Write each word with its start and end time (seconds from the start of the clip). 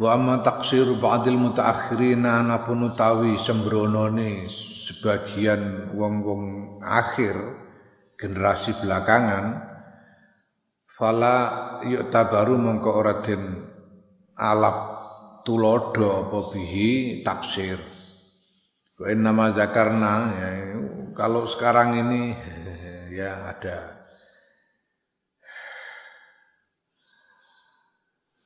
Wa 0.00 0.16
amma 0.16 0.40
taksiru 0.40 0.96
ba'dil 0.96 1.36
mutaakhirina 1.36 2.40
anapun 2.40 2.88
utawi 2.88 3.36
sembronone 3.36 4.48
sebagian 4.48 5.92
wong-wong 5.92 6.44
akhir 6.80 7.36
generasi 8.16 8.72
belakangan 8.80 9.68
fala 10.96 11.36
yuk 11.84 12.08
tabaru 12.08 12.56
mongko 12.56 12.90
ora 12.94 13.20
den 13.20 13.68
alap 14.32 14.76
tulodo 15.44 16.24
apa 16.24 16.38
bihi 16.56 17.20
taksir. 17.20 17.76
Wa 18.96 19.12
nama 19.12 19.52
zakarna 19.52 20.12
ya, 20.40 20.48
kalau 21.12 21.44
sekarang 21.44 22.00
ini 22.00 22.32
ya 23.18 23.52
ada 23.52 23.91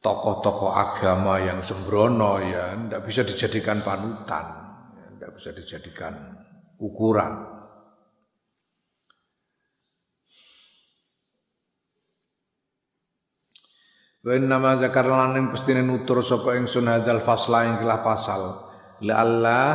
tokoh-tokoh 0.06 0.70
agama 0.70 1.42
yang 1.42 1.58
sembrono 1.58 2.38
ya 2.38 2.78
tidak 2.78 3.02
bisa 3.02 3.26
dijadikan 3.26 3.82
panutan, 3.82 4.46
tidak 5.18 5.34
bisa 5.34 5.50
dijadikan 5.50 6.14
ukuran. 6.78 7.58
Wa 14.22 14.34
nama 14.38 14.78
zakar 14.78 15.06
lan 15.10 15.38
ing 15.38 15.46
pestine 15.50 15.82
nutur 15.82 16.22
sapa 16.22 16.54
ingsun 16.54 16.86
hadzal 16.86 17.22
fasla 17.26 17.66
ing 17.66 17.74
kelah 17.82 18.00
pasal 18.06 18.42
la 19.02 19.14
Allah 19.22 19.74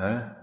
Hah? 0.00 0.39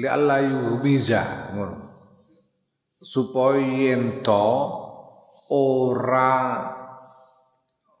Li 0.00 0.08
Allah 0.08 0.40
yubiza 0.40 1.52
ngono. 1.52 1.78
Supaya 3.00 3.96
ento 3.96 4.48
ora 5.52 6.32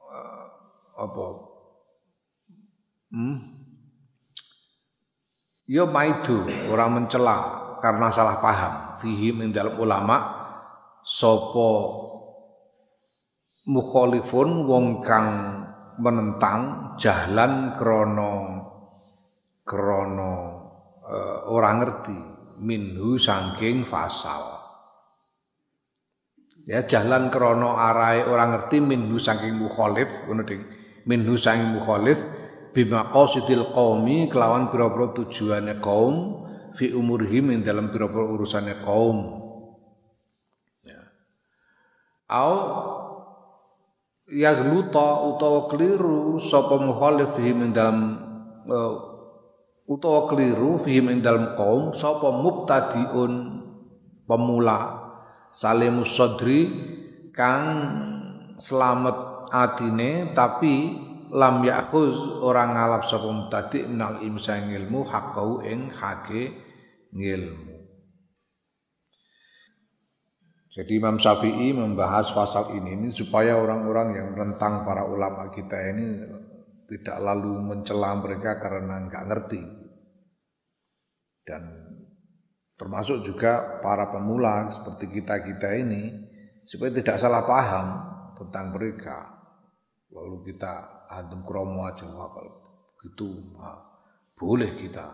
uh, 0.08 0.44
apa? 0.96 1.26
Hmm? 3.10 3.36
yo 5.70 5.86
maidu 5.86 6.50
ora 6.66 6.90
mencela 6.90 7.38
karena 7.78 8.10
salah 8.10 8.42
paham. 8.42 8.74
Fihi 9.00 9.32
min 9.32 9.54
dalam 9.54 9.80
ulama 9.80 10.40
sapa 11.00 11.70
mukhalifun 13.64 14.68
wong 14.68 15.00
kang 15.00 15.28
menentang 15.96 16.92
jahlan 17.00 17.80
krono 17.80 18.32
krono 19.64 20.49
uh, 21.10 21.50
orang 21.50 21.82
ngerti 21.82 22.18
minhu 22.62 23.18
sangking 23.18 23.88
fasal. 23.88 24.62
Ya 26.68 26.86
jalan 26.86 27.32
krono 27.32 27.74
arai 27.74 28.22
orang 28.22 28.54
ngerti 28.54 28.78
minhu 28.78 29.18
sangking 29.18 29.58
mukhalif 29.58 30.08
ngono 30.28 30.46
ding. 30.46 30.62
Minhu 31.08 31.34
sangking 31.34 31.74
mukhalif 31.74 32.22
bima 32.70 33.10
qasidil 33.10 33.74
qaumi 33.74 34.30
kelawan 34.30 34.70
pira-pira 34.70 35.10
tujuane 35.10 35.82
kaum 35.82 36.46
fi 36.78 36.94
umurhim 36.94 37.50
ing 37.50 37.66
dalam 37.66 37.90
pira-pira 37.90 38.22
urusane 38.22 38.78
kaum. 38.84 39.40
Ya. 40.86 41.00
Au 42.30 42.54
ya 44.30 44.54
gluta 44.54 45.26
utawa 45.26 45.66
keliru 45.66 46.38
sapa 46.38 46.78
mukhalif 46.78 47.34
ing 47.40 47.74
dalam 47.74 47.98
uh, 48.70 49.09
utawa 49.90 50.30
keliru 50.30 50.78
fihim 50.86 51.10
ing 51.10 51.18
dalem 51.18 51.58
kaum 51.58 51.90
sapa 51.90 52.30
mubtadiun 52.30 53.58
pemula 54.22 55.10
salimus 55.50 56.14
sadri 56.14 56.70
kang 57.34 57.66
selamat 58.54 59.50
atine 59.50 60.30
tapi 60.30 60.94
lam 61.34 61.66
yakhuz 61.66 62.38
orang 62.38 62.78
ngalap 62.78 63.02
sapa 63.02 63.26
mubtadi 63.26 63.82
minal 63.90 64.22
imsa 64.22 64.62
ilmu 64.62 65.02
haqqau 65.02 65.66
ing 65.66 65.90
hake 65.90 66.54
ngilmu. 67.10 67.82
Jadi 70.70 71.02
Imam 71.02 71.18
Syafi'i 71.18 71.74
membahas 71.74 72.30
pasal 72.30 72.78
ini, 72.78 72.94
ini 72.94 73.08
supaya 73.10 73.58
orang-orang 73.58 74.14
yang 74.14 74.38
menentang 74.38 74.86
para 74.86 75.02
ulama 75.02 75.50
kita 75.50 75.74
ini 75.74 76.30
tidak 76.86 77.18
lalu 77.18 77.58
mencela 77.58 78.14
mereka 78.14 78.62
karena 78.62 79.02
nggak 79.02 79.24
ngerti 79.26 79.79
dan 81.50 81.66
termasuk 82.78 83.26
juga 83.26 83.82
para 83.82 84.06
pemula 84.14 84.70
seperti 84.70 85.10
kita-kita 85.10 85.74
ini 85.82 86.14
supaya 86.62 86.94
tidak 86.94 87.18
salah 87.18 87.42
paham 87.42 87.86
tentang 88.38 88.70
mereka. 88.70 89.18
Lalu 90.14 90.54
kita 90.54 91.02
antum 91.10 91.42
kromo 91.42 91.90
aja 91.90 92.06
kalau 92.06 92.54
gitu 93.02 93.26
boleh 94.38 94.70
kita 94.78 95.06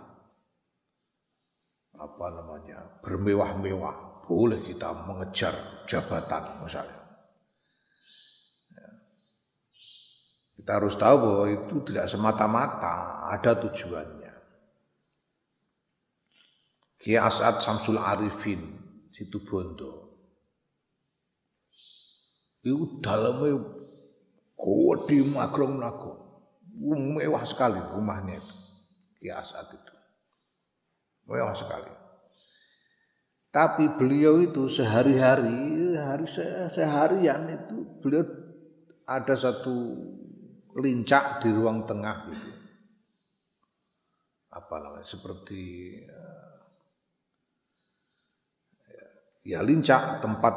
apa 1.96 2.26
namanya 2.30 2.78
bermewah-mewah 3.00 4.22
boleh 4.26 4.60
kita 4.68 4.92
mengejar 5.06 5.54
jabatan 5.88 6.60
misalnya 6.60 7.02
ya. 8.74 8.88
kita 10.60 10.70
harus 10.76 10.94
tahu 10.98 11.16
bahwa 11.16 11.46
itu 11.48 11.74
tidak 11.88 12.06
semata-mata 12.10 13.26
ada 13.32 13.52
tujuannya 13.64 14.15
Kiai 17.06 17.22
As'ad 17.22 17.62
Samsul 17.62 18.02
Arifin 18.02 18.58
situ 19.14 19.38
Bondo. 19.46 20.18
Itu 22.66 22.98
dalamnya 22.98 23.62
di 25.06 25.22
magrong 25.22 25.78
nago. 25.78 26.42
Mewah 26.82 27.46
sekali 27.46 27.78
rumahnya 27.78 28.42
itu. 28.42 28.54
Kiai 29.22 29.38
As'ad 29.38 29.70
itu. 29.70 29.94
Mewah 31.30 31.54
sekali. 31.54 31.94
Tapi 33.54 33.86
beliau 33.94 34.42
itu 34.42 34.66
sehari-hari, 34.66 35.94
hari 35.94 36.26
seharian 36.66 37.46
itu 37.54 38.02
beliau 38.02 38.26
ada 39.06 39.38
satu 39.38 39.94
lincak 40.74 41.38
di 41.38 41.54
ruang 41.54 41.86
tengah 41.86 42.34
gitu. 42.34 42.50
Apa 44.50 44.74
namanya? 44.82 45.06
Seperti 45.06 45.62
ya 49.46 49.62
lincak 49.62 50.18
tempat 50.18 50.54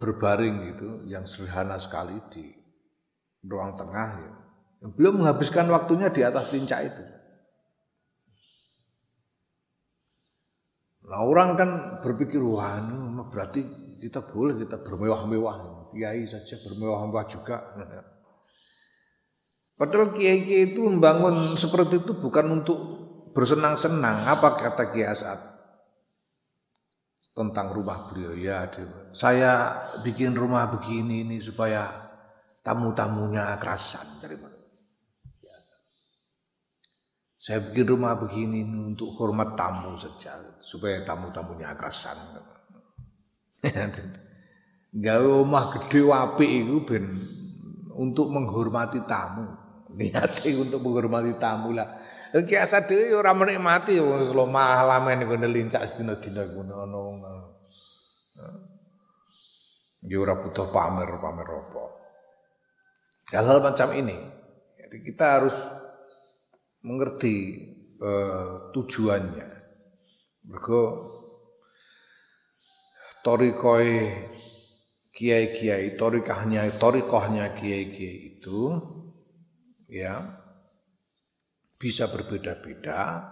berbaring 0.00 0.72
gitu 0.72 0.88
yang 1.04 1.28
sederhana 1.28 1.76
sekali 1.76 2.16
di 2.32 2.48
ruang 3.44 3.76
tengah 3.76 4.08
ya. 4.16 4.32
Belum 4.96 5.20
menghabiskan 5.20 5.68
waktunya 5.68 6.08
di 6.08 6.24
atas 6.24 6.48
lincak 6.54 6.80
itu. 6.88 7.04
Nah 11.08 11.24
orang 11.24 11.48
kan 11.58 11.70
berpikir 12.00 12.40
wah 12.40 12.80
ini 12.80 12.96
berarti 13.28 13.60
kita 14.00 14.24
boleh 14.24 14.56
kita 14.56 14.80
bermewah-mewah. 14.80 15.90
Kiai 15.92 16.24
saja 16.28 16.60
bermewah-mewah 16.62 17.26
juga. 17.26 17.56
Padahal 19.78 20.14
kiai-kiai 20.14 20.74
itu 20.74 20.84
membangun 20.84 21.56
seperti 21.56 22.02
itu 22.04 22.12
bukan 22.18 22.62
untuk 22.62 22.78
bersenang-senang. 23.32 24.28
Apa 24.28 24.58
kata 24.58 24.90
Kiai 24.92 25.08
Asad? 25.08 25.57
Tentang 27.38 27.70
rumah 27.70 28.10
beliau. 28.10 28.34
Ya 28.34 28.66
saya 29.14 29.70
bikin 30.02 30.34
rumah 30.34 30.66
begini 30.66 31.22
ini 31.22 31.38
supaya 31.38 32.10
tamu-tamunya 32.66 33.54
kerasan 33.62 34.18
dari 34.18 34.34
mana 34.34 34.58
saya 37.38 37.64
bikin 37.64 37.96
rumah 37.96 38.12
begini 38.18 38.60
ini 38.60 38.92
untuk 38.92 39.14
hormat 39.16 39.56
tamu 39.56 39.96
saja 39.96 40.36
supaya 40.60 41.00
tamu-tamunya 41.06 41.72
kerasan. 41.78 42.18
Gawe 45.04 45.24
rumah 45.24 45.72
gede 45.72 46.04
wapi 46.04 46.66
itu 46.66 46.84
ben 46.84 47.08
untuk 47.96 48.28
menghormati 48.34 49.00
tamu. 49.06 49.48
Niatnya 49.96 50.50
untuk 50.60 50.84
menghormati 50.84 51.40
tamu 51.40 51.72
lah 51.72 51.88
Ki 52.28 52.54
asal 52.60 52.84
dhewe 52.84 53.16
ora 53.16 53.32
menikmati 53.32 53.96
wis 53.96 54.36
lemah 54.36 54.84
lamen 54.84 55.24
ngene 55.24 55.48
lincak 55.48 55.88
sedina-dina 55.88 56.44
ngono 56.44 56.76
ono. 56.84 57.32
Ya 60.04 60.16
ora 60.20 60.36
butuh 60.38 60.68
pamer-pamer 60.70 61.48
apa. 61.48 61.84
Hal-hal 63.34 63.58
macam 63.64 63.88
ini. 63.96 64.16
Jadi 64.78 64.96
kita 65.04 65.26
harus 65.40 65.56
mengerti 66.84 67.34
uh, 68.00 68.70
tujuannya. 68.72 69.48
Mergo 70.48 70.82
torikoi 73.26 73.92
kiai-kiai, 75.12 75.98
torikahnya, 75.98 76.78
torikohnya 76.78 77.52
kiai-kiai 77.58 78.38
itu 78.38 78.78
ya 79.90 80.37
bisa 81.78 82.10
berbeda-beda, 82.10 83.22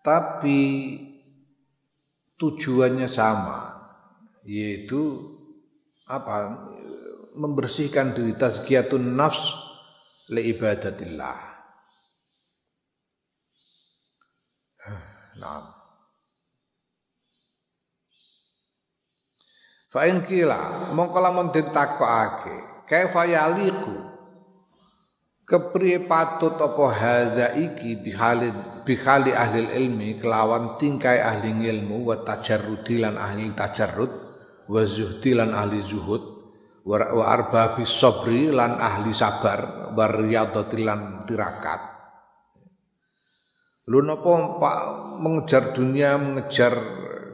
tapi 0.00 0.62
tujuannya 2.38 3.10
sama, 3.10 3.74
yaitu 4.46 5.34
apa? 6.06 6.54
Membersihkan 7.36 8.16
diri 8.16 8.32
tazkiyatun 8.38 9.12
nafs 9.12 9.52
li 10.32 10.56
ibadatillah. 10.56 11.38
Nah. 15.36 15.68
Fa 19.92 20.08
in 20.08 20.24
kila 20.24 20.92
mongko 20.96 21.18
lamun 21.20 21.52
ditakokake 21.52 22.88
kepriye 25.46 26.10
patut 26.10 26.58
apa 26.58 26.84
haza 26.90 27.46
iki 27.54 28.02
bihalin 28.02 28.82
bihali 28.82 29.30
ahli 29.30 29.70
ilmi 29.78 30.18
kelawan 30.18 30.74
tingkai 30.74 31.22
ahli 31.22 31.54
ilmu 31.54 32.02
wa 32.02 32.18
tajarrudi 32.18 32.98
lan 32.98 33.14
ahli 33.14 33.54
tajarrud 33.54 34.12
wa 34.66 34.82
zuhdi 34.82 35.38
lan 35.38 35.54
ahli 35.54 35.78
zuhud 35.82 36.22
wa, 36.86 36.96
wa 36.98 37.24
arbabi 37.30 37.86
lan 38.50 38.78
ahli 38.78 39.10
sabar 39.14 39.90
wa 39.94 40.06
riyadati 40.06 40.78
lan 40.82 41.26
tirakat. 41.26 41.94
Lu 43.86 44.02
napa 44.02 44.58
Pak 44.58 44.78
mengejar 45.22 45.70
dunia, 45.70 46.18
mengejar 46.18 46.74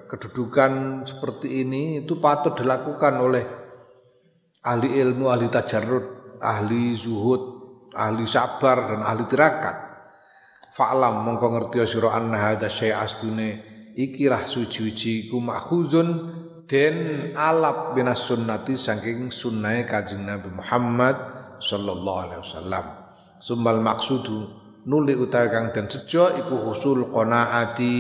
kedudukan 0.05 1.05
seperti 1.09 1.65
ini 1.65 2.05
itu 2.05 2.21
patut 2.21 2.61
dilakukan 2.61 3.17
oleh 3.17 3.45
ahli 4.61 5.01
ilmu, 5.01 5.33
ahli 5.33 5.49
tajarrud, 5.49 6.37
ahli 6.45 6.93
zuhud, 6.93 7.52
ahli 7.97 8.25
sabar 8.29 8.93
dan 8.93 9.01
ahli 9.05 9.25
tirakat. 9.29 9.77
Fa'lam 10.73 11.29
mongko 11.29 11.47
ngerti 11.53 11.85
sira 11.85 12.17
anna 12.17 12.41
hadza 12.41 12.69
syai' 12.73 12.97
astune 12.97 13.51
ikilah 13.93 14.49
suci-suci 14.49 15.29
ku 15.29 15.37
makhuzun 15.37 16.09
den 16.65 16.97
alap 17.37 17.93
binas 17.93 18.25
sunnati 18.25 18.81
saking 18.81 19.29
sunnah 19.29 19.85
Kanjeng 19.85 20.25
Nabi 20.25 20.49
Muhammad 20.49 21.17
sallallahu 21.61 22.19
alaihi 22.25 22.41
wasallam. 22.41 22.85
Sumbal 23.43 23.85
maksudu 23.85 24.49
nuli 24.89 25.13
utawi 25.13 25.53
kang 25.53 25.71
den 25.77 25.87
sejo 25.93 26.33
iku 26.33 26.73
husul 26.73 27.13
qanaati 27.13 27.93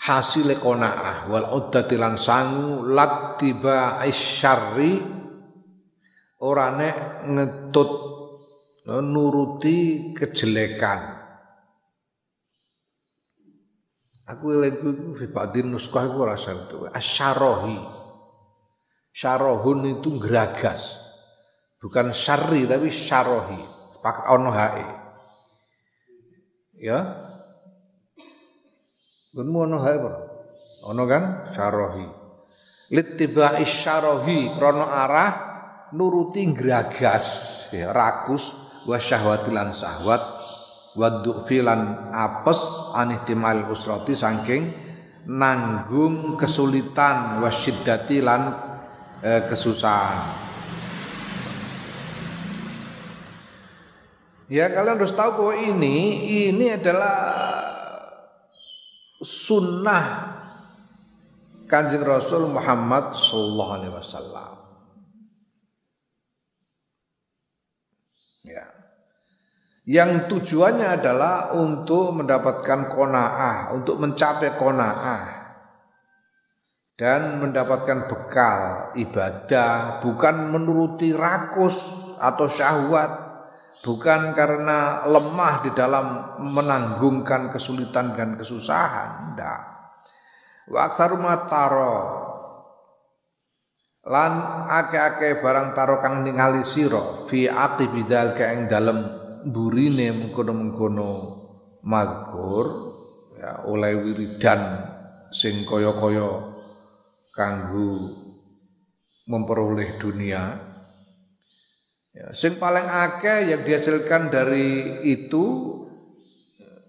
hasile 0.00 0.56
qanaah 0.56 1.28
wal 1.28 1.52
uddati 1.52 2.00
lan 2.00 2.16
sangu 2.16 2.88
lattiba 2.88 4.00
isyarri 4.08 4.98
ora 6.40 6.72
nek 6.72 6.96
ngetut 7.28 8.09
nuruti 8.98 10.10
kejelekan. 10.18 11.22
Aku 14.26 14.58
lagi 14.58 14.82
fi 15.14 15.26
ba'din 15.30 15.70
nuskah 15.70 16.10
itu 16.10 16.18
rasa 16.26 16.50
itu 16.58 16.90
asyarohi. 16.90 17.78
Syarohun 19.10 19.98
itu 19.98 20.18
geragas. 20.18 20.98
Bukan 21.82 22.14
syari 22.14 22.66
tapi 22.66 22.90
syarohi. 22.90 23.58
Pakai 23.98 24.26
ono 24.30 24.50
hae. 24.54 24.86
Ya. 26.78 26.98
Gunmu 29.34 29.66
ono 29.66 29.78
hae 29.82 29.96
bro. 29.98 30.18
Ono 30.94 31.02
kan 31.10 31.50
syarohi. 31.50 32.06
Littiba'i 32.94 33.66
syarohi 33.66 34.54
krono 34.54 34.86
arah 34.86 35.50
nuruti 35.94 36.46
geragas 36.54 37.26
ya 37.74 37.90
rakus 37.90 38.69
wa 38.86 38.96
syahwatilan 38.96 39.72
syahwat 39.72 40.22
wa 40.96 41.08
filan 41.46 42.10
apes 42.10 42.60
anihtimal 42.96 43.70
usrati 43.70 44.16
saking 44.16 44.74
nanggung 45.30 46.34
kesulitan 46.40 47.38
wa 47.38 47.50
syiddati 47.52 48.18
lan 48.24 48.42
e, 49.22 49.46
kesusahan 49.46 50.50
Ya 54.50 54.66
kalian 54.66 54.98
harus 54.98 55.14
tahu 55.14 55.30
bahwa 55.46 55.54
ini 55.54 56.26
ini 56.50 56.74
adalah 56.74 57.22
sunnah 59.22 60.34
kanjeng 61.70 62.02
Rasul 62.02 62.50
Muhammad 62.50 63.14
Sallallahu 63.14 63.72
Alaihi 63.78 63.94
Wasallam. 63.94 64.52
Ya. 68.42 68.66
Yang 69.90 70.30
tujuannya 70.30 71.02
adalah 71.02 71.50
untuk 71.50 72.14
mendapatkan 72.14 72.94
kona'ah, 72.94 73.74
untuk 73.74 73.98
mencapai 73.98 74.54
kona'ah 74.54 75.22
dan 76.94 77.42
mendapatkan 77.42 78.06
bekal 78.06 78.94
ibadah, 78.94 79.98
bukan 79.98 80.54
menuruti 80.54 81.10
rakus 81.10 81.74
atau 82.22 82.46
syahwat, 82.46 83.10
bukan 83.82 84.30
karena 84.30 85.10
lemah 85.10 85.66
di 85.66 85.74
dalam 85.74 86.38
menanggungkan 86.38 87.50
kesulitan 87.50 88.14
dan 88.14 88.38
kesusahan, 88.38 89.34
tidak. 89.34 89.60
Wa 90.70 90.86
taro. 91.50 91.96
Lan 94.06 94.32
ake-ake 94.70 95.42
barang 95.42 95.74
taro 95.74 95.98
kang 95.98 96.22
ningali 96.22 96.62
sira 96.62 97.26
fi 97.26 97.50
aqibidal 97.50 98.38
ka 98.38 98.54
dalem 98.70 99.19
burine 99.46 100.12
mengkono-mengkono 100.12 101.10
mazkur 101.84 102.66
ya 103.40 103.64
oleh 103.64 103.96
wiridan 103.96 104.84
sing 105.32 105.64
kaya-kaya 105.64 106.50
kanggo 107.32 108.12
memperoleh 109.30 109.96
dunia. 109.96 110.58
Ya, 112.10 112.34
sing 112.34 112.58
paling 112.58 112.84
akeh 112.84 113.54
yang 113.54 113.62
dihasilkan 113.62 114.34
dari 114.34 114.98
itu 115.06 115.46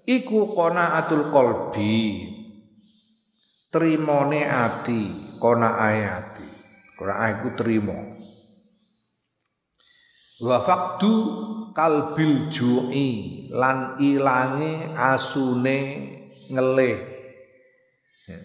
iku 0.10 0.58
qanaatul 0.58 1.30
qalbi. 1.30 2.28
Trimone 3.72 4.44
ati 4.44 5.02
qanaate 5.40 6.02
ati. 6.04 6.48
Qur'an 6.98 7.40
iku 7.40 7.50
trimo. 7.56 7.98
Wa 10.42 10.58
faqdu 10.60 11.14
kalbil 11.74 12.48
ju'i 12.52 13.48
lan 13.52 13.98
ilange 13.98 14.96
asune 14.96 15.80
ngelih. 16.52 17.00
Ya. 18.28 18.40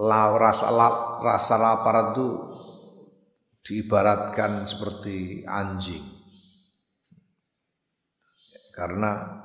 La 0.00 0.32
rasa 0.36 0.68
rasa 1.20 1.54
lapar 1.60 2.12
itu 2.12 2.26
diibaratkan 3.62 4.66
seperti 4.66 5.46
anjing. 5.46 6.02
Karena 8.72 9.40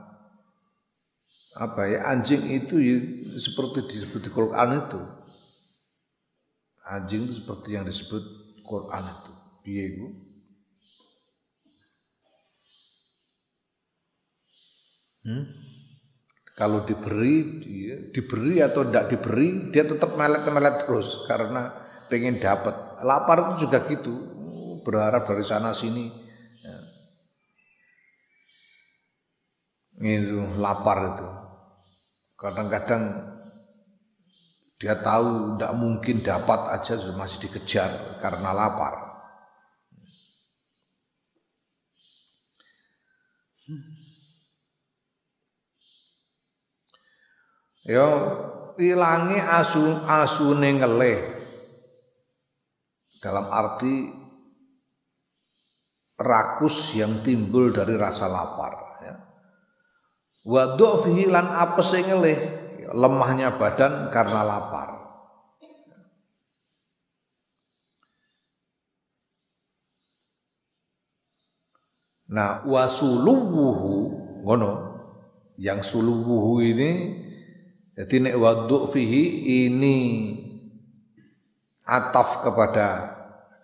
apa 1.58 1.82
ya 1.90 2.10
anjing 2.14 2.48
itu 2.48 2.76
ya, 2.80 2.98
seperti 3.36 3.90
disebut 3.92 4.22
di 4.24 4.32
Quran 4.32 4.88
itu 4.88 5.02
Anjing 6.88 7.28
itu 7.28 7.44
seperti 7.44 7.76
yang 7.76 7.84
disebut 7.84 8.24
Quran 8.64 9.12
itu. 9.12 9.32
Piye 9.68 9.84
itu? 9.92 10.08
Hmm? 15.28 15.44
Kalau 16.58 16.88
diberi, 16.88 17.62
dia, 17.62 17.96
diberi 18.16 18.64
atau 18.64 18.88
tidak 18.88 19.14
diberi, 19.14 19.70
dia 19.70 19.86
tetap 19.86 20.16
melet-melet 20.18 20.88
terus 20.88 21.28
karena 21.28 21.70
pengen 22.08 22.40
dapat. 22.40 23.04
Lapar 23.04 23.38
itu 23.54 23.68
juga 23.68 23.86
gitu, 23.86 24.16
berharap 24.82 25.28
dari 25.28 25.46
sana 25.46 25.76
sini. 25.76 26.10
Ya. 26.64 26.80
Itu 30.02 30.58
lapar 30.58 31.14
itu. 31.14 31.28
Kadang-kadang 32.40 33.04
dia 34.78 34.98
tahu 34.98 35.58
tidak 35.58 35.74
mungkin 35.78 36.26
dapat 36.26 36.60
aja 36.74 36.98
masih 37.14 37.38
dikejar 37.46 38.18
karena 38.18 38.50
lapar. 38.50 39.07
Ya 47.88 48.04
ilangi 48.76 49.40
asu 49.40 50.04
asune 50.04 50.76
ngelih. 50.76 51.20
Dalam 53.24 53.48
arti 53.48 54.12
rakus 56.20 56.92
yang 57.00 57.24
timbul 57.24 57.72
dari 57.72 57.96
rasa 57.96 58.28
lapar 58.28 59.00
ya. 59.02 59.16
Wa 60.44 60.76
dhu'fihi 60.76 61.32
lan 61.32 61.48
apese 61.48 62.04
ngelih, 62.04 62.40
lemahnya 62.92 63.56
badan 63.56 64.12
karena 64.12 64.44
lapar. 64.44 65.00
Nah, 72.28 72.68
wasuluwuhu 72.68 73.96
ngono. 74.44 74.72
Yang 75.58 75.90
suluwuhu 75.90 76.62
ini 76.62 76.92
jadi 77.98 78.30
nek 78.30 78.36
waduk 78.38 78.94
fihi 78.94 79.50
ini 79.66 79.98
ataf 81.82 82.46
kepada 82.46 83.18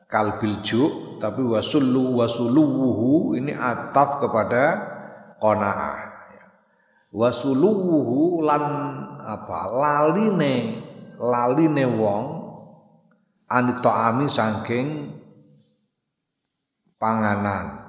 kalbil 0.09 0.57
ju 0.65 0.83
tapi 1.21 1.45
wasullu 1.45 2.17
wasuluwuhu 2.17 3.37
ini 3.37 3.53
ataf 3.53 4.25
kepada 4.25 4.63
qanaah. 5.37 6.01
Wasuluwuhu 7.13 8.41
lan 8.41 8.63
apa 9.21 9.69
laline 9.69 10.81
laline 11.21 11.85
wong 11.93 12.25
anitoami 13.45 14.25
saking 14.25 15.13
panganan 16.97 17.82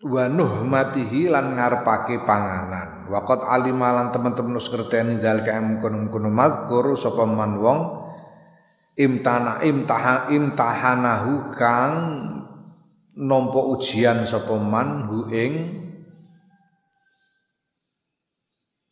wa 0.00 0.24
nuhmatihi 0.32 1.28
lan 1.28 1.56
ngarepake 1.56 2.24
panganan. 2.24 3.04
Waqat 3.12 3.44
alimalan 3.44 4.08
teman-teman 4.14 4.56
wis 4.56 4.72
ngerteni 4.72 5.20
dalika 5.20 5.60
mungkon-mungkon 5.60 6.30
mazkur 6.32 6.96
sapa 6.96 7.28
man 7.28 7.60
wong 7.60 7.78
imtana 8.96 9.60
imtahan 9.60 10.32
imtahanahu 10.32 11.52
kang 11.52 11.94
nampa 13.18 13.60
ujian 13.60 14.24
sapa 14.24 14.56
man 14.56 15.10
hu 15.10 15.28
ing 15.28 15.52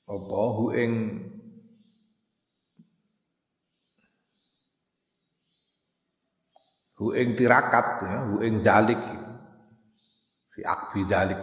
apa? 0.09 0.41
Hu 0.57 0.65
ing 0.77 0.93
hu 6.99 7.15
ing 7.15 7.29
tirakat 7.39 7.87
ya 8.03 8.17
hu 8.27 8.43
ing 8.43 8.59
jalik 8.59 9.18
fi 10.59 10.67
akbi 10.67 11.07
dalik 11.07 11.39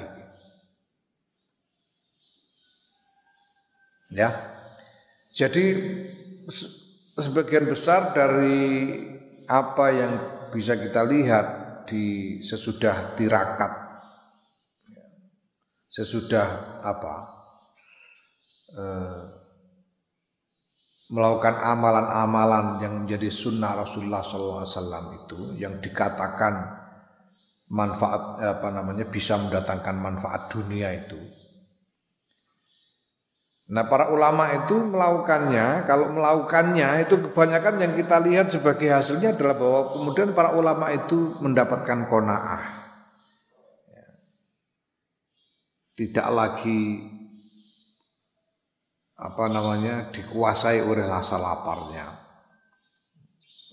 Ya. 4.15 4.31
Jadi 5.35 5.75
sebagian 7.19 7.67
besar 7.67 8.15
dari 8.15 8.95
apa 9.43 9.85
yang 9.91 10.13
bisa 10.55 10.79
kita 10.79 11.03
lihat 11.03 11.47
di 11.83 12.39
sesudah 12.39 13.11
tirakat 13.19 13.71
sesudah 15.91 16.79
apa 16.79 17.15
eh, 18.71 19.21
melakukan 21.11 21.55
amalan-amalan 21.59 22.65
yang 22.79 22.93
menjadi 23.03 23.27
sunnah 23.27 23.83
Rasulullah 23.83 24.23
SAW 24.23 25.27
itu 25.27 25.59
yang 25.59 25.77
dikatakan 25.83 26.84
manfaat 27.69 28.41
eh, 28.41 28.51
apa 28.57 28.69
namanya 28.69 29.05
bisa 29.09 29.37
mendatangkan 29.41 29.95
manfaat 29.97 30.51
dunia 30.53 30.93
itu. 30.93 31.17
Nah 33.65 33.89
para 33.89 34.13
ulama 34.13 34.53
itu 34.53 34.77
melakukannya, 34.77 35.89
kalau 35.89 36.13
melakukannya 36.13 37.09
itu 37.09 37.17
kebanyakan 37.17 37.81
yang 37.81 37.93
kita 37.97 38.21
lihat 38.21 38.53
sebagai 38.53 38.93
hasilnya 38.93 39.33
adalah 39.33 39.57
bahwa 39.57 39.81
kemudian 39.97 40.37
para 40.37 40.53
ulama 40.53 40.93
itu 40.93 41.33
mendapatkan 41.41 42.05
kona'ah. 42.05 42.63
Ya. 43.89 44.07
Tidak 45.97 46.27
lagi 46.29 47.09
apa 49.17 49.49
namanya 49.49 50.13
dikuasai 50.13 50.85
oleh 50.85 51.01
rasa 51.01 51.41
laparnya. 51.41 52.21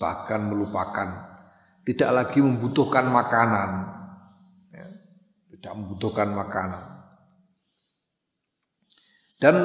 Bahkan 0.01 0.41
melupakan 0.49 1.32
tidak 1.83 2.09
lagi 2.15 2.39
membutuhkan 2.39 3.11
makanan, 3.11 3.69
ya, 4.71 4.87
tidak 5.51 5.73
membutuhkan 5.75 6.31
makanan. 6.31 6.83
Dan 9.35 9.55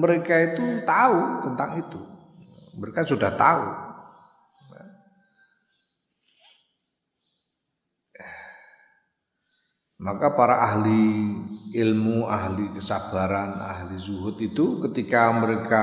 mereka 0.00 0.32
itu 0.40 0.80
tahu 0.88 1.44
tentang 1.44 1.76
itu, 1.76 2.00
mereka 2.80 3.04
sudah 3.04 3.28
tahu. 3.36 3.64
Ya. 4.72 4.84
Maka 10.00 10.32
para 10.32 10.64
ahli 10.64 11.04
ilmu, 11.76 12.24
ahli 12.24 12.72
kesabaran, 12.72 13.60
ahli 13.60 14.00
zuhud 14.00 14.40
itu 14.40 14.80
ketika 14.88 15.28
mereka 15.36 15.82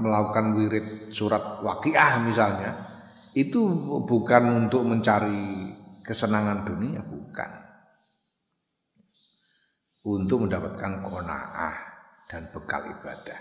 melakukan 0.00 0.56
wirid 0.56 1.12
surat 1.12 1.60
waqiah 1.60 2.24
misalnya, 2.24 2.85
itu 3.36 3.60
bukan 4.08 4.64
untuk 4.64 4.80
mencari 4.88 5.68
kesenangan 6.00 6.64
dunia, 6.64 7.04
bukan. 7.04 7.50
Untuk 10.08 10.48
mendapatkan 10.48 11.04
kona'ah 11.04 11.76
dan 12.24 12.48
bekal 12.48 12.88
ibadah. 12.88 13.36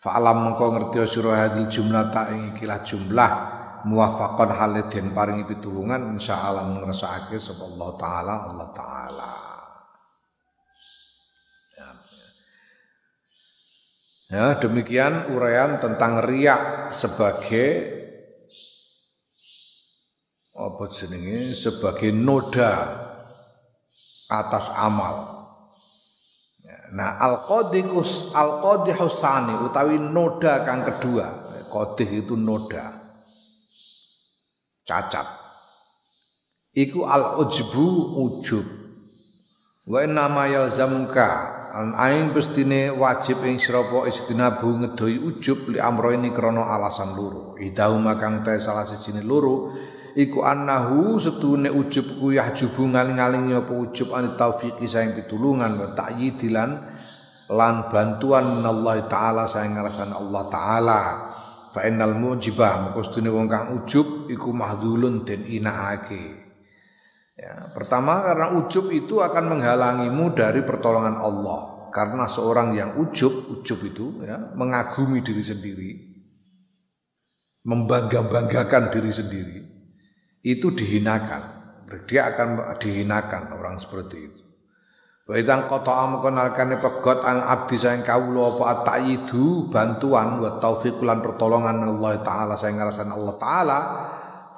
Fa'alam 0.00 0.48
mengkau 0.48 0.72
ngerti 0.72 1.04
sira 1.04 1.44
hadil 1.44 1.68
jumlah 1.68 2.08
tak 2.08 2.32
ikilah 2.54 2.80
jumlah 2.86 3.30
muwafaqan 3.84 4.50
halidin 4.54 5.12
paringi 5.12 5.44
pitulungan 5.44 6.16
insyaallah 6.16 6.64
ngrasakake 6.78 7.36
sapa 7.36 7.66
Allah 7.66 7.90
taala 7.98 8.34
Allah 8.48 8.68
taala. 8.72 9.32
Ya 14.26 14.58
demikian 14.58 15.34
uraian 15.38 15.78
tentang 15.78 16.18
riak 16.22 16.90
sebagai 16.90 17.95
apa 20.56 20.88
jenenge 20.88 21.52
sebagai 21.52 22.10
noda 22.10 23.04
atas 24.26 24.72
amal. 24.72 25.36
Nah, 26.96 27.18
al-qadikus 27.18 28.32
al-qadihusani 28.32 29.60
utawi 29.68 30.00
noda 30.00 30.64
kang 30.64 30.86
kedua. 30.86 31.44
Qadih 31.66 32.24
itu 32.24 32.38
noda. 32.38 32.94
Cacat. 34.86 35.26
Iku 36.72 37.04
al-ujbu 37.04 37.86
ujub. 38.22 38.66
Wa 39.86 40.02
nama 40.06 40.46
yalzamuka 40.46 41.30
an 41.74 41.94
aing 41.98 42.34
bestine 42.34 42.90
wajib 42.94 43.42
ing 43.46 43.58
sira 43.58 43.82
istinabu 44.06 44.72
ngedoi 44.78 45.18
ujub 45.18 45.74
li 45.74 45.78
amro 45.82 46.14
ini 46.14 46.30
krana 46.30 46.62
alasan 46.70 47.18
loro. 47.18 47.58
Idahuma 47.58 48.14
kang 48.18 48.46
te 48.46 48.58
salah 48.62 48.86
siji 48.86 49.14
loro 49.26 49.74
iku 50.16 50.48
annahu 50.48 51.20
setune 51.20 51.68
ujub 51.68 52.16
ku 52.16 52.32
yahjubu 52.32 52.88
ngaling-aling 52.88 53.52
apa 53.52 53.68
ujub 53.68 54.16
an 54.16 54.32
taufiqi 54.32 54.88
saing 54.88 55.12
pitulungan 55.12 55.76
wa 55.76 55.92
ta'yidilan 55.92 56.70
lan 57.52 57.74
bantuan 57.92 58.64
Allah 58.64 59.04
taala 59.06 59.44
saing 59.44 59.76
ngarasan 59.76 60.16
Allah 60.16 60.42
taala. 60.48 61.00
Fa 61.76 61.84
innal 61.84 62.16
mujibah 62.16 62.88
moko 62.88 63.04
setune 63.04 63.28
wong 63.28 63.52
kang 63.52 63.76
ujub 63.76 64.32
iku 64.32 64.48
mahdulun 64.56 65.28
den 65.28 65.44
inaake 65.44 66.48
ya 67.36 67.68
pertama 67.76 68.24
karena 68.24 68.56
ujub 68.56 68.88
itu 68.96 69.20
akan 69.20 69.44
menghalangimu 69.52 70.32
dari 70.32 70.64
pertolongan 70.64 71.20
Allah. 71.20 71.76
Karena 71.92 72.28
seorang 72.28 72.76
yang 72.76 72.96
ujub 72.96 73.52
ujub 73.52 73.80
itu 73.84 74.24
ya 74.24 74.52
mengagumi 74.56 75.20
diri 75.20 75.44
sendiri 75.44 75.90
membangga-banggakan 77.64 78.92
diri 78.92 79.12
sendiri 79.12 79.75
itu 80.46 80.70
dihinakan. 80.70 81.58
Dia 82.06 82.30
akan 82.30 82.78
dihinakan 82.78 83.58
orang 83.58 83.82
seperti 83.82 84.16
itu. 84.30 84.42
Wa 85.26 85.34
idzan 85.34 85.66
qata'a 85.66 86.06
mengkenalkan 86.06 86.78
pegot 86.78 87.26
al 87.26 87.42
abdi 87.50 87.74
sayang 87.74 88.06
kawula 88.06 88.54
apa 88.54 88.64
atayidu 88.78 89.66
bantuan 89.66 90.38
wa 90.38 90.62
taufiqulan 90.62 91.18
pertolongan 91.18 91.82
Allah 91.82 92.22
taala 92.22 92.54
sayang 92.54 92.78
ngarasan 92.78 93.10
Allah 93.10 93.34
taala 93.34 93.78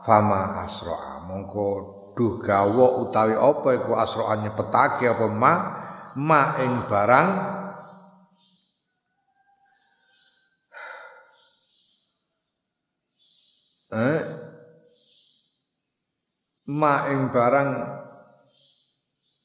fama 0.04 0.60
asra'a 0.68 1.24
mongko 1.24 1.66
duh 2.12 2.36
gawa 2.36 3.00
utawi 3.00 3.32
apa 3.32 3.68
iku 3.80 3.96
asra'a 3.96 4.44
nyepetake 4.44 5.08
apa 5.08 5.24
ma 5.32 5.52
ma 6.20 6.60
ing 6.60 6.84
barang 6.84 7.28
eh 13.96 14.47
ma 16.68 17.08
ing 17.08 17.32
barang 17.32 17.70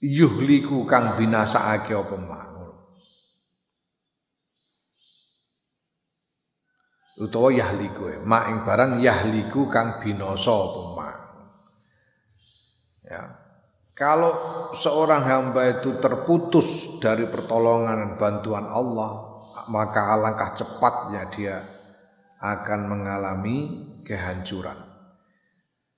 yuhliku 0.03 0.83
kang 0.83 1.15
binasaake 1.15 1.95
apa 1.95 2.17
ma? 2.19 2.41
Utawa 7.13 7.53
yahliku 7.53 8.09
ya. 8.09 8.19
ma 8.25 8.51
ing 8.51 8.67
barang 8.67 8.99
yahliku 8.99 9.71
kang 9.71 10.03
binasa 10.03 10.51
apa 10.51 10.81
ma? 10.91 11.09
Ya. 13.07 13.23
Kalau 13.93 14.33
seorang 14.73 15.21
hamba 15.21 15.69
itu 15.69 16.01
terputus 16.01 16.97
dari 16.97 17.29
pertolongan 17.29 17.93
dan 17.93 18.11
bantuan 18.17 18.65
Allah 18.65 19.31
maka 19.69 20.17
alangkah 20.17 20.57
cepatnya 20.57 21.29
dia 21.29 21.61
akan 22.41 22.89
mengalami 22.89 23.57
kehancuran 24.01 24.92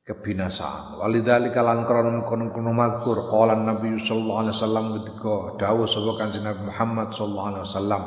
kebinasaan 0.06 1.02
walidzalika 1.02 1.66
lan 1.66 1.84
krono 1.90 2.22
kono 2.30 2.54
kono 2.54 2.72
mazkur 2.72 3.26
qala 3.26 3.58
nabi 3.58 3.98
sallallahu 3.98 4.42
alaihi 4.46 4.56
wasallam 4.56 4.86
ketika 5.02 5.34
dawuh 5.66 5.90
sapa 5.90 6.12
kanjeng 6.22 6.46
Nabi 6.46 6.62
Muhammad 6.70 7.10
sallallahu 7.10 7.50
alaihi 7.50 7.66
wasallam 7.66 8.04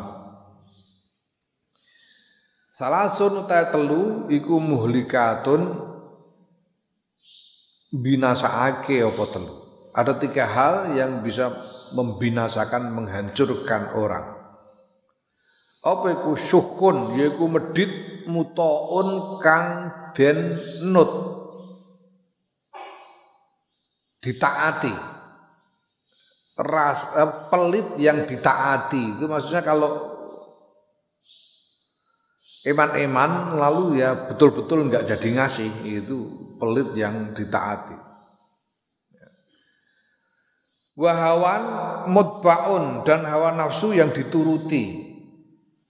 Salasun 2.79 3.43
utai 3.43 3.75
telu 3.75 4.31
iku 4.31 4.63
muhlikatun 4.63 5.83
binasaake 7.91 9.03
apa 9.03 9.25
telu. 9.35 9.55
Ada 9.91 10.15
tiga 10.23 10.47
hal 10.47 10.95
yang 10.95 11.27
bisa 11.27 11.51
membinasakan, 11.91 12.95
menghancurkan 12.95 13.99
orang. 13.99 14.31
Apa 15.83 16.23
iku 16.23 16.39
syukun, 16.39 17.19
yaiku 17.19 17.51
medit 17.51 17.91
mutaun 18.31 19.43
kang 19.43 19.91
den 20.15 20.63
nut. 20.87 21.11
Ditaati. 24.19 24.95
Ras, 26.59 27.01
eh, 27.15 27.33
pelit 27.51 27.89
yang 28.03 28.27
ditaati. 28.27 29.19
Itu 29.19 29.31
maksudnya 29.31 29.63
kalau 29.63 30.19
eman-eman 32.67 33.55
lalu 33.55 34.03
ya 34.03 34.29
betul-betul 34.29 34.91
nggak 34.91 35.07
jadi 35.07 35.29
ngasih 35.39 35.71
itu 35.87 36.19
pelit 36.59 36.91
yang 36.99 37.33
ditaati 37.33 37.97
wahawan 40.99 41.63
mutbaun 42.11 43.07
dan 43.07 43.23
hawa 43.23 43.55
nafsu 43.55 43.95
yang 43.95 44.11
dituruti 44.11 45.07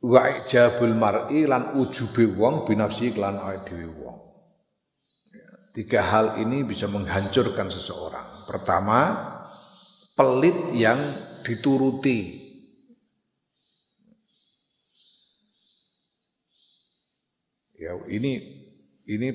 wa 0.05 0.29
ijabul 0.29 0.93
mar'i 0.93 1.49
lan 1.49 1.75
ujube 1.81 2.29
wong 2.37 2.69
binafsi 2.69 3.17
lan 3.17 3.41
wong 3.41 4.08
tiga 5.79 6.03
hal 6.03 6.43
ini 6.43 6.67
bisa 6.67 6.91
menghancurkan 6.91 7.71
seseorang 7.71 8.51
pertama 8.51 9.15
pelit 10.19 10.75
yang 10.75 10.99
dituruti 11.47 12.49
Ya, 17.79 17.95
ini 18.11 18.43
ini 19.07 19.29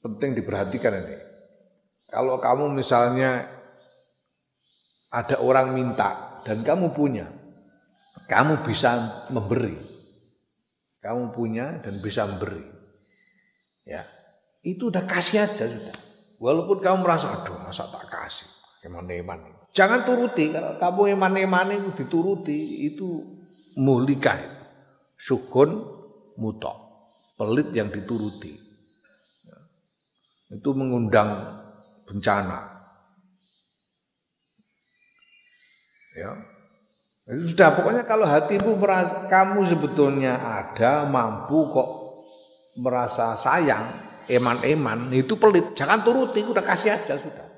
penting 0.00 0.32
diperhatikan 0.32 1.04
ini. 1.04 1.20
Kalau 2.08 2.40
kamu 2.40 2.72
misalnya 2.72 3.44
ada 5.12 5.36
orang 5.36 5.76
minta 5.76 6.40
dan 6.48 6.64
kamu 6.64 6.96
punya, 6.96 7.28
kamu 8.24 8.64
bisa 8.64 9.20
memberi. 9.28 9.76
Kamu 11.04 11.36
punya 11.36 11.76
dan 11.84 12.00
bisa 12.00 12.24
memberi. 12.24 12.64
Ya, 13.84 14.08
itu 14.62 14.88
udah 14.88 15.04
kasih 15.06 15.42
aja 15.42 15.66
sudah. 15.66 15.98
Walaupun 16.42 16.82
kamu 16.82 17.06
merasa 17.06 17.30
aduh 17.30 17.54
masa 17.62 17.86
tak 17.86 18.06
kasih, 18.10 18.46
eman-eman. 18.86 19.62
Jangan 19.74 20.02
turuti 20.02 20.50
kalau 20.50 20.78
kamu 20.78 21.18
eman-eman 21.18 21.68
itu 21.70 21.90
dituruti 22.02 22.86
itu 22.86 23.22
mulika 23.78 24.36
sukun 25.16 25.86
mutok 26.38 26.76
pelit 27.38 27.70
yang 27.74 27.90
dituruti. 27.90 28.58
Itu 30.52 30.70
mengundang 30.76 31.62
bencana. 32.04 32.60
Ya. 36.12 36.30
Itu 37.24 37.56
sudah 37.56 37.72
pokoknya 37.72 38.04
kalau 38.04 38.28
hatimu 38.28 38.76
merasa 38.76 39.30
kamu 39.32 39.64
sebetulnya 39.64 40.36
ada 40.36 41.08
mampu 41.08 41.72
kok 41.72 41.90
merasa 42.76 43.32
sayang, 43.32 44.11
eman-eman, 44.28 45.10
itu 45.14 45.34
pelit. 45.38 45.74
Jangan 45.74 46.02
turuti, 46.02 46.42
udah 46.42 46.62
kasih 46.62 46.94
aja 46.94 47.18
sudah. 47.18 47.52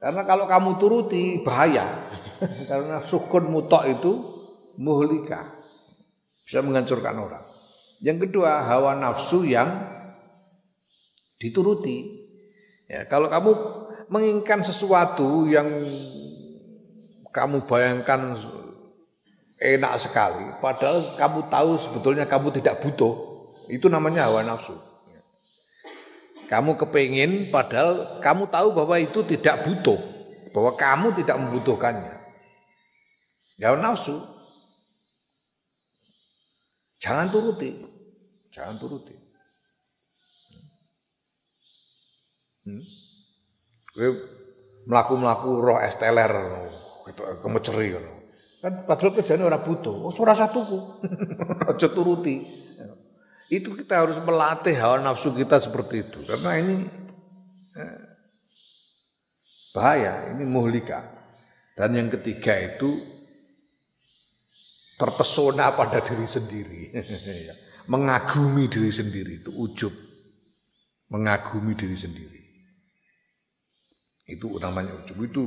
Karena 0.00 0.24
kalau 0.24 0.48
kamu 0.48 0.70
turuti 0.80 1.44
bahaya. 1.44 2.08
Karena 2.70 3.04
sukun 3.04 3.52
mutok 3.52 3.84
itu 3.84 4.12
muhlika 4.80 5.60
bisa 6.40 6.64
menghancurkan 6.64 7.14
orang. 7.20 7.44
Yang 8.00 8.26
kedua, 8.26 8.64
hawa 8.64 8.96
nafsu 8.96 9.44
yang 9.44 9.68
dituruti. 11.36 12.26
Ya, 12.88 13.04
kalau 13.04 13.28
kamu 13.28 13.52
menginginkan 14.08 14.64
sesuatu 14.64 15.46
yang 15.46 15.68
kamu 17.30 17.68
bayangkan 17.68 18.34
enak 19.60 19.94
sekali, 20.00 20.48
padahal 20.58 21.04
kamu 21.14 21.46
tahu 21.52 21.70
sebetulnya 21.76 22.24
kamu 22.26 22.50
tidak 22.56 22.82
butuh, 22.82 23.29
itu 23.70 23.86
namanya 23.86 24.26
hawa 24.26 24.42
nafsu. 24.42 24.74
Kamu 26.50 26.74
kepingin 26.74 27.54
padahal 27.54 28.18
kamu 28.18 28.50
tahu 28.50 28.74
bahwa 28.74 28.98
itu 28.98 29.22
tidak 29.22 29.62
butuh, 29.62 29.98
bahwa 30.50 30.74
kamu 30.74 31.14
tidak 31.22 31.38
membutuhkannya. 31.38 32.14
Hawa 33.62 33.78
nafsu. 33.78 34.18
Jangan 37.00 37.30
turuti. 37.30 37.86
Jangan 38.50 38.76
turuti. 38.76 39.14
Hmm? 42.66 42.84
melaku-melaku 44.86 45.50
roh 45.60 45.78
esteler 45.82 46.30
kemeceri 47.42 47.98
kan 48.60 48.84
padahal 48.84 49.16
kerjanya 49.16 49.48
orang 49.48 49.64
butuh 49.64 49.96
oh 50.08 50.12
suara 50.12 50.36
satuku 50.36 51.00
aja 51.70 51.88
turuti 51.88 52.59
itu 53.50 53.74
kita 53.74 54.06
harus 54.06 54.16
melatih 54.22 54.78
hawa 54.78 55.02
nafsu 55.02 55.34
kita 55.34 55.58
seperti 55.58 56.06
itu 56.06 56.22
karena 56.22 56.50
ini 56.56 56.74
eh, 57.74 57.98
bahaya 59.74 60.30
ini 60.30 60.46
muhlika 60.46 61.20
dan 61.74 61.96
yang 61.96 62.08
ketiga 62.12 62.54
itu 62.60 63.20
terpesona 65.00 65.72
pada 65.72 66.04
diri 66.04 66.28
sendiri. 66.28 66.80
Ya. 67.48 67.56
Mengagumi 67.88 68.68
diri 68.68 68.92
sendiri 68.92 69.40
itu 69.40 69.50
ujub. 69.50 69.90
Mengagumi 71.08 71.72
diri 71.72 71.96
sendiri. 71.96 72.40
Itu 74.28 74.52
namanya 74.60 75.00
ujub 75.00 75.16
itu 75.24 75.42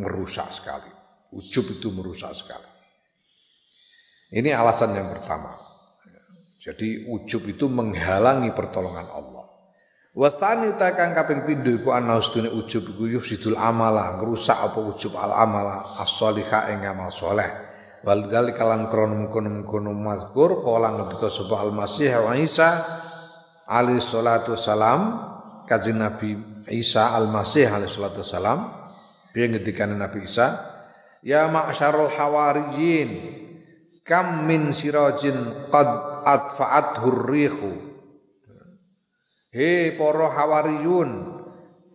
merusak 0.00 0.48
sekali. 0.50 0.88
Ujub 1.36 1.76
itu 1.76 1.92
merusak 1.92 2.32
sekali. 2.32 2.66
Ini 4.32 4.56
alasan 4.56 4.96
yang 4.96 5.12
pertama. 5.12 5.52
Jadi 6.66 7.06
ujub 7.06 7.46
itu 7.46 7.70
menghalangi 7.70 8.50
pertolongan 8.50 9.06
Allah. 9.06 9.46
Wastani 10.16 10.74
takang 10.74 11.14
kaping 11.14 11.46
pindho 11.46 11.70
iku 11.70 11.94
ana 11.94 12.18
ustune 12.18 12.50
ujub 12.50 12.90
iku 12.90 13.06
yufsidul 13.06 13.54
amala, 13.54 14.18
ngrusak 14.18 14.58
apa 14.58 14.78
ujub 14.82 15.14
al 15.14 15.30
amala 15.30 15.94
as-shalihah 16.02 16.74
ing 16.74 16.82
amal 16.88 17.14
saleh 17.14 17.66
Wal 18.06 18.30
kalan 18.30 18.86
krono 18.86 19.26
kono 19.34 19.66
kono 19.66 19.90
mazkur 19.90 20.62
kala 20.62 20.94
ngendika 20.94 21.26
sapa 21.26 21.58
Al-Masih 21.58 22.14
wa 22.22 22.38
Isa 22.38 22.86
alaihi 23.66 23.98
salatu 23.98 24.54
salam 24.54 25.26
kanjeng 25.66 25.98
Nabi 25.98 26.38
Isa 26.70 27.10
Al-Masih 27.18 27.66
alaihi 27.66 27.90
salatu 27.90 28.22
salam 28.22 28.70
piye 29.34 29.50
ngendikane 29.50 29.98
Nabi 29.98 30.22
Isa 30.22 30.54
ya 31.18 31.50
ma'syarul 31.50 32.14
hawariyin 32.14 33.10
kam 34.06 34.46
min 34.46 34.70
sirajin 34.70 35.66
qad 35.68 35.90
atfa'at 36.22 37.02
hurrihu. 37.02 37.74
He 39.50 39.98
para 39.98 40.30
hawariyun 40.30 41.10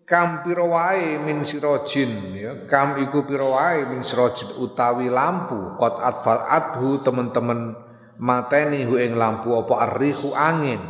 kam 0.03 0.43
pira 0.43 0.67
wae 0.67 1.23
min 1.23 1.47
sirojin 1.47 2.35
ya 2.35 2.51
kam 2.67 2.99
iku 2.99 3.23
pira 3.23 3.47
wae 3.47 3.87
min 3.87 4.03
sirojin 4.03 4.59
utawi 4.59 5.07
lampu. 5.07 5.79
Qad 5.79 6.03
adhu 6.51 6.99
teman-teman 6.99 7.79
mateni 8.19 8.83
hu 8.83 8.99
ing 8.99 9.15
lampu 9.15 9.55
apa 9.55 9.87
arrihu 9.87 10.35
angin. 10.35 10.83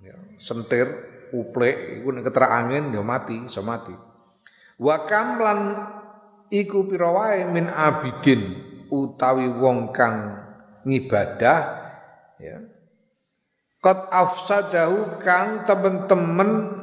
Ya, 0.00 0.16
sentir 0.40 0.88
uplek 1.36 2.00
iku 2.00 2.08
nek 2.08 2.24
keterak 2.24 2.52
angin 2.56 2.88
ya 2.88 3.04
mati 3.04 3.44
iso 3.44 3.60
mati. 3.60 3.92
Wa 4.80 5.04
kam 5.04 5.42
lan 5.42 5.60
iku 6.48 6.88
pira 6.88 7.12
wae 7.12 7.44
min 7.52 7.68
abidin 7.68 8.67
utawi 8.90 9.48
wong 9.48 9.92
kang 9.94 10.36
ngibadah 10.84 11.58
ya 12.40 12.58
qad 13.78 13.98
afsadahu 14.10 15.22
kang 15.22 15.64
temen-temen 15.64 16.78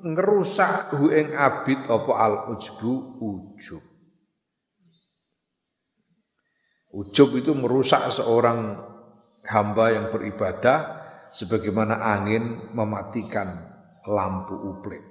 ngerusak 0.00 0.96
hu 0.96 1.12
ing 1.12 1.36
abid 1.36 1.84
apa 1.86 2.12
al 2.16 2.34
ujbu 2.56 3.20
ujub. 3.20 3.84
Ujub 6.90 7.28
itu 7.38 7.54
merusak 7.54 8.10
seorang 8.10 8.74
hamba 9.46 9.94
yang 9.94 10.10
beribadah 10.10 10.98
sebagaimana 11.30 12.02
angin 12.02 12.74
mematikan 12.74 13.70
lampu 14.02 14.58
uplik. 14.58 15.09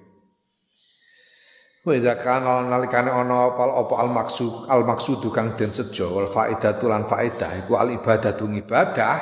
Wa 1.80 1.96
iza 1.96 2.20
kana 2.20 2.68
nalikane 2.68 3.08
ana 3.08 3.56
apa 3.56 3.64
apa 3.72 3.94
al 4.04 4.12
maksud 4.12 4.68
al 4.68 4.84
maksud 4.84 5.24
kang 5.32 5.56
den 5.56 5.72
sejo 5.72 6.12
wal 6.12 6.28
faedatu 6.28 6.92
lan 6.92 7.08
faedah 7.08 7.64
iku 7.64 7.80
al 7.80 7.96
ibadatu 7.96 8.52
ibadah 8.52 9.16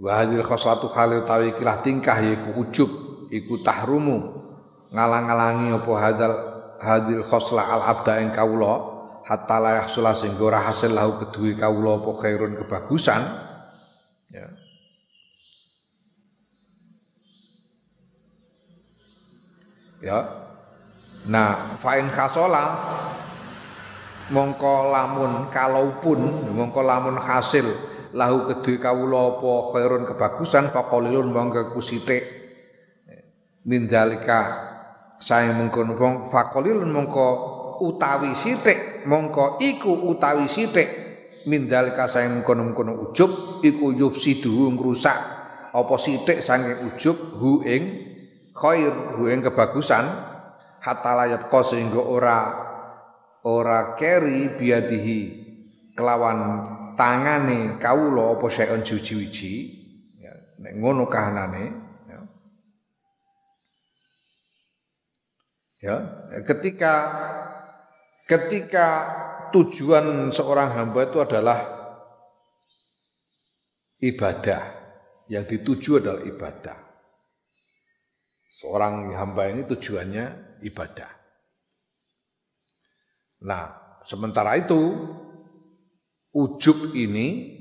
wa 0.00 0.10
hadhil 0.16 0.40
khoslatu 0.40 0.88
khali 0.88 1.20
utawi 1.20 1.52
kilah 1.52 1.84
tingkah 1.84 2.16
yaiku 2.24 2.56
ujub 2.56 2.90
iku 3.28 3.60
tahrumu. 3.60 4.40
Ngalang-alangi 4.88 5.76
apa 5.76 5.92
hadal 6.00 6.34
hadil 6.80 7.20
khosla 7.20 7.68
al 7.68 7.82
abda 7.92 8.24
ing 8.24 8.32
kawula 8.32 8.74
hatta 9.28 9.60
la 9.60 9.84
yahsula 9.84 10.16
sehingga 10.16 10.40
ora 10.40 10.64
hasil 10.64 10.96
lahu 10.96 11.20
kedue 11.20 11.52
kawula 11.52 12.00
apa 12.00 12.10
khairun 12.16 12.56
kebagusan. 12.56 13.20
Ya 14.32 14.48
ya. 20.02 20.18
Nah 21.28 21.76
fa'in 21.76 22.08
khasola 22.08 22.64
mongko 24.32 24.92
lamun 24.92 25.52
kalaupun 25.52 26.52
mongko 26.54 26.80
lamun 26.84 27.16
hasil 27.18 27.66
lahu 28.16 28.48
kedue 28.48 28.80
kawula 28.80 29.36
apa 29.36 29.52
khairun 29.74 30.02
kebagusan 30.08 30.72
faqalilun 30.72 31.28
mongko 31.28 31.76
kusithik 31.76 32.24
min 33.68 33.84
dalika 33.84 34.68
mengkono 35.28 35.98
wong 35.98 36.14
faqalilun 36.30 36.88
mongko 36.88 37.26
utawi 37.82 38.34
sithik 38.34 39.06
mongko 39.06 39.58
iku 39.62 39.92
utawi 40.10 40.46
sithik. 40.50 41.06
Min 41.48 41.64
dalika 41.64 42.04
sae 42.04 42.28
mengkono-mengkono 42.28 43.08
ujub 43.08 43.62
iku 43.64 43.94
yufsidu 43.94 44.68
ngrusak 44.74 45.16
apa 45.72 45.94
sithik 45.96 46.44
saking 46.44 46.92
ujub 46.92 47.16
hu 47.40 47.64
ing 47.64 48.07
khair 48.58 49.22
ing 49.30 49.40
kebagusan 49.46 50.04
hatta 50.82 51.12
layap 51.14 51.46
ko 51.46 51.62
sehingga 51.62 52.02
ora 52.02 52.38
ora 53.46 53.94
keri 53.94 54.58
biadihi 54.58 55.20
kelawan 55.94 56.66
tangane 56.98 57.78
kawula 57.78 58.34
apa 58.34 58.46
sayon 58.50 58.82
suci-suci 58.82 59.52
ya 60.18 60.34
ngono 60.74 61.06
kahanane 61.06 61.64
ya. 62.10 62.18
ya 65.78 65.96
ketika 66.42 66.92
ketika 68.26 68.86
tujuan 69.54 70.34
seorang 70.34 70.74
hamba 70.74 71.06
itu 71.06 71.18
adalah 71.22 71.58
ibadah 74.02 74.62
yang 75.30 75.46
dituju 75.46 76.02
adalah 76.02 76.22
ibadah 76.26 76.87
Seorang 78.58 79.14
hamba 79.14 79.54
ini 79.54 79.62
tujuannya 79.70 80.58
ibadah. 80.66 81.06
Nah, 83.46 83.70
sementara 84.02 84.58
itu 84.58 84.74
ujub 86.34 86.90
ini 86.98 87.54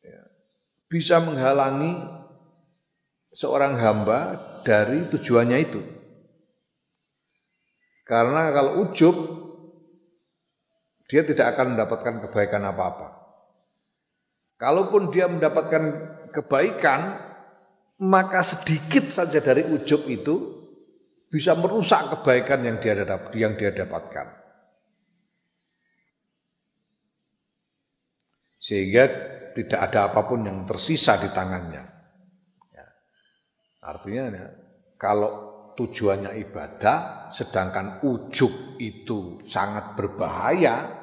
ya, 0.00 0.24
bisa 0.88 1.20
menghalangi 1.20 2.00
seorang 3.36 3.76
hamba 3.76 4.40
dari 4.64 5.04
tujuannya 5.12 5.58
itu. 5.60 5.84
Karena 8.08 8.56
kalau 8.56 8.88
ujub 8.88 9.16
dia 11.12 11.28
tidak 11.28 11.52
akan 11.52 11.76
mendapatkan 11.76 12.24
kebaikan 12.24 12.64
apa-apa. 12.72 13.20
Kalaupun 14.56 15.12
dia 15.12 15.28
mendapatkan 15.28 15.84
kebaikan, 16.32 17.31
maka 18.02 18.42
sedikit 18.42 19.14
saja 19.14 19.38
dari 19.38 19.62
ujub 19.62 20.10
itu 20.10 20.34
bisa 21.30 21.54
merusak 21.54 22.18
kebaikan 22.18 22.66
yang 22.66 22.82
dia 22.82 22.98
yang 23.38 23.54
dia 23.54 23.70
dapatkan. 23.70 24.42
Sehingga 28.58 29.04
tidak 29.54 29.80
ada 29.90 30.10
apa 30.10 30.26
pun 30.26 30.42
yang 30.42 30.66
tersisa 30.66 31.18
di 31.18 31.30
tangannya. 31.30 31.82
Ya. 32.74 32.86
Artinya 33.86 34.24
ya, 34.34 34.46
kalau 34.98 35.30
tujuannya 35.74 36.36
ibadah, 36.42 37.30
sedangkan 37.30 38.02
ujub 38.06 38.78
itu 38.78 39.40
sangat 39.42 39.98
berbahaya 39.98 41.00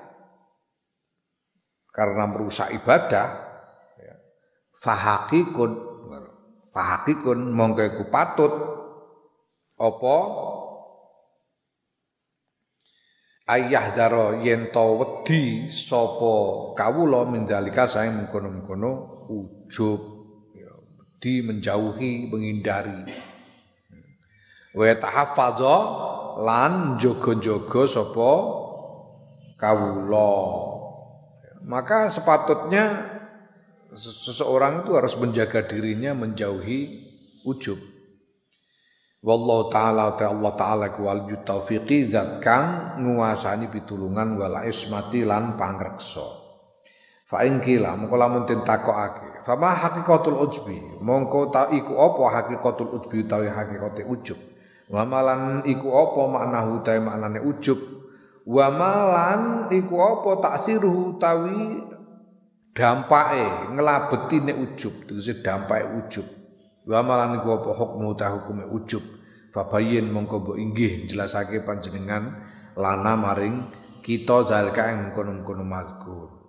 karena 1.90 2.24
merusak 2.32 2.72
ibadah, 2.72 3.28
ya, 3.98 4.16
fahakikun 4.78 5.89
fahakikun 6.74 7.54
mongko 7.54 7.84
iku 7.86 8.04
patut. 8.10 8.54
Apa? 9.80 10.18
Ayah 13.50 13.90
daro 13.98 14.46
yen 14.46 14.70
to 14.70 15.02
wedi 15.02 15.74
sapa 15.74 16.34
kawula 16.78 17.26
mindalika 17.26 17.90
sae 17.90 18.14
mengkono-mengkono 18.14 19.26
ujub. 19.26 20.02
Ya 20.54 20.70
wedi 20.78 21.42
menjauhi 21.42 22.30
menghindari. 22.30 23.10
Wa 24.70 24.94
tahaffaza 24.94 25.76
lan 26.46 27.02
jaga-jaga 27.02 27.82
sapa 27.90 28.32
kawula. 29.58 30.32
Maka 31.66 32.08
sepatutnya 32.14 33.18
seseorang 33.98 34.86
itu 34.86 34.92
harus 34.94 35.16
menjaga 35.18 35.66
dirinya 35.66 36.14
menjauhi 36.14 37.10
ujub. 37.46 37.80
Wallahu 39.20 39.68
taala 39.68 40.16
ta 40.16 40.32
Allah 40.32 40.54
taala 40.56 40.88
wal 40.96 41.28
taufiqi 41.44 42.08
zat 42.08 42.40
kang 42.40 42.96
nguasani 43.04 43.68
pitulungan 43.68 44.40
wal 44.40 44.64
ismati 44.64 45.28
lan 45.28 45.60
pangreksa. 45.60 46.24
Fa 47.30 47.46
in 47.46 47.62
kila 47.62 47.94
lamun 47.94 48.50
den 48.50 48.66
takokake, 48.66 49.46
fa 49.46 49.54
ma 49.54 49.76
haqiqatul 49.76 50.40
ujbi? 50.40 50.98
Mongko 51.04 51.54
ta 51.54 51.70
iku 51.70 51.94
apa 52.00 52.24
haqiqatul 52.42 52.90
ujbi 52.96 53.22
utawi 53.28 53.52
hakikate 53.52 54.02
ujub? 54.08 54.40
Wa 54.90 55.06
malan 55.06 55.62
iku 55.68 55.94
apa 55.94 56.22
maknahu 56.26 56.82
utawi 56.82 57.00
maknane 57.04 57.40
ujub? 57.46 57.78
Wa 58.50 58.74
malan 58.74 59.70
iku 59.70 59.94
apa 60.02 60.42
taksiruhu 60.42 61.22
utawi 61.22 61.86
dampake 62.80 63.76
ngelabeti 63.76 64.40
nek 64.40 64.56
ujub 64.56 65.04
tegese 65.04 65.44
dampake 65.44 65.84
ujub. 66.00 66.28
Wa 66.88 67.04
malan 67.04 67.36
iku 67.44 67.60
apa? 67.60 67.76
Hukmu 67.76 68.16
ta 68.16 68.32
hukume 68.32 68.64
ujub. 68.72 69.04
Fabayin 69.52 70.08
mongko 70.08 70.40
mbok 70.40 70.58
inggih 70.62 71.12
jelasake 71.12 71.68
panjenengan 71.68 72.40
lana 72.80 73.20
maring 73.20 73.68
kita 74.00 74.48
zalika 74.48 74.88
yang 74.88 75.12
kono-kono 75.12 75.68
mazkur 75.68 76.40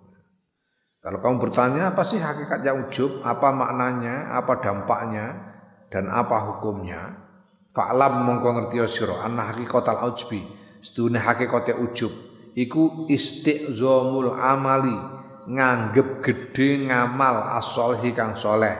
kalau 1.01 1.17
kamu 1.17 1.49
bertanya 1.49 1.89
apa 1.89 2.05
sih 2.05 2.21
hakikatnya 2.21 2.77
ujub? 2.77 3.25
Apa 3.25 3.49
maknanya? 3.49 4.37
Apa 4.37 4.61
dampaknya? 4.61 5.33
Dan 5.89 6.13
apa 6.13 6.37
hukumnya? 6.45 7.17
Fa'lam 7.73 8.21
mongko 8.21 8.49
ngerti 8.53 8.77
sira. 8.85 9.25
Anna 9.25 9.49
hakikatal 9.49 9.97
ujbi. 10.13 10.45
Sedune 10.85 11.17
hakikate 11.17 11.73
ujub. 11.73 12.13
Iku 12.53 13.09
istiqzamul 13.09 14.37
amali 14.37 14.93
nganggep 15.47 16.21
gede 16.21 16.89
ngamal 16.89 17.57
asolhi 17.57 18.13
kang 18.13 18.37
soleh. 18.37 18.77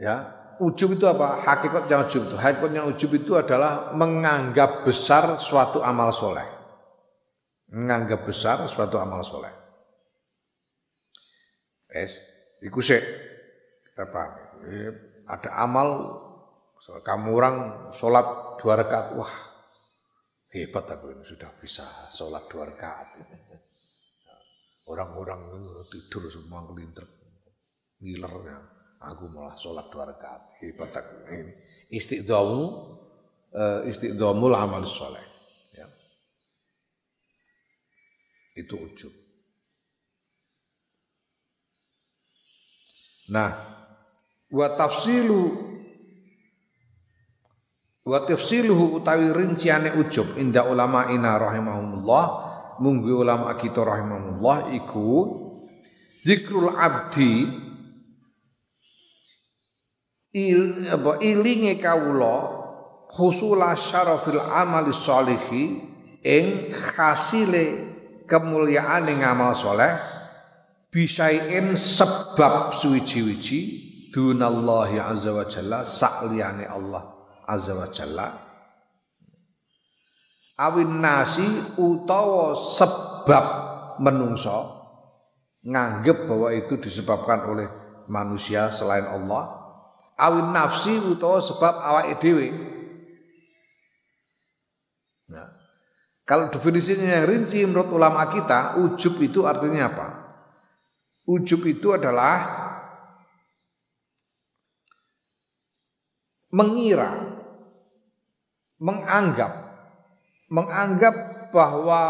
Ya, 0.00 0.34
ujub 0.58 0.98
itu 0.98 1.06
apa? 1.06 1.46
Hakikatnya 1.46 2.08
ujub 2.08 2.26
itu. 2.26 2.36
Hakikatnya 2.38 2.82
ujub 2.90 3.10
itu 3.14 3.32
adalah 3.38 3.94
menganggap 3.94 4.82
besar 4.82 5.38
suatu 5.38 5.78
amal 5.78 6.10
soleh. 6.10 6.48
Menganggap 7.70 8.26
besar 8.26 8.66
suatu 8.66 8.98
amal 8.98 9.22
soleh. 9.22 9.52
Es, 11.92 12.18
iku 12.64 12.80
apa? 14.00 14.22
Ada 15.28 15.50
amal 15.60 16.18
kamu 17.06 17.28
orang 17.30 17.56
sholat 17.94 18.58
dua 18.58 18.74
rakaat, 18.80 19.14
wah 19.14 19.51
Hebat 20.52 20.84
aku 20.84 21.16
ini 21.16 21.24
sudah 21.24 21.48
bisa 21.56 22.12
sholat 22.12 22.44
dua 22.52 22.68
rakaat. 22.68 23.16
Orang-orang 24.84 25.48
tidur 25.88 26.28
semua 26.28 26.68
kelinter, 26.68 27.08
ngiler 28.04 28.34
ya. 28.44 28.58
Aku 29.08 29.32
malah 29.32 29.56
sholat 29.56 29.88
dua 29.88 30.12
rakaat. 30.12 30.60
Hebat 30.60 30.92
aku 30.92 31.14
ini. 31.32 31.52
Istiqdamu, 31.88 32.62
uh, 33.56 33.80
istiqdamul 33.88 34.52
amal 34.52 34.84
soleh. 34.84 35.24
Ya. 35.72 35.88
Itu 38.52 38.76
ujub. 38.76 39.12
Nah, 43.32 43.50
wa 44.52 44.66
tafsilu 44.76 45.71
wa 48.02 48.18
tafsiluhu 48.26 48.98
utawi 48.98 49.30
rinciane 49.30 49.94
ujub 49.94 50.38
inda 50.38 50.66
ulama 50.66 51.10
ina 51.14 51.38
rahimahumullah. 51.38 52.24
Munggu 52.82 53.22
ulama 53.22 53.54
kita 53.60 53.84
rahimahumullah 53.84 54.74
iku 54.74 55.38
zikrul 56.24 56.72
abdi 56.74 57.46
il 60.32 60.88
apa 60.88 61.20
ilinge 61.20 61.76
kawula 61.76 62.48
husula 63.12 63.76
syarafil 63.76 64.40
amali 64.40 64.90
sholihi 64.96 65.62
ing 66.24 66.72
hasile 66.72 67.92
kemuliaan 68.24 69.12
ing 69.12 69.20
amal 69.20 69.52
soleh 69.52 70.00
bisain 70.88 71.76
sebab 71.76 72.72
suwiji-wiji 72.72 73.60
dunallahi 74.10 74.96
azza 74.96 75.36
wa 75.36 75.44
jalla 75.44 75.84
sakliyane 75.84 76.64
Allah 76.64 77.21
azza 77.46 77.72
wa 77.74 77.88
jalla. 77.90 78.28
Awin 80.58 81.00
nasi 81.00 81.46
utawa 81.80 82.54
sebab 82.54 83.44
menungso 83.98 84.82
nganggep 85.64 86.28
bahwa 86.28 86.48
itu 86.54 86.76
disebabkan 86.78 87.46
oleh 87.48 87.68
manusia 88.06 88.68
selain 88.70 89.08
Allah. 89.08 89.58
Awin 90.20 90.52
nafsi 90.54 90.92
utawa 91.00 91.40
sebab 91.40 91.74
awak 91.82 92.20
dhewe. 92.20 92.52
Nah 95.32 95.62
kalau 96.22 96.54
definisinya 96.54 97.18
yang 97.18 97.26
rinci 97.26 97.66
menurut 97.66 97.90
ulama 97.90 98.30
kita 98.30 98.78
ujub 98.78 99.18
itu 99.18 99.42
artinya 99.42 99.90
apa? 99.90 100.08
Ujub 101.26 101.66
itu 101.66 101.90
adalah 101.90 102.46
mengira, 106.54 107.31
menganggap, 108.82 109.52
menganggap 110.50 111.14
bahwa 111.54 112.00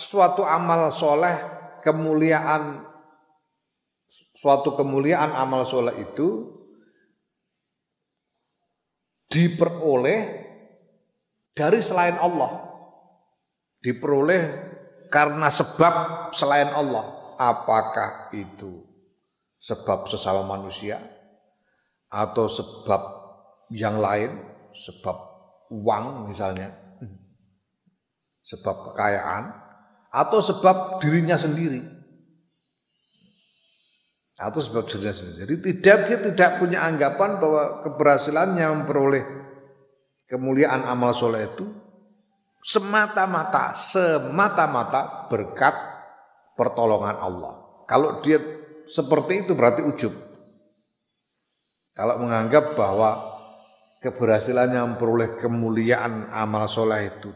suatu 0.00 0.40
amal 0.40 0.88
soleh, 0.88 1.36
kemuliaan, 1.84 2.80
suatu 4.32 4.72
kemuliaan 4.72 5.36
amal 5.36 5.68
soleh 5.68 6.00
itu 6.00 6.48
diperoleh 9.28 10.48
dari 11.52 11.84
selain 11.84 12.16
Allah. 12.16 12.64
Diperoleh 13.78 14.42
karena 15.12 15.52
sebab 15.52 15.94
selain 16.32 16.72
Allah. 16.72 17.36
Apakah 17.38 18.34
itu 18.34 18.82
sebab 19.62 20.10
sesama 20.10 20.42
manusia 20.42 20.98
atau 22.10 22.50
sebab 22.50 22.98
yang 23.70 24.02
lain 24.02 24.42
sebab 24.74 25.27
uang 25.68 26.32
misalnya 26.32 26.72
sebab 28.44 28.92
kekayaan 28.92 29.52
atau 30.08 30.40
sebab 30.40 31.04
dirinya 31.04 31.36
sendiri 31.36 31.84
atau 34.38 34.62
sebab 34.62 34.88
dirinya 34.88 35.12
sendiri. 35.12 35.36
Jadi 35.44 35.54
tidak 35.60 35.98
dia 36.08 36.18
tidak 36.32 36.50
punya 36.62 36.80
anggapan 36.86 37.36
bahwa 37.42 37.84
keberhasilannya 37.84 38.66
memperoleh 38.72 39.24
kemuliaan 40.30 40.86
amal 40.88 41.12
soleh 41.12 41.44
itu 41.44 41.68
semata-mata 42.64 43.76
semata-mata 43.76 45.28
berkat 45.28 45.74
pertolongan 46.56 47.20
Allah. 47.20 47.84
Kalau 47.84 48.24
dia 48.24 48.40
seperti 48.88 49.44
itu 49.44 49.52
berarti 49.52 49.84
ujub. 49.84 50.14
Kalau 51.92 52.22
menganggap 52.22 52.78
bahwa 52.78 53.27
keberhasilannya 53.98 54.94
memperoleh 54.94 55.38
kemuliaan 55.38 56.30
amal 56.30 56.70
soleh 56.70 57.10
itu 57.10 57.30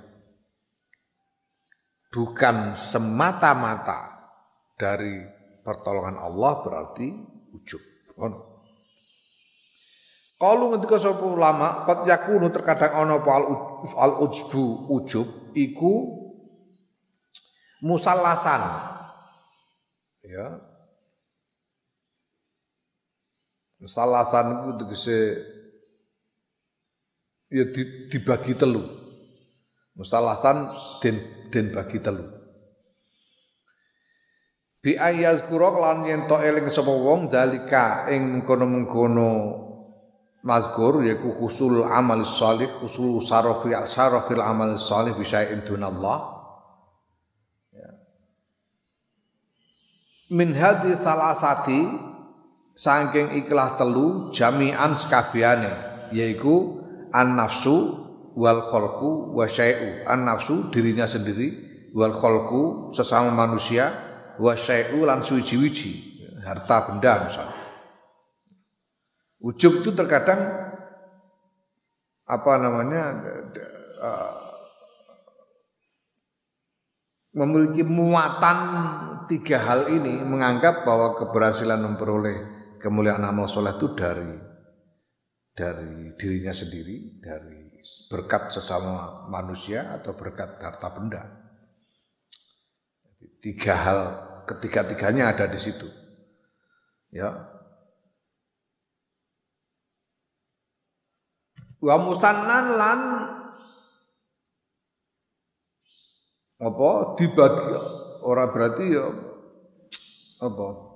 bukan 2.13 2.77
semata-mata 2.77 4.13
dari 4.77 5.25
pertolongan 5.65 6.21
Allah 6.21 6.61
berarti 6.61 7.09
ujub. 7.57 7.81
Kalau 10.37 10.75
ketika 10.75 10.99
sapa 10.99 11.23
ulama 11.23 11.87
qad 11.87 12.03
yakunu 12.03 12.51
terkadang 12.51 12.93
ana 12.93 13.23
apa 13.23 13.31
al 13.95 14.13
ujbu 14.27 14.91
ujub 14.91 15.55
iku 15.55 15.93
musallasan. 17.79 18.63
Ya. 20.27 20.59
Musallasan 23.79 24.75
itu 24.79 24.83
ya 27.53 27.69
dibagi 28.09 28.57
telu. 28.57 28.81
Mustalahatan 29.93 30.73
den 31.05 31.21
den 31.53 31.69
bagi 31.69 32.01
telu. 32.01 32.25
Bi 34.83 34.99
kura 35.47 35.71
lan 35.71 36.09
yen 36.09 36.27
to 36.27 36.41
eling 36.43 36.67
sapa 36.67 36.91
wong 36.91 37.31
dalika 37.31 38.11
ing 38.11 38.43
mengkono-mengkono 38.43 39.31
mazkur 40.43 41.07
yaiku 41.07 41.39
husul 41.39 41.87
amal 41.87 42.27
salih, 42.27 42.67
husul 42.83 43.23
sarafi 43.23 43.79
sarafil 43.87 44.43
amal 44.43 44.75
salih 44.75 45.15
bisa 45.15 45.47
dunallah. 45.63 46.19
Ya. 47.71 47.91
Min 50.35 50.51
hadhi 50.59 50.99
salasati 50.99 51.81
saking 52.75 53.39
ikhlas 53.39 53.79
telu 53.79 54.35
jami'an 54.35 54.99
sekabiane 54.99 56.11
yaiku 56.11 56.82
an 57.13 57.37
nafsu 57.37 57.77
wal 58.35 58.65
kholku 58.65 59.37
wa 59.37 59.45
syai'u. 59.45 60.09
An 60.09 60.25
nafsu 60.25 60.73
dirinya 60.73 61.05
sendiri 61.05 61.53
wal 61.93 62.17
kholku 62.17 62.89
sesama 62.91 63.31
manusia 63.31 63.93
wa 64.41 64.57
syai'u 64.57 65.05
lan 65.05 65.21
suwiji-wiji. 65.21 66.11
Harta 66.43 66.91
benda 66.91 67.31
misalnya 67.31 67.63
ujub 69.43 69.83
itu 69.83 69.91
terkadang 69.93 70.71
apa 72.23 72.53
namanya 72.63 73.03
uh, 73.99 74.35
memiliki 77.35 77.83
muatan 77.83 78.59
tiga 79.27 79.59
hal 79.59 79.91
ini 79.91 80.23
menganggap 80.23 80.87
bahwa 80.87 81.19
keberhasilan 81.19 81.83
memperoleh 81.83 82.39
kemuliaan 82.79 83.27
amal 83.27 83.51
soleh 83.51 83.75
itu 83.75 83.91
dari 83.99 84.52
dari 85.53 86.17
dirinya 86.17 86.53
sendiri, 86.53 87.21
dari 87.21 87.69
berkat 88.09 88.53
sesama 88.53 89.29
manusia 89.29 89.93
atau 90.01 90.17
berkat 90.17 90.57
harta 90.61 90.89
benda. 90.93 91.23
Tiga 93.43 93.75
hal, 93.75 94.01
ketiga-tiganya 94.49 95.35
ada 95.35 95.47
di 95.51 95.59
situ. 95.61 95.87
Ya. 97.13 97.53
Wa 101.83 101.99
musannan 101.99 102.67
lan 102.79 103.01
apa 106.63 106.91
dibagi 107.19 107.75
orang 108.23 108.55
berarti 108.55 108.85
ya 108.87 109.07
apa 110.47 110.92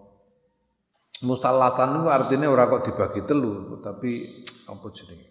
Mustalasan 1.24 2.04
itu 2.04 2.08
artinya 2.12 2.52
orang 2.52 2.76
kok 2.76 2.92
dibagi 2.92 3.24
telu, 3.24 3.80
tapi 3.80 4.44
apa 4.68 4.86
jenenge? 4.92 5.28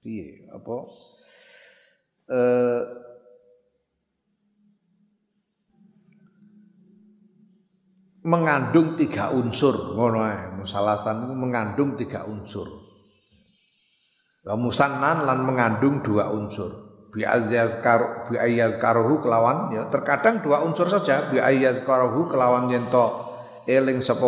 Piye? 0.00 0.48
Apa 0.48 0.76
eh 2.32 2.82
mengandung 8.26 8.98
tiga 8.98 9.30
unsur 9.30 9.94
ngono 9.94 10.18
ae. 10.26 10.58
Itu 10.66 11.34
mengandung 11.38 11.94
tiga 11.94 12.26
unsur. 12.26 12.66
Wa 14.42 14.58
musannan 14.58 15.22
lan 15.22 15.46
mengandung 15.46 16.02
dua 16.02 16.34
unsur. 16.34 16.86
Bi 17.14 17.22
ayyazkar 17.22 18.34
kelawan 19.22 19.72
ya 19.72 19.88
terkadang 19.88 20.42
dua 20.42 20.60
unsur 20.66 20.90
saja 20.90 21.30
bi 21.30 21.38
ayyazkaruhu 21.38 22.28
kelawan 22.28 22.68
yen 22.68 22.90
to 22.90 23.06
eling 23.64 24.02
sapa 24.02 24.26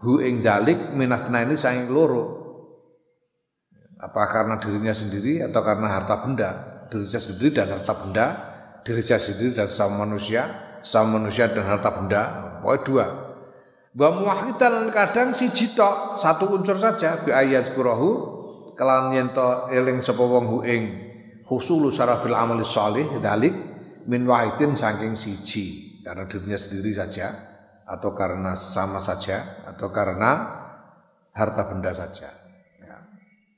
hu 0.00 0.20
ing 0.20 0.40
zalik 0.40 0.96
minasna 0.96 1.44
ini 1.44 1.56
saking 1.56 1.92
loro. 1.92 2.40
Apa 4.00 4.32
karena 4.32 4.56
dirinya 4.56 4.96
sendiri 4.96 5.44
atau 5.44 5.60
karena 5.60 5.88
harta 5.92 6.24
benda? 6.24 6.50
Dirinya 6.88 7.20
sendiri 7.20 7.50
dan 7.52 7.68
harta 7.76 7.94
benda 8.00 8.26
dirinya 8.84 9.18
sendiri 9.20 9.50
dan 9.52 9.68
sama 9.68 10.08
manusia 10.08 10.48
sama 10.80 11.20
manusia 11.20 11.52
dan 11.52 11.64
harta 11.68 11.90
benda. 11.92 12.22
Pokoknya 12.60 12.84
dua. 12.84 13.06
Bahwa 13.90 14.22
muwahidan 14.22 14.94
kadang 14.94 15.34
si 15.34 15.50
tok 15.74 16.14
satu 16.14 16.46
unsur 16.54 16.78
saja 16.78 17.26
bi 17.26 17.34
ayat 17.34 17.74
kurahu 17.74 18.38
kelan 18.78 19.10
yento 19.10 19.66
eling 19.74 19.98
sapa 19.98 20.22
wong 20.22 20.46
hu 20.46 20.58
ing 20.62 20.82
husulu 21.50 21.90
sarafil 21.90 22.38
amali 22.38 22.62
salih 22.62 23.18
dalik 23.18 23.52
min 24.06 24.22
wahidin 24.24 24.78
saking 24.78 25.18
siji. 25.18 26.00
Karena 26.06 26.24
dirinya 26.24 26.56
sendiri 26.56 26.94
saja 26.94 27.49
atau 27.90 28.14
karena 28.14 28.54
sama 28.54 29.02
saja 29.02 29.66
atau 29.66 29.90
karena 29.90 30.30
harta 31.34 31.66
benda 31.66 31.90
saja. 31.90 32.30
Ya, 32.78 32.96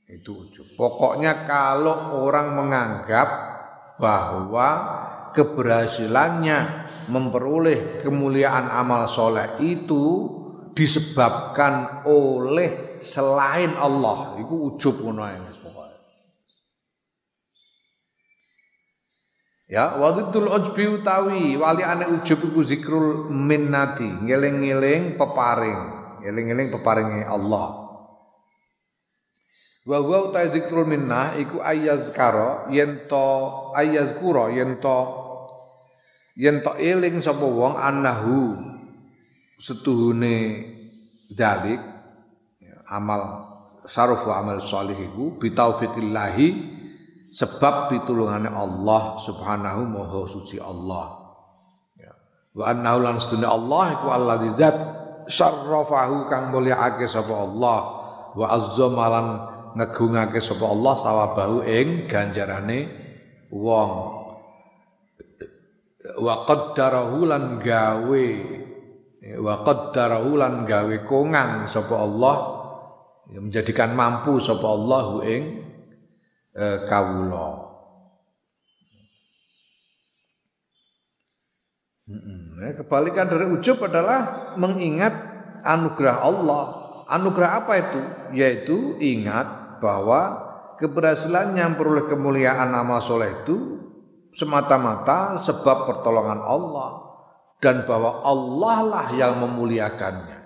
itu 0.09 0.49
ujub. 0.49 0.73
Pokoknya 0.73 1.45
kalau 1.45 2.17
orang 2.25 2.57
menganggap 2.57 3.29
bahwa 4.01 4.69
keberhasilannya 5.37 6.89
memperoleh 7.13 8.01
kemuliaan 8.01 8.73
amal 8.73 9.05
soleh 9.05 9.61
itu 9.61 10.05
disebabkan 10.73 12.01
oleh 12.09 12.97
selain 13.05 13.77
Allah, 13.77 14.41
itu 14.41 14.73
ujub 14.73 15.05
ngono 15.05 15.21
Ya, 19.73 19.97
wadidul 19.97 20.53
ujbi 20.53 20.85
utawi 20.85 21.57
wali 21.57 21.81
ane 21.81 22.05
ujub 22.05 22.45
iku 22.45 22.61
zikrul 22.61 23.33
minnati, 23.33 24.05
ngeling-ngeling 24.05 25.17
peparing, 25.17 25.81
ngeling-ngeling 26.21 26.69
peparinge 26.69 27.25
Allah. 27.25 27.81
Wa 29.89 29.97
huwa 29.97 30.29
utawi 30.29 30.53
zikrul 30.53 30.85
minnah 30.85 31.41
iku 31.41 31.57
ayyazkara 31.57 32.69
yen 32.69 33.09
to 33.09 33.25
ayyazkura 33.73 34.53
yen 34.53 34.77
to 34.77 34.97
yen 36.37 36.61
to 36.61 36.77
eling 36.77 37.17
sapa 37.17 37.41
wong 37.41 37.73
anahu 37.73 38.53
setuhune 39.57 40.69
dalik 41.33 41.81
ya, 42.61 42.77
amal 42.93 43.25
saruf 43.89 44.21
wa 44.21 44.37
amal 44.37 44.61
salih 44.61 44.95
iku 44.95 45.33
bitaufiqillahi 45.41 46.72
sebab 47.33 47.89
pitulungane 47.89 48.45
Allah 48.53 49.17
Subhanahu 49.17 49.89
maha 49.89 50.21
suci 50.29 50.61
Allah. 50.61 51.17
Ya. 51.97 52.13
wa 52.53 52.69
annahu 52.69 52.97
lan 53.01 53.17
sedune 53.17 53.49
Allah 53.49 53.97
iku 53.97 54.07
alladzi 54.13 54.49
zat 54.53 54.77
syarrafahu 55.25 56.29
kang 56.29 56.53
mulyaake 56.53 57.09
sapa 57.09 57.33
Allah. 57.33 57.79
Wa 58.37 58.45
azzama 58.53 59.05
lan 59.09 59.25
ngegungake 59.73 60.37
sapa 60.37 60.65
Allah 60.69 60.93
sawabahu 60.93 61.65
ing 61.65 62.05
ganjarane 62.05 62.79
wong. 63.49 63.91
Wa 66.21 66.45
qaddarahu 66.45 67.17
lan 67.25 67.57
gawe 67.57 68.27
wa 69.41 69.53
qaddarahu 69.65 70.29
lan 70.37 70.69
gawe 70.69 70.95
kongang 71.09 71.65
sapa 71.65 71.97
Allah. 71.97 72.35
Menjadikan 73.33 73.97
mampu 73.97 74.37
sapa 74.37 74.69
Allah 74.69 75.25
ing 75.25 75.62
eh, 76.57 76.77
kawula. 76.85 77.73
Hmm, 82.03 82.59
kebalikan 82.83 83.31
dari 83.31 83.47
ujub 83.47 83.79
adalah 83.87 84.53
mengingat 84.59 85.13
anugerah 85.63 86.17
Allah. 86.19 86.65
Anugerah 87.07 87.49
apa 87.63 87.73
itu? 87.79 88.01
Yaitu 88.35 88.99
ingat 88.99 89.79
bahwa 89.79 90.51
keberhasilan 90.79 91.55
yang 91.55 91.75
peroleh 91.79 92.07
kemuliaan 92.07 92.71
nama 92.71 92.99
soleh 92.99 93.43
itu 93.43 93.79
semata-mata 94.33 95.37
sebab 95.39 95.87
pertolongan 95.87 96.41
Allah 96.41 97.03
dan 97.63 97.87
bahwa 97.87 98.19
Allah 98.25 98.77
lah 98.83 99.07
yang 99.15 99.39
memuliakannya. 99.39 100.39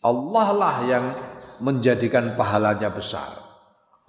Allah 0.00 0.48
lah 0.56 0.76
yang 0.88 1.04
menjadikan 1.60 2.34
pahalanya 2.34 2.88
besar. 2.90 3.49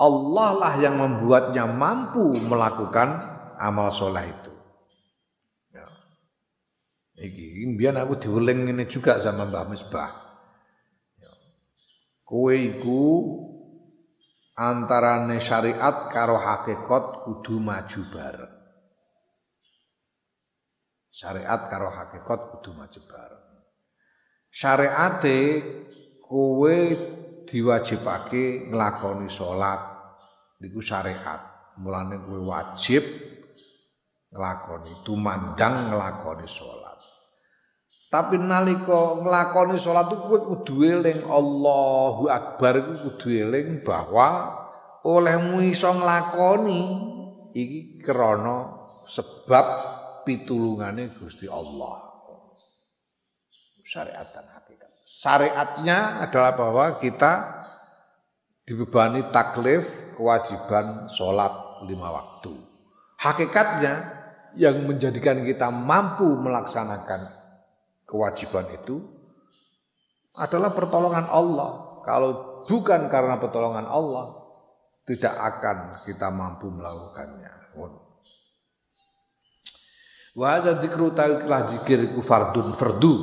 Allah 0.02 0.50
lah 0.58 0.74
yang 0.82 0.98
membuatnya 0.98 1.70
mampu 1.70 2.34
melakukan 2.42 3.22
amal 3.62 3.94
soleh 3.94 4.26
itu. 4.26 4.54
Ya. 5.70 5.86
Iki 7.22 7.78
biar 7.78 8.02
aku 8.02 8.18
diuling 8.18 8.66
ini 8.66 8.90
juga 8.90 9.22
sama 9.22 9.46
Mbah 9.46 9.70
Misbah. 9.70 10.12
Ya. 11.22 11.30
Kowe 12.26 12.50
iku 12.50 13.06
antarane 14.58 15.38
syariat 15.38 16.10
karo 16.10 16.42
hakikat 16.42 17.30
kudu 17.30 17.62
maju 17.62 18.02
bareng. 18.10 18.54
Syariat 21.14 21.62
karo 21.70 21.94
hakikat 21.94 22.40
kudu 22.58 22.74
maju 22.74 23.02
bareng. 23.06 23.46
Syariate 24.50 25.40
kowe 26.26 26.78
diwajibake 27.46 28.66
nglakoni 28.72 29.30
salat 29.30 29.91
niku 30.62 30.80
syariat. 30.80 31.74
Mulane 31.82 32.22
kowe 32.22 32.40
wajib 32.46 33.02
nglakoni 34.32 35.02
tumandang 35.02 35.90
nglakoni 35.90 36.46
salat. 36.46 37.00
Tapi 38.12 38.38
nalika 38.38 39.18
nglakoni 39.18 39.76
salat 39.82 40.14
kowe 40.14 40.38
kudu 40.38 40.86
eling 40.86 41.26
Allahu 41.26 42.30
Akbar 42.30 42.78
iku 42.78 42.94
kudu 43.10 43.28
eling 43.34 43.82
bahwa 43.82 44.62
olehmu 45.02 45.66
iso 45.66 45.90
nglakoni 45.90 46.82
iki 47.58 48.00
krana 48.00 48.86
sebab 49.10 49.66
pitulungane 50.24 51.12
Gusti 51.18 51.50
Allah. 51.50 52.08
Syariat 53.92 54.24
dan 54.24 54.48
hakikat. 54.56 54.92
Syariatnya 55.04 56.24
adalah 56.24 56.56
bahwa 56.56 56.96
kita 56.96 57.60
dibebani 58.64 59.28
taklif 59.36 59.84
kewajiban 60.22 61.10
sholat 61.18 61.82
lima 61.90 62.14
waktu. 62.14 62.54
Hakikatnya 63.18 64.22
yang 64.54 64.86
menjadikan 64.86 65.42
kita 65.42 65.74
mampu 65.74 66.30
melaksanakan 66.38 67.26
kewajiban 68.06 68.70
itu 68.78 69.02
adalah 70.38 70.78
pertolongan 70.78 71.26
Allah. 71.26 72.06
Kalau 72.06 72.62
bukan 72.62 73.10
karena 73.10 73.42
pertolongan 73.42 73.90
Allah, 73.90 74.30
tidak 75.10 75.34
akan 75.34 75.90
kita 76.06 76.30
mampu 76.30 76.70
melakukannya. 76.70 77.50
Wa 80.32 80.48
hadza 80.56 80.80
dzikru 80.80 81.12
ta'iklah 81.12 81.62
zikir 81.76 82.16
ku 82.16 82.24
fardun 82.24 82.72
fardu 82.80 83.14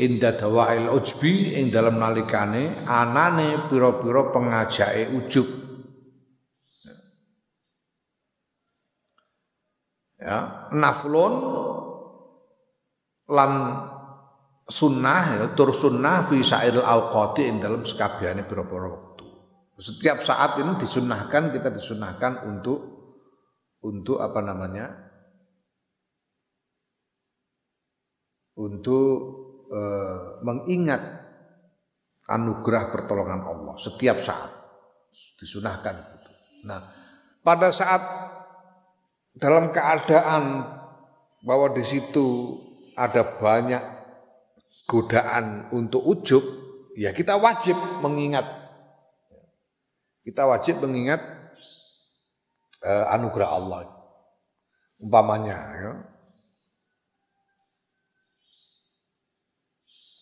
inda 0.00 0.32
dawail 0.40 0.88
ujbi 0.88 1.52
ing 1.52 1.68
dalam 1.68 2.00
nalikane 2.00 2.88
anane 2.88 3.68
pira-pira 3.68 4.32
pengajake 4.32 5.12
ujub 5.12 5.65
ya 10.26 10.68
naflun 10.74 11.34
lan 13.30 13.52
sunnah 14.66 15.22
ya 15.38 15.46
tur 15.54 15.70
sunnah 15.70 16.26
fi 16.26 16.42
sa'iril 16.42 16.82
awqati 16.82 17.46
ing 17.46 17.62
dalam 17.62 17.86
sekabehane 17.86 18.42
pira-pira 18.42 18.90
wektu. 18.90 19.26
Setiap 19.78 20.26
saat 20.26 20.58
ini 20.58 20.74
disunnahkan 20.82 21.54
kita 21.54 21.70
disunnahkan 21.70 22.50
untuk 22.50 22.78
untuk 23.86 24.18
apa 24.18 24.42
namanya? 24.42 24.86
Untuk 28.58 29.14
eh, 29.70 30.42
mengingat 30.42 31.02
anugerah 32.26 32.90
pertolongan 32.90 33.46
Allah 33.46 33.74
setiap 33.78 34.18
saat. 34.18 34.50
Disunahkan. 35.36 35.94
Nah, 36.66 36.80
pada 37.44 37.68
saat 37.70 38.02
dalam 39.36 39.72
keadaan 39.72 40.64
bahwa 41.44 41.72
di 41.76 41.84
situ 41.84 42.58
ada 42.96 43.22
banyak 43.36 43.82
godaan 44.88 45.68
untuk 45.70 46.02
ujub, 46.02 46.44
ya 46.96 47.12
kita 47.12 47.36
wajib 47.36 47.76
mengingat 48.00 48.44
kita 50.26 50.42
wajib 50.42 50.82
mengingat 50.82 51.22
eh, 52.82 53.04
anugerah 53.14 53.50
Allah 53.52 53.86
umpamanya 54.98 55.58
ya. 55.76 55.92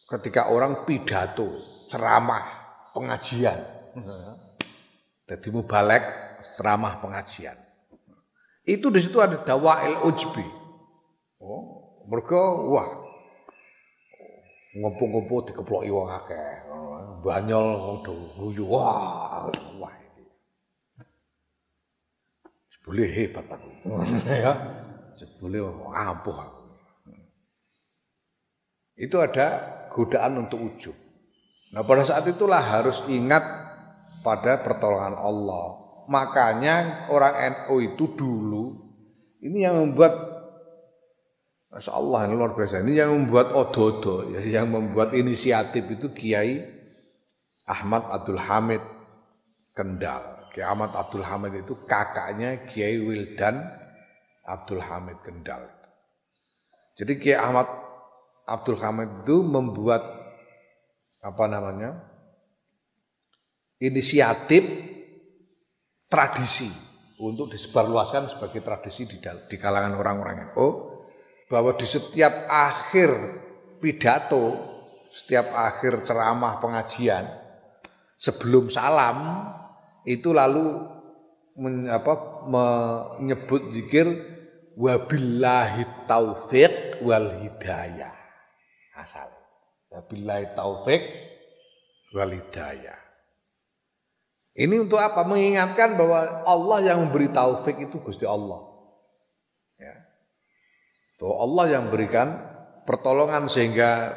ketika 0.04 0.52
orang 0.52 0.84
pidato, 0.84 1.48
ceramah, 1.88 2.44
pengajian. 2.92 3.58
Jadi 5.24 5.48
mubalek 5.48 6.04
ceramah 6.54 7.00
pengajian. 7.00 7.56
Itu 8.64 8.88
di 8.88 9.00
situ 9.04 9.20
ada 9.20 9.36
dawail 9.44 10.08
ujbi. 10.08 10.44
Oh, 11.40 12.00
mereka 12.08 12.40
wah 12.64 12.88
ngopo-ngopo 14.74 15.44
dikeploki 15.52 15.92
wong 15.92 16.08
akeh. 16.08 16.64
Banyol 17.20 17.66
wong 17.76 17.98
guyu 18.36 18.64
wah 18.64 19.48
wah. 19.76 19.94
Boleh 22.84 23.08
hebat 23.08 23.48
aku. 23.48 23.70
ya. 24.44 24.52
Boleh 25.40 25.64
ampuh. 25.96 26.36
Itu 28.94 29.18
ada 29.18 29.46
godaan 29.88 30.44
untuk 30.44 30.60
ujub. 30.60 30.92
Nah 31.72 31.82
pada 31.82 32.04
saat 32.04 32.28
itulah 32.28 32.60
harus 32.60 33.00
ingat 33.08 33.42
pada 34.20 34.60
pertolongan 34.62 35.16
Allah. 35.16 35.83
Makanya 36.06 37.08
orang 37.08 37.34
NU 37.52 37.74
itu 37.80 38.04
dulu 38.12 38.64
ini 39.44 39.64
yang 39.64 39.76
membuat 39.80 40.34
Masya 41.74 41.90
Allah 41.90 42.30
ini 42.30 42.38
luar 42.38 42.54
biasa. 42.54 42.86
Ini 42.86 43.02
yang 43.02 43.10
membuat 43.18 43.50
odo-odo, 43.50 44.30
ya, 44.30 44.62
yang 44.62 44.70
membuat 44.70 45.10
inisiatif 45.10 45.82
itu 45.90 46.06
Kiai 46.14 46.62
Ahmad 47.66 48.06
Abdul 48.14 48.38
Hamid 48.38 48.78
Kendal. 49.74 50.54
Kiai 50.54 50.70
Ahmad 50.70 50.94
Abdul 50.94 51.26
Hamid 51.26 51.66
itu 51.66 51.74
kakaknya 51.82 52.70
Kiai 52.70 53.02
Wildan 53.02 53.58
Abdul 54.46 54.86
Hamid 54.86 55.18
Kendal. 55.26 55.66
Jadi 56.94 57.18
Kiai 57.18 57.42
Ahmad 57.42 57.66
Abdul 58.46 58.78
Hamid 58.78 59.26
itu 59.26 59.42
membuat 59.42 60.06
apa 61.26 61.44
namanya 61.50 62.06
inisiatif 63.82 64.62
tradisi 66.14 66.70
untuk 67.18 67.50
disebarluaskan 67.50 68.30
sebagai 68.30 68.62
tradisi 68.62 69.10
di, 69.10 69.18
di 69.18 69.56
kalangan 69.58 69.98
orang-orang 69.98 70.54
NU 70.54 70.68
bahwa 71.50 71.74
di 71.74 71.82
setiap 71.82 72.46
akhir 72.46 73.10
pidato, 73.82 74.54
setiap 75.10 75.50
akhir 75.50 76.06
ceramah 76.06 76.62
pengajian 76.62 77.26
sebelum 78.14 78.70
salam 78.70 79.50
itu 80.06 80.30
lalu 80.30 80.86
men, 81.58 81.90
apa, 81.90 82.46
menyebut 82.46 83.74
zikir 83.74 84.06
wabillahi 84.78 86.06
taufiq 86.06 87.02
wal 87.02 87.42
hidayah. 87.42 88.14
Asal. 88.94 89.26
Wabillahi 89.90 90.54
taufiq 90.54 91.02
wal 92.14 92.30
hidayah 92.30 93.03
ini 94.54 94.78
untuk 94.78 95.02
apa? 95.02 95.26
Mengingatkan 95.26 95.98
bahwa 95.98 96.46
Allah 96.46 96.94
yang 96.94 97.02
memberi 97.02 97.26
taufik 97.26 97.74
itu 97.90 97.98
Gusti 97.98 98.22
Allah. 98.22 98.62
Ya. 99.82 99.94
Bahwa 101.18 101.34
Allah 101.42 101.64
yang 101.74 101.82
memberikan 101.90 102.38
pertolongan 102.86 103.50
sehingga 103.50 104.14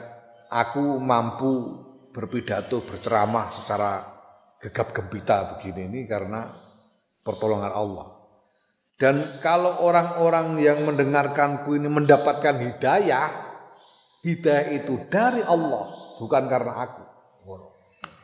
aku 0.54 1.02
mampu 1.02 1.82
berpidato, 2.14 2.86
berceramah 2.86 3.50
secara 3.50 4.06
gegap 4.62 4.94
gempita 4.94 5.58
begini 5.58 5.90
ini 5.90 6.00
karena 6.06 6.54
pertolongan 7.26 7.74
Allah. 7.74 8.08
Dan 8.98 9.42
kalau 9.42 9.82
orang-orang 9.82 10.58
yang 10.62 10.86
mendengarkanku 10.86 11.74
ini 11.78 11.90
mendapatkan 11.90 12.62
hidayah, 12.62 13.30
hidayah 14.22 14.70
itu 14.70 15.02
dari 15.10 15.42
Allah, 15.42 15.90
bukan 16.22 16.46
karena 16.46 16.74
aku. 16.86 17.04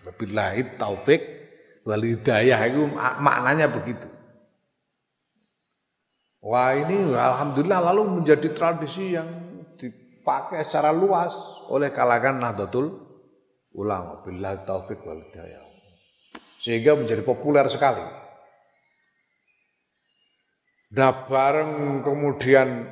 Wabillahi 0.04 0.76
taufik 0.76 1.33
wal 1.84 2.04
hidayah 2.04 2.60
itu 2.68 2.88
maknanya 3.20 3.72
begitu. 3.72 4.08
Wah 6.44 6.76
ini 6.76 7.16
alhamdulillah 7.16 7.80
lalu 7.94 8.20
menjadi 8.20 8.52
tradisi 8.52 9.16
yang 9.16 9.28
dipakai 9.80 10.64
secara 10.68 10.92
luas 10.92 11.32
oleh 11.72 11.88
kalangan 11.96 12.40
Nahdlatul 12.40 13.00
Ulama 13.74 14.22
billahi 14.22 14.68
taufik 14.68 15.02
wal 15.08 15.24
hidayah. 15.24 15.64
Sehingga 16.62 16.94
menjadi 17.00 17.26
populer 17.26 17.66
sekali. 17.72 18.06
Nah 20.94 21.26
bareng 21.26 22.06
kemudian 22.06 22.86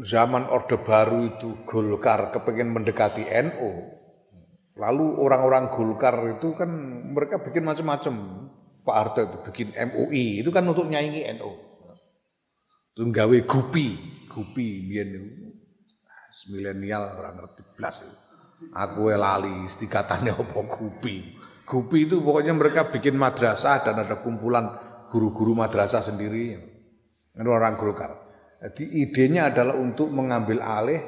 zaman 0.00 0.48
Orde 0.48 0.80
Baru 0.80 1.28
itu 1.28 1.62
Golkar 1.68 2.32
kepengen 2.32 2.72
mendekati 2.72 3.28
NU, 3.28 3.70
Lalu 4.74 5.22
orang-orang 5.22 5.70
Golkar 5.70 6.18
itu 6.34 6.50
kan 6.58 6.70
mereka 7.14 7.38
bikin 7.38 7.62
macam-macam. 7.62 8.14
Pak 8.84 8.96
Harto 9.00 9.20
itu 9.24 9.38
bikin 9.48 9.68
MUI, 9.72 10.44
itu 10.44 10.50
kan 10.52 10.66
untuk 10.68 10.84
nyanyi 10.84 11.24
NU. 11.40 11.56
Itu 12.92 13.08
gawe 13.08 13.38
gupi, 13.48 13.96
gupi 14.28 14.66
biyen 14.86 15.10
milenial 16.50 17.16
orang 17.16 17.34
ngerti 17.40 17.62
blas. 17.78 18.04
Aku 18.74 19.08
lali 19.14 19.64
istikatane 19.64 20.34
apa 20.34 20.60
gupi. 20.68 21.38
Gupi 21.64 22.04
itu 22.04 22.20
pokoknya 22.20 22.52
mereka 22.52 22.92
bikin 22.92 23.16
madrasah 23.16 23.80
dan 23.88 24.04
ada 24.04 24.20
kumpulan 24.20 24.68
guru-guru 25.08 25.56
madrasah 25.56 26.04
sendiri. 26.04 26.54
Itu 27.32 27.50
orang 27.50 27.80
Golkar. 27.80 28.12
Jadi 28.60 29.00
idenya 29.00 29.48
adalah 29.48 29.76
untuk 29.76 30.12
mengambil 30.12 30.60
alih 30.60 31.00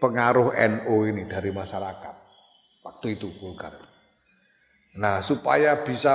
pengaruh 0.00 0.52
NU 0.52 0.96
ini 1.08 1.24
dari 1.28 1.48
masyarakat. 1.52 2.15
Waktu 2.86 3.18
itu 3.18 3.34
Golkar. 3.42 3.74
Nah, 4.96 5.18
supaya 5.18 5.82
bisa 5.82 6.14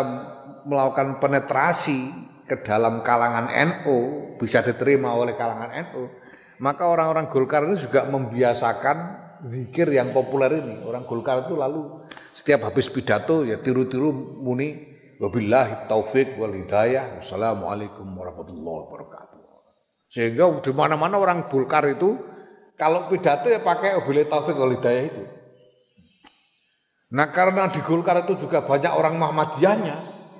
melakukan 0.63 1.19
penetrasi 1.19 2.07
ke 2.47 2.63
dalam 2.63 3.03
kalangan 3.03 3.51
NU, 3.51 3.97
bisa 4.39 4.63
diterima 4.63 5.11
oleh 5.11 5.35
kalangan 5.35 5.75
NU, 5.91 6.07
maka 6.63 6.87
orang-orang 6.87 7.27
Golkar 7.27 7.67
ini 7.67 7.75
juga 7.75 8.07
membiasakan 8.07 8.97
zikir 9.51 9.91
yang 9.91 10.15
populer 10.15 10.63
ini. 10.63 10.79
Orang 10.87 11.03
Golkar 11.03 11.43
itu 11.43 11.59
lalu 11.59 12.07
setiap 12.31 12.71
habis 12.71 12.87
pidato 12.87 13.43
ya 13.43 13.59
tiru-tiru 13.59 14.39
muni 14.39 14.87
wabillahi 15.19 15.91
taufik 15.91 16.39
wal 16.39 16.55
hidayah. 16.55 17.19
Wassalamualaikum 17.19 18.07
warahmatullahi 18.15 18.79
wabarakatuh. 18.87 19.39
Sehingga 20.07 20.47
di 20.63 20.71
mana-mana 20.71 21.19
orang 21.19 21.51
Golkar 21.51 21.83
itu 21.91 22.15
kalau 22.79 23.11
pidato 23.11 23.51
ya 23.51 23.59
pakai 23.59 23.99
wabillahi 23.99 24.31
taufik 24.31 24.55
wal 24.55 24.71
hidayah 24.79 25.03
itu. 25.11 25.40
Nah 27.11 27.27
karena 27.27 27.67
di 27.67 27.83
Golkar 27.83 28.23
itu 28.23 28.47
juga 28.47 28.63
banyak 28.63 28.91
orang 28.95 29.19
Muhammadiyahnya, 29.19 29.95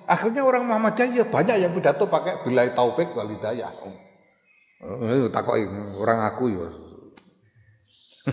akhirnya 0.08 0.48
orang 0.48 0.64
Muhammadiyah 0.64 1.08
ya 1.12 1.26
banyak 1.28 1.56
yang 1.60 1.72
pidato 1.76 2.08
pakai 2.08 2.48
bilai 2.48 2.72
taufik 2.72 3.12
wal 3.12 3.28
hidayah. 3.28 3.72
Oh, 4.82 5.28
takok 5.28 5.60
orang 6.00 6.20
aku 6.32 6.44
ya. 6.48 6.68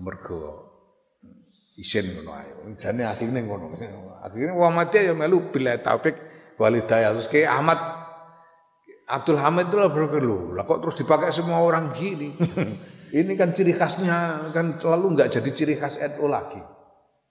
Mergo 0.00 0.68
isin 1.80 2.12
ngono 2.12 2.32
ae. 2.36 2.52
Jane 2.76 3.08
asline 3.08 3.40
ngono. 3.44 3.72
Akhirnya 4.20 4.52
Muhammadiyah 4.52 5.02
ya 5.10 5.14
melu 5.16 5.48
bilai 5.48 5.80
taufik 5.80 6.16
wal 6.60 6.76
hidayah. 6.76 7.16
Terus 7.16 7.28
kayak 7.32 7.56
Ahmad 7.56 7.80
Abdul 9.10 9.40
Hamid 9.42 9.72
itu 9.72 9.76
lah 9.80 9.90
berpikir 9.90 10.22
lah 10.54 10.64
kok 10.68 10.78
terus 10.86 10.96
dipakai 11.00 11.34
semua 11.34 11.58
orang 11.58 11.90
gini. 11.90 12.36
Ini 13.10 13.32
kan 13.34 13.50
ciri 13.50 13.74
khasnya 13.74 14.52
kan 14.54 14.78
selalu 14.78 15.18
nggak 15.18 15.28
jadi 15.34 15.50
ciri 15.50 15.74
khas 15.74 15.98
NU 15.98 16.30
lagi. 16.30 16.62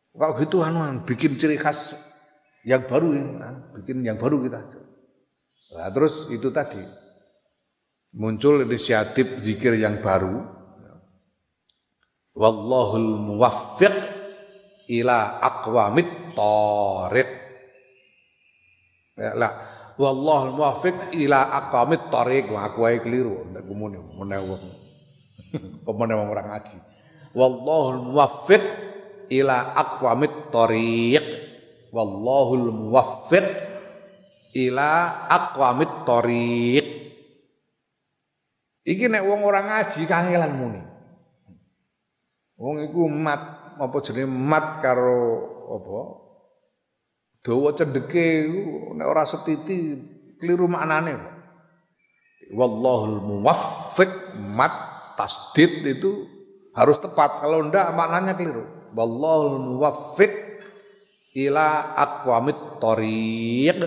Kalau 0.09 0.33
gitu 0.41 0.65
anu 0.65 1.05
bikin 1.05 1.37
ciri 1.37 1.55
khas 1.55 1.93
yang 2.65 2.83
baru 2.89 3.13
ini, 3.13 3.31
bikin 3.77 4.03
yang 4.03 4.17
baru 4.17 4.41
kita. 4.41 4.59
Nah, 5.69 5.89
terus 5.93 6.25
itu 6.33 6.49
tadi 6.49 6.81
muncul 8.17 8.65
inisiatif 8.65 9.37
zikir 9.37 9.77
yang 9.77 10.01
baru. 10.01 10.57
Wallahul 12.33 13.19
muwaffiq 13.19 13.95
ila 14.89 15.43
aqwamit 15.43 16.33
thariq. 16.33 17.29
Ya, 19.19 19.35
lah, 19.35 19.51
wallahul 19.99 20.55
muwaffiq 20.55 21.13
ila 21.19 21.53
aqwamit 21.63 22.07
thariq. 22.09 22.49
Wah, 22.49 22.71
aku 22.71 22.87
ae 22.87 22.97
keliru, 23.03 23.45
ndak 23.53 23.67
gumune 23.67 23.99
menawa. 24.15 24.57
Pemene 25.85 26.13
orang 26.15 26.49
ngaji. 26.49 26.77
Wallahul 27.35 28.09
muwaffiq 28.09 28.63
ila 29.29 29.77
aqwamit 29.77 30.49
thoriq 30.49 31.25
wallahul 31.93 32.73
muwaffiq 32.73 33.45
ila 34.57 34.89
aqwamit 35.29 36.05
thoriq 36.05 36.85
iki 38.89 39.05
nek 39.05 39.21
wong 39.21 39.45
ora 39.45 39.61
ngaji 39.61 40.01
kangelan 40.09 40.53
muni. 40.57 40.81
Wong 42.59 42.89
iku 42.89 43.05
mat 43.07 43.41
apa 43.79 43.97
jenenge 44.03 44.27
mat 44.27 44.81
karo 44.81 45.21
apa? 45.77 45.99
Dawa 47.45 47.69
cendeke 47.77 48.49
nek 48.97 49.07
ora 49.07 49.23
setiti 49.23 49.95
keliru 50.41 50.65
maknane 50.67 51.15
wallahul 52.51 53.21
muwaffiq 53.21 54.35
mat 54.35 54.73
tasdid 55.15 55.85
itu 55.85 56.25
harus 56.73 56.97
tepat. 56.97 57.45
Kalau 57.45 57.69
ndak 57.69 57.93
maknanya 57.93 58.33
keliru 58.33 58.78
wallahu 58.93 59.75
muwaffiq 59.75 60.33
ila 61.37 61.95
aqwamit 61.95 62.81
thariq 62.81 63.79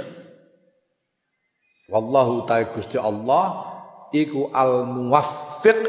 wallahu 1.91 2.47
ta'ala 2.47 2.73
Gusti 2.73 2.97
Allah 2.97 3.47
iku 4.15 4.49
al 4.55 4.87
muwaffiq 4.87 5.81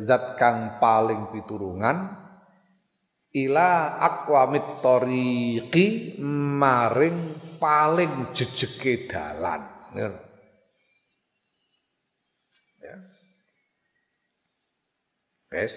zat 0.00 0.38
kang 0.40 0.78
paling 0.80 1.28
piturungan 1.34 2.22
ila 3.32 4.00
aqwamit 4.00 4.84
thariqi 4.84 6.16
maring 6.60 7.36
paling 7.56 8.34
jejeke 8.36 9.08
dalan. 9.08 9.62
Ya. 9.96 10.10
Wes. 15.52 15.72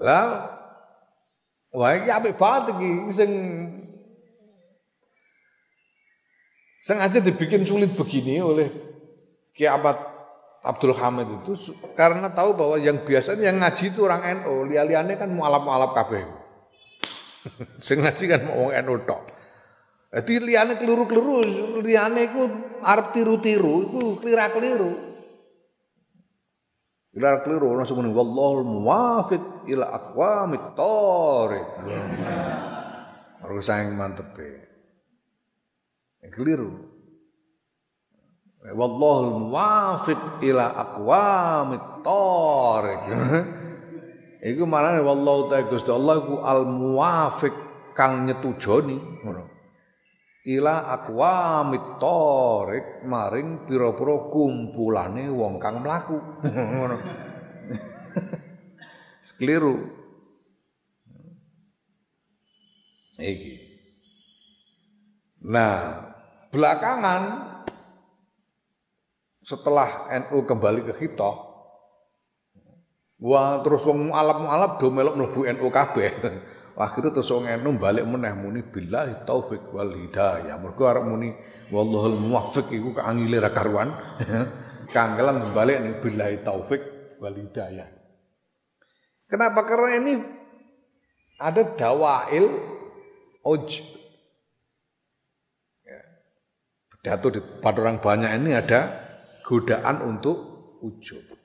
Lah 0.00 0.61
Wah, 1.72 1.96
iki 1.96 2.12
apik 2.12 2.36
banget 2.36 2.76
iki 2.76 2.90
sing 6.82 6.98
aja 6.98 7.22
dibikin 7.22 7.62
sulit 7.62 7.94
begini 7.94 8.42
oleh 8.42 8.68
Ki 9.54 9.64
Ahmad 9.70 9.96
Abdul 10.62 10.94
Hamid 10.94 11.28
itu 11.42 11.74
karena 11.94 12.30
tahu 12.30 12.54
bahwa 12.54 12.76
yang 12.78 13.02
biasanya 13.06 13.50
yang 13.50 13.58
ngaji 13.62 13.84
itu 13.94 14.00
orang 14.06 14.22
NU, 14.42 14.66
liane 14.66 15.14
kan 15.18 15.30
mualaf-mualaf 15.30 15.90
kabeh. 15.94 16.22
Sing 17.86 17.98
ngaji 17.98 18.24
kan 18.30 18.40
mau 18.46 18.66
wong 18.66 18.72
NU 18.86 18.94
tok. 19.02 19.22
Dadi 20.12 20.38
liyane 20.38 20.78
keliru-keliru, 20.78 21.82
liyane 21.82 22.30
iku 22.30 22.42
arep 22.84 23.06
tiru-tiru, 23.10 23.74
iku 23.90 24.00
klira-keliru. 24.22 25.11
Keliru 27.12 27.44
keliru 27.44 27.76
orang 27.76 27.84
semua 27.84 28.08
wallahul 28.08 28.64
muwafiq 28.64 29.68
ila 29.68 29.84
aqwamit 29.92 30.64
thoriq. 30.72 31.68
Harus 33.44 33.68
sayang 33.68 33.92
mantep 33.92 34.32
e. 34.40 34.50
Keliru. 36.32 36.72
Wallahul 38.64 39.44
muwafiq 39.44 40.40
ila 40.40 40.72
aqwamit 40.72 41.84
thoriq. 42.00 43.04
Iku 44.42 44.64
marane 44.64 45.04
wallahu 45.04 45.52
ta'ala 45.52 45.68
Gusti 45.68 45.92
Allah 45.92 46.16
iku 46.16 46.40
al 46.40 46.64
muwafiq 46.64 47.54
kang 47.92 48.24
nyetujoni 48.24 49.20
ngono. 49.20 49.51
Ila 50.42 50.90
aqwamit 50.90 52.02
thoriq 52.02 53.06
maring 53.06 53.62
pira-pira 53.62 54.26
kumpulane 54.26 55.30
wong 55.30 55.62
kang 55.62 55.86
mlaku. 55.86 56.18
Ngono. 56.74 56.96
Sekeliru. 59.26 59.76
Iki. 63.22 63.54
Nah, 65.46 66.10
belakangan 66.50 67.22
setelah 69.46 70.10
NU 70.26 70.42
kembali 70.42 70.90
ke 70.90 70.94
Hitoh, 71.02 71.52
Wah 73.22 73.62
terus 73.62 73.86
wong 73.86 74.10
alap-alap 74.10 74.82
do 74.82 74.90
melok 74.90 75.14
mlebu 75.14 75.46
NU 75.46 75.70
kabeh. 75.70 76.10
Akhirnya 76.72 77.12
terus 77.12 77.28
wong 77.28 77.44
NU 77.60 77.76
balik 77.76 78.08
meneh 78.08 78.32
muni 78.32 78.60
billahi 78.64 79.28
taufik 79.28 79.60
wal 79.76 79.92
hidayah. 79.92 80.56
Mergo 80.56 80.88
arep 80.88 81.04
muni 81.04 81.28
wallahul 81.68 82.16
muwaffiq 82.16 82.72
iku 82.72 82.96
kaangile 82.96 83.36
ra 83.40 83.52
karuan. 83.52 83.92
Kangelan 84.94 85.52
balik 85.52 85.84
ning 85.84 85.94
billahi 86.00 86.40
taufik 86.40 86.80
wal 87.20 87.36
hidayah. 87.36 87.88
Kenapa? 89.28 89.60
Karena 89.68 90.00
ini 90.00 90.14
ada 91.36 91.62
dawail 91.76 92.46
oj. 93.44 93.68
Ya. 95.84 96.00
Pidato 96.88 97.28
di 97.28 97.40
depan 97.40 97.74
orang 97.80 97.98
banyak 98.00 98.30
ini 98.40 98.50
ada 98.56 98.80
godaan 99.44 100.00
untuk 100.08 100.36
ujub. 100.80 101.42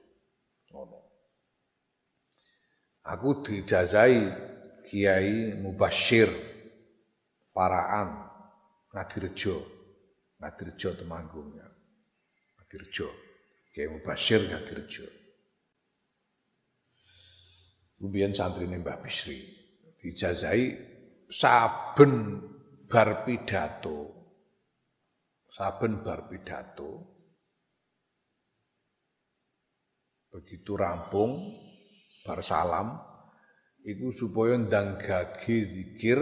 Aku 3.07 3.39
dijazai 3.39 4.46
Kiai 4.87 5.59
Mubashir 5.59 6.31
Paraan 7.51 8.23
Ngadirejo 8.95 9.55
Ngadirejo 10.39 10.89
Temanggung 10.95 11.51
ya. 11.59 11.67
Ngadirejo 12.55 13.07
Kiai 13.75 13.91
Mubashir 13.91 14.47
Ngadirejo 14.47 15.05
Kemudian 17.97 18.31
santri 18.31 18.69
ini 18.69 18.77
Mbah 18.77 19.01
Bisri 19.01 19.41
dijazai 19.97 20.69
saben 21.25 22.39
bar 22.85 23.25
pidato. 23.25 24.13
Saben 25.49 26.05
bar 26.05 26.29
pidato. 26.29 27.17
Begitu 30.29 30.77
rampung 30.77 31.57
bar 32.21 32.45
salam 32.45 33.16
iku 33.87 34.11
supaya 34.11 34.59
ndang 34.59 34.99
gage 34.99 35.71
zikir 35.71 36.19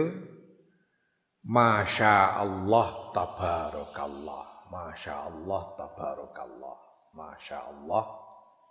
Masya 1.46 2.42
Allah 2.42 3.10
tabarakallah 3.10 4.70
Masya 4.70 5.14
Allah 5.26 5.62
tabarakallah 5.74 6.76
Masya 7.16 7.58
Allah 7.64 8.26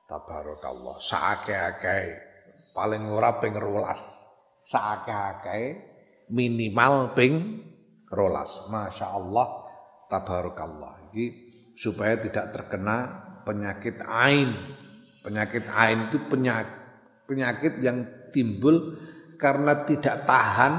tabarakallah. 0.06 1.02
Saake-ake 1.02 2.00
paling 2.72 3.10
ora 3.10 3.42
ping 3.42 3.58
rolas. 3.58 4.02
Saake-ake 4.66 5.82
minimal 6.30 7.18
ping 7.18 7.62
rolas. 8.10 8.70
Masya 8.70 9.18
Allah 9.18 9.48
tabarakallah. 10.10 11.10
Ini 11.14 11.26
supaya 11.74 12.22
tidak 12.22 12.54
terkena 12.54 13.26
penyakit 13.44 13.98
ain. 14.06 14.54
Penyakit 15.26 15.66
ain 15.74 16.14
itu 16.14 16.22
penyakit 16.30 16.70
penyakit 17.26 17.82
yang 17.82 18.06
timbul 18.36 19.00
karena 19.40 19.88
tidak 19.88 20.28
tahan 20.28 20.74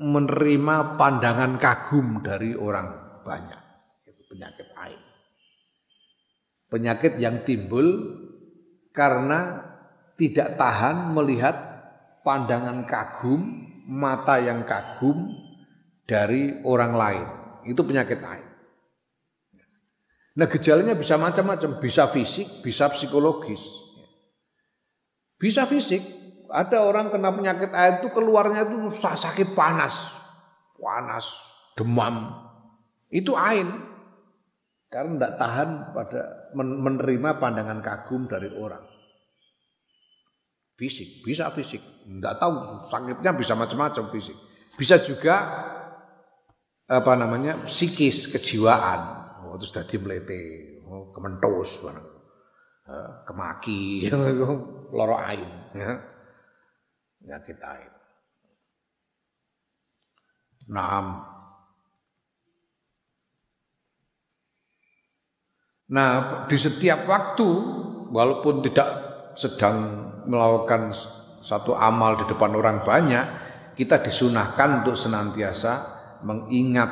menerima 0.00 0.96
pandangan 0.96 1.60
kagum 1.60 2.24
dari 2.24 2.56
orang 2.56 3.20
banyak. 3.20 3.62
Itu 4.08 4.22
penyakit 4.32 4.68
air. 4.80 5.00
Penyakit 6.72 7.12
yang 7.20 7.44
timbul 7.44 7.86
karena 8.96 9.60
tidak 10.16 10.56
tahan 10.56 11.12
melihat 11.12 11.56
pandangan 12.24 12.88
kagum, 12.88 13.44
mata 13.86 14.40
yang 14.40 14.64
kagum 14.64 15.36
dari 16.08 16.64
orang 16.64 16.92
lain. 16.96 17.26
Itu 17.68 17.84
penyakit 17.84 18.20
air. 18.24 18.46
Nah 20.36 20.46
gejalanya 20.52 20.92
bisa 20.92 21.16
macam-macam, 21.16 21.80
bisa 21.80 22.08
fisik, 22.12 22.60
bisa 22.60 22.92
psikologis. 22.92 23.64
Bisa 25.40 25.64
fisik. 25.64 26.04
Ada 26.50 26.86
orang 26.86 27.10
kena 27.10 27.34
penyakit 27.34 27.70
air 27.74 28.02
itu 28.02 28.08
keluarnya 28.14 28.66
itu 28.66 28.90
sakit 28.94 29.54
panas. 29.58 29.94
Panas, 30.76 31.26
demam. 31.74 32.30
Itu 33.10 33.34
ain. 33.34 33.66
Karena 34.86 35.18
tidak 35.18 35.34
tahan 35.42 35.70
pada 35.90 36.22
menerima 36.54 37.42
pandangan 37.42 37.82
kagum 37.82 38.30
dari 38.30 38.46
orang. 38.54 38.84
Fisik, 40.78 41.24
bisa 41.26 41.50
fisik. 41.50 41.82
Tidak 42.06 42.34
tahu 42.38 42.78
sakitnya 42.78 43.32
bisa 43.34 43.58
macam-macam 43.58 44.12
fisik. 44.14 44.36
Bisa 44.76 45.00
juga 45.02 45.34
apa 46.86 47.12
namanya 47.18 47.66
psikis 47.66 48.30
kejiwaan. 48.30 49.00
Oh, 49.42 49.58
itu 49.58 49.66
sudah 49.72 49.84
dimlete, 49.88 50.78
oh, 50.86 51.10
kementos. 51.10 51.82
Eh, 52.86 53.10
kemaki, 53.26 54.06
loro 54.96 55.18
ain, 55.18 55.74
ya. 55.74 56.15
Penyakit 57.26 57.58
ain. 57.58 57.90
Naam. 60.70 61.26
Nah, 65.90 66.10
di 66.46 66.54
setiap 66.54 67.02
waktu, 67.10 67.46
walaupun 68.14 68.62
tidak 68.62 68.88
sedang 69.34 70.06
melakukan 70.30 70.94
satu 71.42 71.74
amal 71.74 72.14
di 72.22 72.30
depan 72.30 72.54
orang 72.54 72.86
banyak, 72.86 73.26
kita 73.74 74.06
disunahkan 74.06 74.86
untuk 74.86 74.94
senantiasa 74.94 75.72
mengingat 76.22 76.90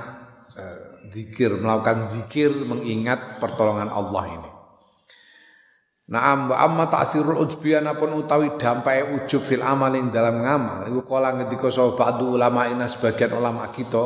eh, 0.58 1.10
zikir, 1.14 1.62
melakukan 1.62 2.10
zikir, 2.10 2.50
mengingat 2.50 3.38
pertolongan 3.38 3.90
Allah 3.90 4.24
ini. 4.34 4.53
Naam 6.04 6.52
wa 6.52 6.60
amma 6.60 6.84
ta'sirul 6.92 7.40
ujbiyan 7.48 7.88
pun 7.96 8.12
utawi 8.12 8.60
dampai 8.60 9.16
ujub 9.16 9.40
fil 9.40 9.64
amal 9.64 9.88
ing 9.96 10.12
dalam 10.12 10.44
ngamal. 10.44 10.84
Iku 10.92 11.00
kala 11.08 11.32
ngendika 11.32 11.72
sapa 11.72 11.96
ba'du 11.96 12.36
ulama 12.36 12.68
ina 12.68 12.84
sebagian 12.84 13.32
ulama 13.32 13.72
kita 13.72 14.04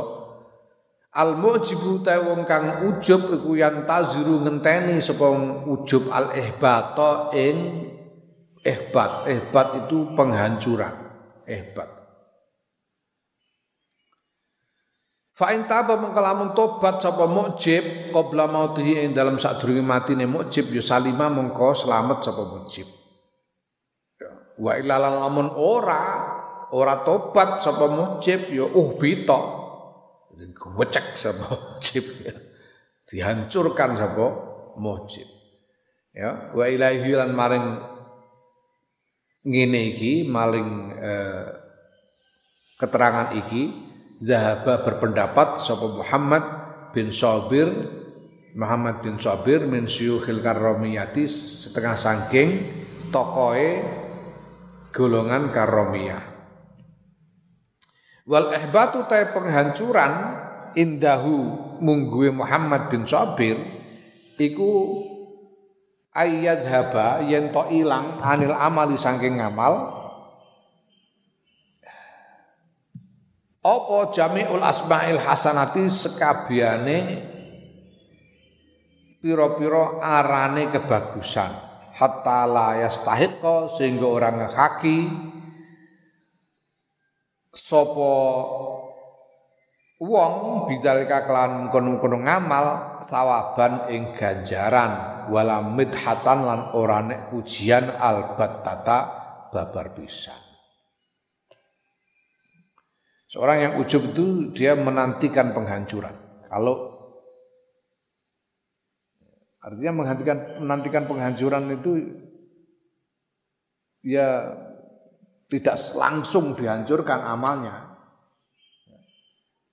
al 1.19 1.35
mujibu 1.35 1.99
ta 2.07 2.23
wong 2.23 2.47
kang 2.47 2.87
ujub 2.87 3.35
iku 3.35 3.59
yang 3.59 3.83
taziru 3.83 4.39
ngenteni 4.47 5.03
sapa 5.03 5.27
ujub 5.67 6.07
al 6.15 6.39
ihbata 6.39 7.35
ing 7.35 7.57
ihbat. 8.63 9.27
Ihbat 9.27 9.69
itu 9.83 10.15
penghancuran. 10.15 10.95
Ihbat 11.51 11.98
Fa 15.39 15.55
in 15.55 15.71
taba 15.71 15.95
mengkalamun 15.95 16.51
tobat 16.51 16.99
sapa 16.99 17.31
mukjib 17.31 18.11
qabla 18.11 18.51
mautihi 18.51 19.07
ing 19.07 19.15
dalam 19.15 19.39
sadurunge 19.39 19.87
matine 19.87 20.27
mukjib 20.27 20.67
ya 20.75 20.83
salima 20.83 21.31
mengko 21.31 21.79
selamat 21.79 22.27
sapa 22.27 22.43
mukjib. 22.43 22.91
Ya, 24.19 24.35
wa 24.59 24.75
ilalan 24.75 25.15
lamun 25.23 25.49
ora 25.55 26.27
ora 26.75 27.07
tobat 27.07 27.63
sapa 27.63 27.87
mukjib 27.87 28.51
ya 28.51 28.67
uh 28.67 28.91
bita. 28.99 29.39
Gocek 30.59 31.15
sapa 31.15 31.47
mukjib 31.47 32.03
ya. 32.27 32.35
Dihancurkan 33.07 33.95
sapa 33.95 34.27
mukjib. 34.75 35.31
Ya, 36.19 36.51
wa 36.51 36.67
ilahi 36.67 37.15
lan 37.15 37.31
maring 37.31 37.67
ngene 39.47 39.81
iki 39.95 40.27
eh, 40.27 41.47
keterangan 42.75 43.39
iki 43.39 43.88
Zahaba 44.19 44.83
berpendapat 44.83 45.63
sapa 45.63 45.87
Muhammad 45.95 46.43
bin 46.91 47.15
Sabir 47.15 47.71
Muhammad 48.59 48.99
bin 48.99 49.23
Sabir 49.23 49.63
min 49.63 49.87
syukhil 49.87 50.43
karomiyati 50.43 51.31
setengah 51.31 51.95
sangking 51.95 52.49
tokoe 53.15 53.87
golongan 54.91 55.55
karomiyah. 55.55 56.25
Wal 58.27 58.51
ihbatu 58.59 59.07
ta 59.07 59.23
penghancuran 59.31 60.13
indahu 60.75 61.37
mungguwe 61.79 62.35
Muhammad 62.35 62.91
bin 62.91 63.07
Sabir 63.07 63.57
iku 64.35 65.07
haba 66.19 67.23
yen 67.23 67.55
to 67.55 67.63
ilang 67.71 68.19
anil 68.19 68.59
amali 68.59 68.99
saking 68.99 69.39
ngamal 69.39 69.98
apa 73.63 73.99
jami'ul 74.15 74.63
asma'il 74.63 75.19
hasanati 75.19 75.91
sekabiane 75.91 76.99
piro-piro 79.19 79.99
arane 79.99 80.71
kebagusan? 80.71 81.67
Hatta 81.99 82.47
la 82.47 82.79
yastahiqqa 82.87 83.75
sehingga 83.75 84.07
orang 84.07 84.35
ngekaki 84.39 84.99
sapa 87.51 88.15
wong 89.99 90.33
bidzalika 90.71 91.27
kelan 91.27 91.75
kono-kono 91.75 92.23
ngamal 92.23 92.67
sawaban 93.03 93.91
ing 93.91 94.15
ganjaran 94.15 95.27
wala 95.27 95.59
midhatan 95.59 96.39
lan 96.47 96.61
ora 96.79 97.03
nek 97.03 97.35
pujian 97.35 97.91
albattata 97.99 98.99
babar 99.51 99.91
pisan 99.91 100.48
Seorang 103.29 103.59
yang 103.61 103.73
ujub 103.77 104.09
itu 104.09 104.57
dia 104.57 104.73
menantikan 104.73 105.53
penghancuran. 105.53 106.17
Kalau 106.49 106.97
artinya 109.61 109.93
menghentikan 110.01 110.65
menantikan 110.65 111.05
penghancuran 111.05 111.69
itu 111.77 111.93
ya 114.01 114.49
tidak 115.53 115.77
langsung 115.93 116.57
dihancurkan 116.57 117.21
amalnya. 117.21 118.01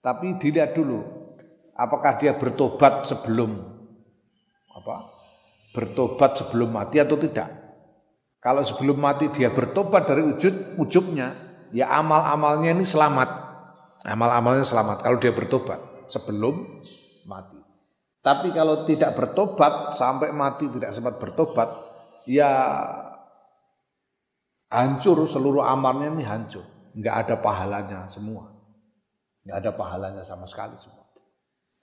Tapi 0.04 0.36
dilihat 0.36 0.76
dulu 0.76 1.00
apakah 1.80 2.20
dia 2.20 2.36
bertobat 2.36 3.08
sebelum 3.08 3.56
apa? 4.76 5.16
Bertobat 5.72 6.44
sebelum 6.44 6.76
mati 6.76 7.00
atau 7.00 7.16
tidak. 7.16 7.52
Kalau 8.44 8.68
sebelum 8.68 9.00
mati 9.00 9.32
dia 9.32 9.48
bertobat 9.50 10.12
dari 10.12 10.22
ujub 10.28 10.78
ujubnya, 10.78 11.34
ya 11.72 11.88
amal-amalnya 11.92 12.76
ini 12.76 12.86
selamat. 12.86 13.45
Amal-amalnya 14.06 14.62
selamat 14.62 15.02
kalau 15.02 15.18
dia 15.18 15.34
bertobat 15.34 15.82
sebelum 16.06 16.82
mati. 17.26 17.58
Tapi 18.22 18.54
kalau 18.54 18.86
tidak 18.86 19.18
bertobat 19.18 19.98
sampai 19.98 20.30
mati 20.30 20.70
tidak 20.70 20.94
sempat 20.94 21.18
bertobat, 21.18 21.70
ya 22.30 22.50
hancur 24.70 25.26
seluruh 25.26 25.66
amalnya 25.66 26.14
ini 26.14 26.26
hancur. 26.26 26.66
Enggak 26.94 27.26
ada 27.26 27.36
pahalanya 27.42 28.00
semua. 28.10 28.50
Enggak 29.46 29.58
ada 29.62 29.72
pahalanya 29.74 30.24
sama 30.26 30.46
sekali 30.46 30.78
semua. 30.78 31.06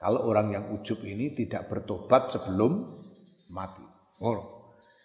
Kalau 0.02 0.26
orang 0.26 0.50
yang 0.50 0.64
ujub 0.74 0.98
ini 1.06 1.30
tidak 1.30 1.70
bertobat 1.70 2.30
sebelum 2.34 2.90
mati. 3.54 3.86
Oh. 4.22 4.62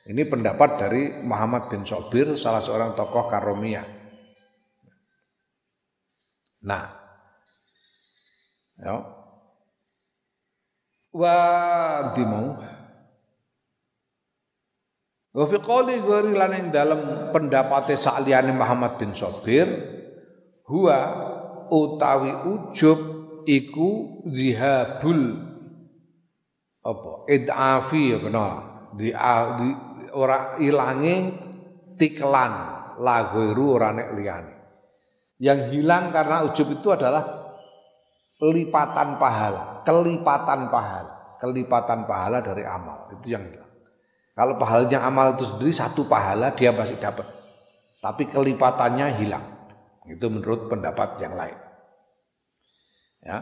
Ini 0.09 0.23
pendapat 0.25 0.79
dari 0.79 1.03
Muhammad 1.27 1.69
bin 1.69 1.83
Sobir, 1.83 2.33
salah 2.33 2.63
seorang 2.63 2.95
tokoh 2.95 3.27
Karomiyah. 3.27 3.83
Nah, 6.63 6.96
Ya. 8.77 9.01
Wa 11.13 11.37
dimau. 12.13 12.61
Wa 15.33 15.43
fi 15.45 15.57
qali 15.61 16.01
ghairi 16.01 16.33
lan 16.33 16.53
ing 16.57 16.67
dalem 16.73 17.33
pendapate 17.33 17.97
sakliyane 17.97 18.53
Muhammad 18.53 18.97
bin 18.97 19.13
Sabir 19.13 19.69
huwa 20.65 20.97
utawi 21.69 22.33
ujub 22.45 22.99
iku 23.45 24.21
zihabul. 24.29 25.41
Apa? 26.85 27.27
Idafi 27.27 28.15
ya 28.15 28.17
kena 28.21 28.45
di, 28.95 29.11
di 29.57 29.69
ora 30.13 30.57
ilange 30.61 31.15
tiklan. 31.97 32.53
La 32.97 33.29
ghairu 33.29 33.77
ora 33.77 33.93
nek 33.93 34.09
liyane. 34.17 34.53
Yang 35.37 35.77
hilang 35.77 36.09
karena 36.09 36.49
ujub 36.49 36.73
itu 36.73 36.89
adalah 36.89 37.36
lipatan 38.37 39.17
pahala, 39.17 39.81
kelipatan 39.81 40.69
pahala, 40.69 41.37
kelipatan 41.41 42.05
pahala 42.05 42.37
dari 42.45 42.61
amal 42.61 43.09
itu 43.17 43.33
yang 43.33 43.41
hilang. 43.45 43.71
Kalau 44.37 44.53
pahalanya 44.61 45.01
amal 45.01 45.33
itu 45.33 45.49
sendiri 45.49 45.73
satu 45.73 46.05
pahala 46.05 46.53
dia 46.53 46.69
masih 46.69 47.01
dapat, 47.01 47.25
tapi 47.97 48.29
kelipatannya 48.29 49.17
hilang. 49.17 49.45
Itu 50.05 50.29
menurut 50.29 50.69
pendapat 50.69 51.17
yang 51.19 51.33
lain. 51.35 51.57
Ya. 53.25 53.37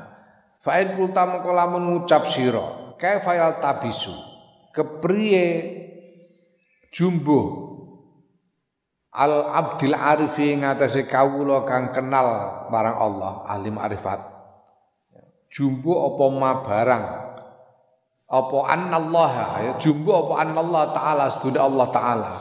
Fa'in 0.66 0.98
kulta 0.98 1.30
mengkolamun 1.30 1.94
ngucap 1.94 2.26
siro, 2.26 2.98
fayal 2.98 3.62
tabisu, 3.62 4.16
kepriye 4.74 5.46
jumbo 6.90 7.64
al 9.16 9.52
abdil 9.56 9.96
arifi 9.96 10.60
ngatasi 10.60 11.08
kawula 11.08 11.64
kang 11.64 11.96
kenal 11.96 12.28
barang 12.68 12.98
Allah 13.00 13.34
ahli 13.48 13.72
ma'rifat 13.72 14.35
jumbo 15.56 16.12
apa 16.12 16.26
ma 16.36 16.52
barang? 16.60 17.06
Apa 18.28 18.58
annallaha? 18.68 19.48
Ya 19.64 19.74
jumbo 19.80 20.28
apa 20.28 20.44
annallah 20.44 20.92
taala? 20.92 21.32
Sedune 21.32 21.56
Allah 21.56 21.88
taala. 21.96 22.34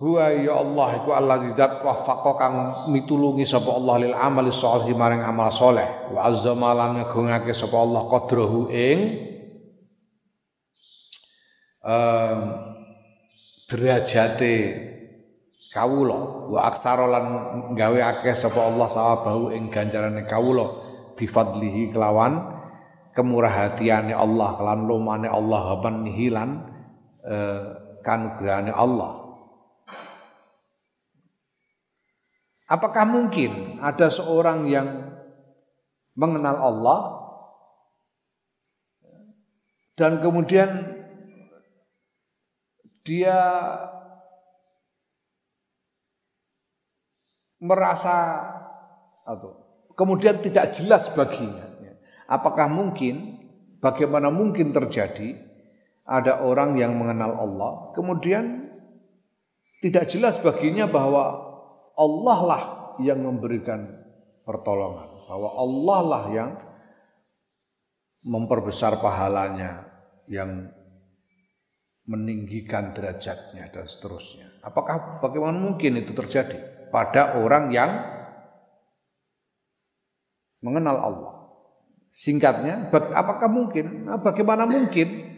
Huwa 0.00 0.32
ya 0.32 0.56
Allah 0.56 0.96
iku 0.96 1.12
Allah 1.12 1.44
zat 1.52 1.84
wafaqo 1.84 2.32
kang 2.40 2.88
mitulungi 2.88 3.44
sapa 3.44 3.68
Allah 3.68 4.08
lil 4.08 4.16
amali 4.16 4.48
sholih 4.48 4.96
maring 4.96 5.20
amal 5.20 5.52
soleh 5.52 6.08
wa 6.08 6.24
azza 6.24 6.56
malan 6.56 6.96
ngagungake 6.96 7.52
sapa 7.52 7.76
Allah 7.76 8.08
qadrahu 8.08 8.72
ing 8.72 8.98
um, 11.84 12.38
derajate 13.68 14.56
kawula. 15.70 16.50
Wa 16.50 16.68
aksara 16.68 17.06
lan 17.06 17.26
gawe 17.78 17.98
akeh 18.14 18.34
sapa 18.34 18.60
Allah 18.60 18.90
sawabahu 18.90 19.54
ing 19.54 19.70
ganjarane 19.70 20.26
kawula. 20.26 20.66
Bifadlihi 21.14 21.94
kelawan 21.94 22.60
kemurahatiane 23.14 24.14
Allah 24.14 24.56
kelan 24.58 24.86
lumane 24.86 25.26
Allah 25.30 25.60
haban 25.74 26.06
hilan 26.06 26.50
eh, 27.24 27.60
kanugrahane 28.02 28.74
Allah. 28.74 29.20
Apakah 32.70 33.02
mungkin 33.02 33.82
ada 33.82 34.06
seorang 34.06 34.70
yang 34.70 35.10
mengenal 36.14 36.54
Allah 36.54 36.98
dan 39.98 40.22
kemudian 40.22 40.70
dia 43.02 43.36
merasa 47.60 48.40
atau 49.28 49.60
kemudian 49.94 50.40
tidak 50.40 50.72
jelas 50.72 51.12
baginya. 51.12 51.70
Apakah 52.30 52.70
mungkin, 52.70 53.42
bagaimana 53.82 54.30
mungkin 54.30 54.70
terjadi 54.70 55.34
ada 56.06 56.46
orang 56.46 56.78
yang 56.78 56.94
mengenal 56.94 57.34
Allah, 57.42 57.72
kemudian 57.98 58.70
tidak 59.82 60.06
jelas 60.06 60.38
baginya 60.38 60.86
bahwa 60.86 61.50
Allah 61.98 62.38
lah 62.46 62.62
yang 63.02 63.18
memberikan 63.26 63.82
pertolongan, 64.46 65.26
bahwa 65.26 65.50
Allah 65.58 66.00
lah 66.06 66.24
yang 66.30 66.50
memperbesar 68.30 69.02
pahalanya, 69.02 69.90
yang 70.30 70.70
meninggikan 72.06 72.94
derajatnya 72.94 73.74
dan 73.74 73.90
seterusnya. 73.90 74.62
Apakah 74.62 75.18
bagaimana 75.18 75.58
mungkin 75.58 75.98
itu 75.98 76.14
terjadi? 76.14 76.69
Pada 76.90 77.38
orang 77.38 77.70
yang 77.70 77.90
mengenal 80.60 80.96
Allah. 81.00 81.32
Singkatnya, 82.10 82.90
apakah 82.90 83.46
mungkin? 83.46 84.10
Nah, 84.10 84.18
bagaimana 84.18 84.66
mungkin 84.66 85.30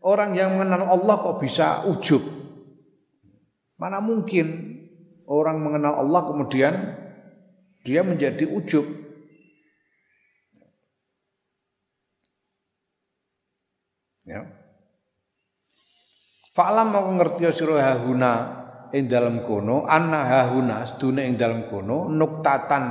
orang 0.00 0.32
yang 0.38 0.54
mengenal 0.54 0.86
Allah 0.94 1.14
kok 1.20 1.38
bisa 1.42 1.82
ujub? 1.90 2.22
Mana 3.74 3.98
mungkin 3.98 4.78
orang 5.26 5.58
mengenal 5.58 5.98
Allah 5.98 6.22
kemudian 6.30 6.74
dia 7.82 8.06
menjadi 8.06 8.46
ujub? 8.46 8.86
Ya. 14.22 14.46
Fa'lam 16.54 16.94
mau 16.94 17.10
ngerti 17.18 17.50
sira 17.50 17.98
huna 17.98 18.59
ing 18.90 19.06
dalam 19.06 19.46
kono 19.46 19.86
anna 19.86 20.26
hahuna 20.26 20.82
sedune 20.86 21.26
ing 21.26 21.38
dalam 21.38 21.70
kono 21.70 22.10
nuktatan 22.10 22.84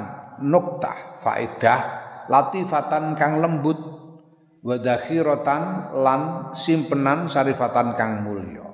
nuktah 0.44 1.20
faedah 1.20 1.82
latifatan 2.32 3.18
kang 3.20 3.44
lembut 3.44 3.80
wa 4.60 4.76
dakhiratan 4.76 5.96
lan 5.96 6.52
simpenan 6.56 7.28
sarifatan 7.32 7.96
kang 7.96 8.24
mulya. 8.24 8.68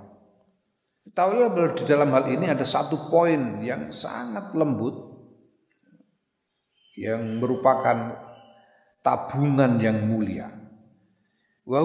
Tahu 1.15 1.31
ya 1.31 1.47
di 1.47 1.83
dalam 1.87 2.11
hal 2.11 2.27
ini 2.27 2.51
ada 2.51 2.67
satu 2.67 3.07
poin 3.07 3.63
yang 3.63 3.87
sangat 3.87 4.51
lembut 4.51 5.15
yang 6.99 7.39
merupakan 7.39 8.11
tabungan 8.99 9.79
yang 9.79 10.03
mulia. 10.03 10.51
Wa 11.63 11.79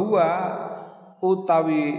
utawi 1.23 1.95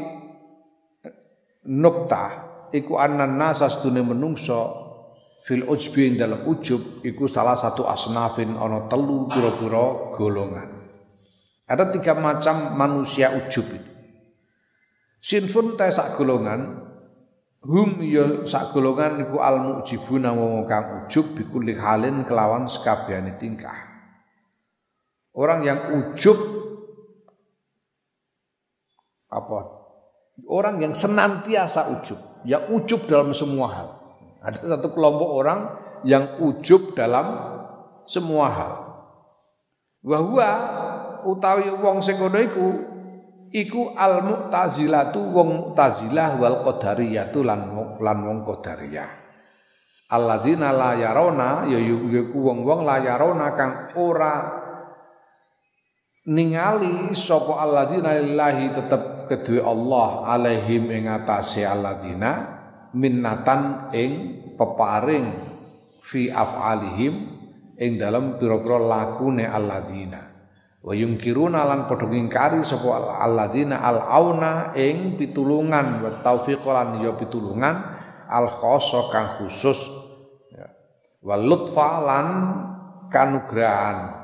nukta 1.63 2.50
iku 2.71 2.97
anan 2.97 3.35
nasa 3.35 3.67
sedune 3.67 4.03
menungso 4.03 4.81
fil 5.45 5.67
ujbi 5.67 6.15
dalam 6.15 6.47
ujub 6.47 7.03
iku 7.03 7.27
salah 7.27 7.59
satu 7.59 7.83
asnafin 7.85 8.55
ono 8.55 8.87
telu 8.87 9.27
pura-pura 9.27 10.15
golongan. 10.15 10.69
Ada 11.67 11.87
tiga 11.91 12.15
macam 12.19 12.75
manusia 12.75 13.31
ujub 13.31 13.67
itu. 13.71 13.91
Sinfun 15.21 15.77
ta 15.77 15.87
sak 15.93 16.17
golongan 16.17 16.81
hum 17.61 18.01
ya 18.01 18.43
sak 18.43 18.73
golongan 18.73 19.21
iku 19.29 19.37
al 19.37 19.57
mujibuna 19.61 20.33
wong 20.33 20.65
kang 20.65 21.05
ujub 21.05 21.37
bikulli 21.37 21.77
halin 21.77 22.25
kelawan 22.25 22.65
sekabehane 22.65 23.37
tingkah. 23.37 23.91
Orang 25.31 25.63
yang 25.63 25.79
ujub 25.95 26.35
apa? 29.31 29.59
Orang 30.47 30.83
yang 30.83 30.91
senantiasa 30.91 31.87
ujub, 31.95 32.19
yang 32.47 32.69
ujub 32.73 33.05
dalam 33.05 33.33
semua 33.35 33.67
hal. 33.69 33.87
Ada 34.41 34.77
satu 34.77 34.97
kelompok 34.97 35.29
orang 35.29 35.59
yang 36.01 36.41
ujub 36.41 36.97
dalam 36.97 37.37
semua 38.09 38.47
hal. 38.49 38.73
Wahwa 40.01 40.49
utawi 41.29 41.69
wong 41.77 42.01
sing 42.01 42.17
ngono 42.17 42.39
iku 42.41 42.67
iku 43.53 43.93
al 43.93 44.25
mu'tazilatu 44.25 45.21
wong 45.21 45.49
mu'tazilah 45.53 46.41
wal 46.41 46.65
qadariyatu 46.65 47.45
lan 47.45 47.69
lan 48.01 48.17
wong 48.25 48.39
qadariyah. 48.47 49.21
Alladzina 50.11 50.75
la 50.75 50.91
yarona 50.97 51.69
ya 51.69 51.79
iku 51.79 52.35
wong-wong 52.35 52.83
la 52.83 52.99
yarona 52.99 53.55
kang 53.55 53.95
ora 53.95 54.59
ningali 56.27 57.15
sapa 57.15 57.61
alladzina 57.61 58.19
lillahi 58.19 58.75
tetep 58.75 59.01
kedue 59.31 59.63
Allah 59.63 60.27
alaihim 60.27 60.91
ing 60.91 61.07
atase 61.07 61.63
alladzina 61.63 62.59
minnatan 62.91 63.87
ing 63.95 64.11
peparing 64.59 65.31
fi 66.03 66.27
af'alihim 66.27 67.13
ing 67.79 67.95
dalam 67.95 68.35
pira-pira 68.35 68.75
lakune 68.75 69.47
alladzina 69.47 70.19
wa 70.83 70.91
yungkiruna 70.91 71.63
lan 71.63 71.87
padha 71.87 72.11
ngingkari 72.11 72.59
sapa 72.67 73.23
alladzina 73.23 73.79
al 73.79 74.03
auna 74.03 74.75
ing 74.75 75.15
pitulungan 75.15 76.03
wa 76.03 76.19
taufiq 76.19 76.67
lan 76.67 76.99
ya 76.99 77.15
pitulungan 77.15 77.75
al 78.27 78.47
khassa 78.51 79.07
kang 79.15 79.39
khusus 79.39 79.87
ya. 80.51 80.67
wa 81.23 81.39
lutfa 81.39 81.89
lan 82.03 82.27
kanugrahan 83.07 84.20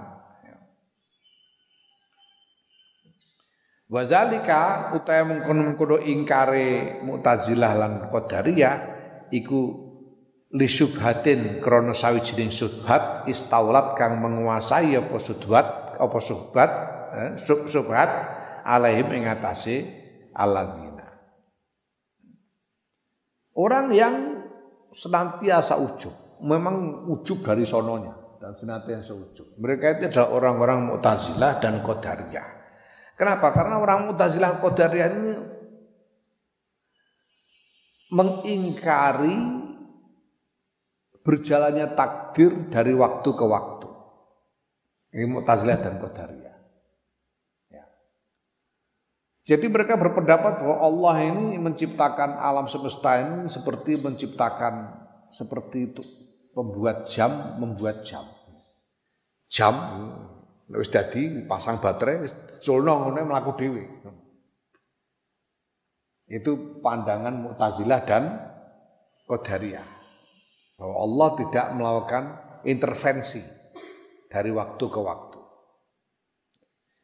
Wazalika 3.88 4.92
utawa 5.00 5.32
mengkono-mengkono 5.32 6.04
ingkare 6.04 7.00
Mu'tazilah 7.08 7.72
lan 7.80 7.92
Qadariyah 8.12 8.76
iku 9.32 9.88
li 10.52 10.68
syubhatin 10.68 11.64
krana 11.64 11.96
sawijining 11.96 12.52
syubhat 12.52 13.24
istaulat 13.32 13.96
kang 13.96 14.20
menguasai 14.20 14.92
apa 14.92 15.16
syubhat 15.16 15.68
apa 16.04 16.18
syubhat 16.20 16.72
eh, 17.16 17.32
sub 17.40 17.68
syubhat 17.72 18.12
alaihim 18.68 19.08
ing 19.16 19.24
atase. 19.32 19.96
Orang 23.58 23.90
yang 23.90 24.46
senantiasa 24.94 25.82
ujub, 25.82 26.14
memang 26.46 27.10
ujub 27.10 27.42
dari 27.42 27.66
sononya 27.66 28.14
dan 28.38 28.54
senantiasa 28.54 29.18
ujub. 29.18 29.58
Mereka 29.58 29.98
itu 29.98 30.14
adalah 30.14 30.30
orang-orang 30.36 30.94
Mu'tazilah 30.94 31.58
dan 31.58 31.82
Qadariyah. 31.82 32.57
Kenapa? 33.18 33.50
Karena 33.50 33.82
orang 33.82 34.14
Mu'tazilah 34.14 34.62
Qadariyah 34.62 35.10
ini 35.10 35.34
mengingkari 38.14 39.36
berjalannya 41.26 41.98
takdir 41.98 42.70
dari 42.70 42.94
waktu 42.94 43.30
ke 43.34 43.46
waktu. 43.50 43.90
Ini 45.18 45.26
Mu'tazilah 45.34 45.82
dan 45.82 45.98
Qadariyah. 45.98 46.58
Ya. 47.74 47.86
Jadi 49.50 49.66
mereka 49.66 49.98
berpendapat 49.98 50.62
bahwa 50.62 50.78
Allah 50.78 51.16
ini 51.26 51.58
menciptakan 51.58 52.38
alam 52.38 52.70
semesta 52.70 53.18
ini 53.18 53.50
seperti 53.50 53.98
menciptakan 53.98 54.94
seperti 55.34 55.90
itu 55.90 56.06
membuat 56.54 57.10
jam, 57.10 57.58
membuat 57.58 58.06
jam. 58.06 58.30
Jam 59.50 59.74
wis 60.76 60.92
dadi 60.92 61.48
pasang 61.48 61.80
baterai 61.80 62.28
wis 62.28 62.34
culno 62.60 63.08
ngene 63.08 63.22
mlaku 63.24 63.52
dhewe. 63.56 63.84
Itu 66.28 66.84
pandangan 66.84 67.40
Mu'tazilah 67.40 68.02
dan 68.04 68.24
Qadariyah. 69.32 69.88
Bahwa 70.76 70.96
Allah 71.08 71.30
tidak 71.40 71.66
melakukan 71.72 72.24
intervensi 72.68 73.40
dari 74.28 74.52
waktu 74.52 74.86
ke 74.92 75.00
waktu. 75.00 75.40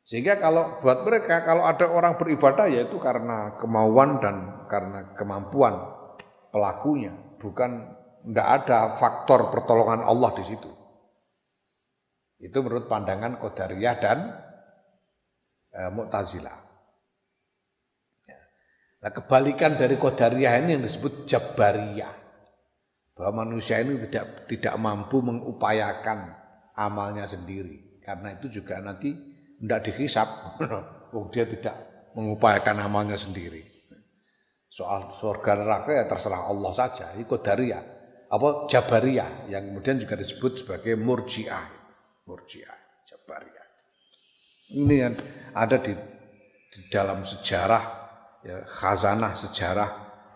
Sehingga 0.03 0.35
kalau 0.43 0.83
buat 0.83 1.07
mereka 1.07 1.47
kalau 1.47 1.63
ada 1.63 1.87
orang 1.87 2.19
beribadah 2.19 2.67
ya 2.67 2.83
itu 2.83 2.99
karena 2.99 3.55
kemauan 3.55 4.19
dan 4.19 4.67
karena 4.67 5.15
kemampuan 5.15 5.79
pelakunya, 6.51 7.15
bukan 7.39 7.95
tidak 8.27 8.47
ada 8.63 8.99
faktor 8.99 9.47
pertolongan 9.47 10.03
Allah 10.03 10.35
di 10.35 10.43
situ. 10.43 10.82
Itu 12.43 12.59
menurut 12.59 12.91
pandangan 12.91 13.39
Qadariyah 13.39 13.95
dan 14.03 14.19
e, 15.71 15.79
Mu'tazilah. 15.95 16.57
Ya. 18.27 18.39
Nah, 18.99 19.11
kebalikan 19.15 19.79
dari 19.79 19.95
Qadariyah 19.95 20.59
ini 20.59 20.75
yang 20.75 20.83
disebut 20.83 21.23
Jabariyah. 21.23 22.11
Bahwa 23.15 23.47
manusia 23.47 23.79
ini 23.79 23.95
tidak 24.09 24.51
tidak 24.51 24.75
mampu 24.75 25.23
mengupayakan 25.23 26.35
amalnya 26.75 27.23
sendiri. 27.23 28.03
Karena 28.03 28.35
itu 28.35 28.59
juga 28.59 28.83
nanti 28.83 29.15
tidak 29.63 29.79
dihisap. 29.87 30.29
Oh, 31.13 31.29
dia 31.29 31.45
tidak 31.45 31.77
mengupayakan 32.17 32.89
amalnya 32.89 33.13
sendiri. 33.13 33.61
Soal 34.65 35.13
surga 35.13 35.61
neraka 35.61 35.93
ya 35.93 36.09
terserah 36.09 36.49
Allah 36.49 36.73
saja. 36.73 37.13
Ini 37.13 37.21
Qadariyah. 37.21 37.83
Apa 38.33 38.65
Jabariyah 38.65 39.45
yang 39.45 39.69
kemudian 39.69 40.01
juga 40.01 40.17
disebut 40.17 40.65
sebagai 40.65 40.97
Murji'ah. 40.97 41.82
Murji'ah, 42.23 42.79
Jabariyah. 43.07 43.67
Ini 44.73 44.95
yang 44.95 45.13
ada 45.53 45.77
di, 45.77 45.93
di 46.71 46.81
dalam 46.87 47.27
sejarah 47.27 47.83
ya, 48.41 48.63
khazanah 48.63 49.35
sejarah 49.35 49.89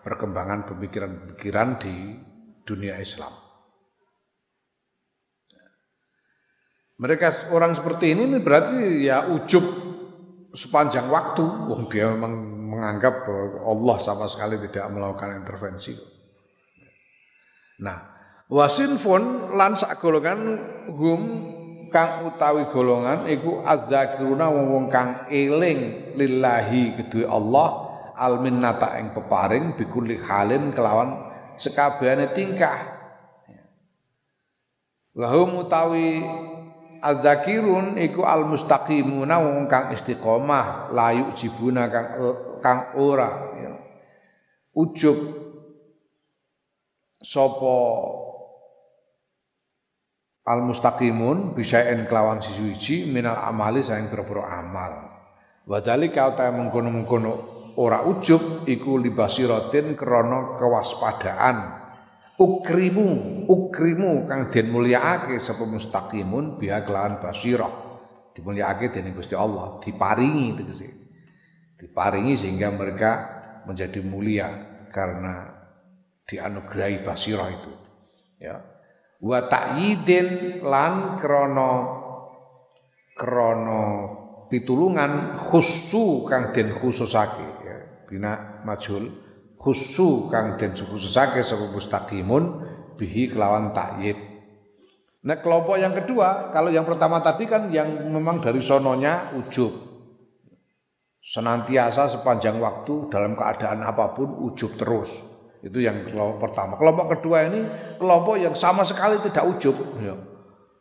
perkembangan 0.04 0.68
pemikiran-pemikiran 0.68 1.68
di 1.80 1.94
dunia 2.64 3.00
Islam. 3.00 3.32
Mereka 6.98 7.54
orang 7.54 7.78
seperti 7.78 8.10
ini, 8.10 8.26
berarti 8.42 9.06
ya 9.06 9.30
ujub 9.30 9.62
sepanjang 10.50 11.06
waktu. 11.06 11.46
Wong 11.46 11.86
dia 11.86 12.10
memang 12.10 12.34
menganggap 12.74 13.22
bahwa 13.22 13.70
Allah 13.70 13.96
sama 14.02 14.26
sekali 14.26 14.58
tidak 14.66 14.90
melakukan 14.90 15.38
intervensi. 15.38 15.94
Nah, 17.86 18.02
wasinfun 18.50 19.54
lan 19.54 19.78
sak 19.78 20.02
golongan 20.02 20.38
hum 20.90 21.22
kang 21.88 22.28
utawi 22.28 22.68
golongan 22.70 23.28
iku 23.28 23.64
azzakiruna 23.64 24.48
wong-wong 24.48 24.86
kang 24.88 25.28
eling 25.32 26.14
lillahi 26.16 26.96
kedue 27.00 27.24
Allah 27.28 27.88
al 28.18 28.40
minnata 28.42 28.98
ing 29.00 29.12
peparing 29.12 29.76
bikulli 29.78 30.18
halin 30.20 30.74
kelawan 30.74 31.28
sekabehane 31.58 32.32
tingkah 32.32 32.98
Wahum 35.18 35.66
utawi 35.66 36.22
adzakirun 37.02 37.98
iku 37.98 38.22
al 38.22 38.46
mustaqimuna 38.46 39.42
wong 39.42 39.66
kang 39.66 39.90
istiqomah 39.90 40.94
layu 40.94 41.34
jibuna 41.34 41.90
kang 41.90 42.08
kang 42.62 42.94
ora 42.94 43.50
ya. 43.58 43.72
ujub 44.78 45.18
sapa 47.18 47.78
al 50.48 50.64
mustaqimun 50.64 51.52
bisaen 51.52 52.08
kelawan 52.08 52.40
siji 52.40 53.04
minal 53.04 53.36
amali 53.36 53.84
saing 53.84 54.08
pira-pira 54.08 54.48
amal. 54.48 55.12
Wadali 55.68 56.08
kau 56.08 56.32
ta 56.32 56.48
mengkono-mengkono 56.48 57.32
ora 57.76 58.08
ujub 58.08 58.64
iku 58.64 58.96
libasiratin 58.96 59.92
krana 59.92 60.56
kewaspadaan. 60.56 61.76
Ukrimu 62.38 63.44
ukrimu 63.50 64.24
kang 64.24 64.48
den 64.48 64.72
mulyaake 64.72 65.36
sapa 65.36 65.68
mustaqimun 65.68 66.56
biha 66.56 66.80
kelawan 66.88 67.20
basirah. 67.20 67.86
Dimulyakake 68.32 68.94
dening 68.94 69.12
Gusti 69.18 69.34
Allah 69.34 69.82
diparingi 69.82 70.54
tegese. 70.56 70.88
Diparingi 71.76 72.38
sehingga 72.38 72.70
mereka 72.70 73.10
menjadi 73.66 73.98
mulia 74.00 74.48
karena 74.94 75.50
dianugerahi 76.24 77.02
basirah 77.02 77.48
itu. 77.50 77.72
Ya 78.38 78.77
wa 79.18 79.38
ta'yidin 79.46 80.60
lan 80.62 81.18
krana 81.18 81.72
krana 83.18 83.82
pitulungan 84.46 85.34
khusu 85.34 86.24
kang 86.30 86.54
den 86.54 86.78
khususake 86.78 87.48
ya 87.66 87.76
bina 88.06 88.62
majul 88.62 89.10
khusu 89.58 90.30
kang 90.30 90.54
den 90.54 90.72
khususake 90.72 91.42
sapa 91.42 91.66
mustaqimun 91.68 92.64
bihi 92.94 93.34
kelawan 93.34 93.74
takyid 93.74 94.28
Nah 95.18 95.36
kelompok 95.42 95.76
yang 95.82 95.92
kedua, 95.92 96.54
kalau 96.54 96.70
yang 96.70 96.86
pertama 96.86 97.18
tadi 97.18 97.50
kan 97.50 97.68
yang 97.74 97.90
memang 98.06 98.38
dari 98.38 98.62
sononya 98.62 99.34
ujub. 99.34 99.74
Senantiasa 101.18 102.08
sepanjang 102.08 102.62
waktu 102.62 103.10
dalam 103.10 103.34
keadaan 103.34 103.82
apa 103.82 104.14
pun 104.14 104.38
ujub 104.46 104.78
terus. 104.78 105.26
Itu 105.58 105.82
yang 105.82 106.06
kelompok 106.06 106.50
pertama. 106.50 106.78
Kelompok 106.78 107.18
kedua 107.18 107.50
ini 107.50 107.66
kelompok 107.98 108.38
yang 108.38 108.54
sama 108.54 108.86
sekali 108.86 109.18
tidak 109.26 109.44
ujub. 109.56 109.74
Ya. 109.98 110.14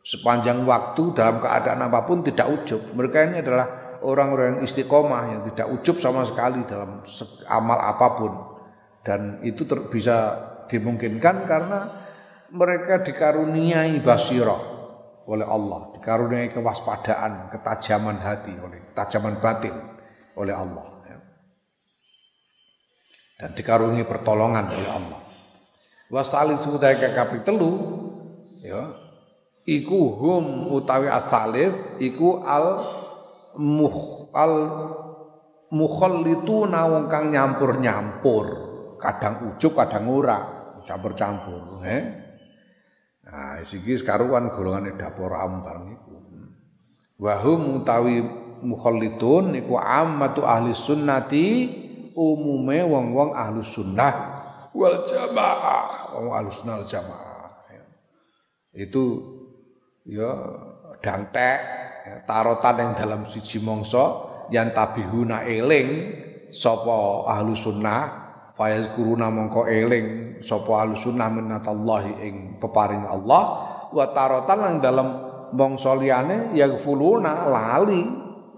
Sepanjang 0.06 0.64
waktu 0.64 1.04
dalam 1.18 1.42
keadaan 1.42 1.82
apa 1.84 2.06
pun 2.06 2.22
tidak 2.22 2.48
ujub. 2.48 2.80
Mereka 2.94 3.18
ini 3.28 3.36
adalah 3.42 4.00
orang-orang 4.06 4.58
yang 4.58 4.60
istiqomah 4.64 5.22
yang 5.34 5.42
tidak 5.52 5.68
ujub 5.74 5.98
sama 5.98 6.24
sekali 6.24 6.62
dalam 6.70 7.02
amal 7.50 7.80
apa 7.82 8.08
pun. 8.16 8.32
Dan 9.02 9.42
itu 9.42 9.66
ter, 9.66 9.90
bisa 9.90 10.16
dimungkinkan 10.70 11.48
karena 11.48 11.80
mereka 12.54 13.04
dikaruniai 13.04 14.00
basirah 14.00 14.62
oleh 15.28 15.44
Allah, 15.44 15.92
dikaruniai 16.00 16.56
kewaspadaan, 16.56 17.52
ketajaman 17.52 18.20
hati 18.24 18.56
oleh 18.56 18.80
ketajaman 18.92 19.44
batin 19.44 19.76
oleh 20.40 20.56
Allah 20.56 20.97
dan 23.38 23.54
dikarungi 23.54 24.04
pertolongan 24.04 24.74
oleh 24.74 24.90
Allah. 24.90 25.22
Wasali 26.10 26.58
sudah 26.58 26.98
kaping 26.98 27.44
telu 27.46 27.72
ya 28.64 28.96
iku 29.68 30.16
hum 30.18 30.72
utawi 30.72 31.12
astalis 31.12 31.76
iku 32.02 32.42
al 32.48 32.82
muh 33.60 34.32
al 34.32 34.54
mukhallituna 35.68 36.88
wong 36.88 37.06
kang 37.12 37.28
nyampur-nyampur, 37.28 38.46
kadang 39.04 39.52
ujuk 39.52 39.76
kadang 39.76 40.08
ora, 40.08 40.40
campur-campur, 40.88 41.84
eh. 41.84 42.04
Nah, 43.28 43.60
iki 43.60 44.00
sekaruan 44.00 44.48
golongane 44.56 44.96
dapur 44.96 45.36
ambar 45.36 45.84
niku. 45.84 46.16
Wa 47.20 47.44
hum 47.44 47.84
utawi 47.84 48.24
mukhallitun 48.64 49.60
niku 49.60 49.76
ammatu 49.76 50.48
ahli 50.48 50.72
sunnati 50.72 51.48
umume 52.18 52.82
wong-wong 52.82 53.38
ahlu 53.38 53.62
sunnah. 53.62 54.14
Wal 54.74 55.06
jamaah. 55.06 56.18
Wong 56.18 56.34
ahlu 56.34 56.50
sunnah 56.50 56.82
wal 56.82 56.90
jamaah 56.90 57.50
ya. 57.70 57.84
itu 58.74 59.04
ya 60.10 60.32
dangtek 60.98 61.60
ya, 62.10 62.16
tarotan 62.26 62.76
yang 62.82 62.92
dalam 62.98 63.22
siji 63.30 63.62
mongso 63.62 64.26
yang 64.50 64.74
tabihuna 64.74 65.46
eling 65.46 65.90
sapa 66.50 67.30
ahlu 67.30 67.54
sunnah. 67.54 68.26
Fayaz 68.58 68.90
kuruna 68.98 69.30
mongko 69.30 69.70
eling 69.70 70.42
sapa 70.42 70.82
ahlu 70.82 70.98
sunnah 70.98 71.30
minatallahi 71.30 72.26
ing 72.26 72.36
peparing 72.58 73.06
Allah. 73.06 73.44
Wa 73.94 74.10
tarotan 74.10 74.66
yang 74.66 74.78
dalam 74.82 75.08
mongso 75.54 75.94
liyane 75.94 76.58
fuluna 76.82 77.46
lali 77.46 78.02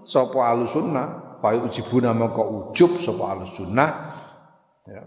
sapa 0.00 0.40
ahlu 0.40 0.64
sunnah 0.64 1.19
fa 1.40 1.56
ujibuna 1.56 2.12
maka 2.12 2.44
ujub 2.44 3.00
sapa 3.00 3.24
ahlus 3.34 3.56
sunnah. 3.56 3.90
Ya. 4.84 5.02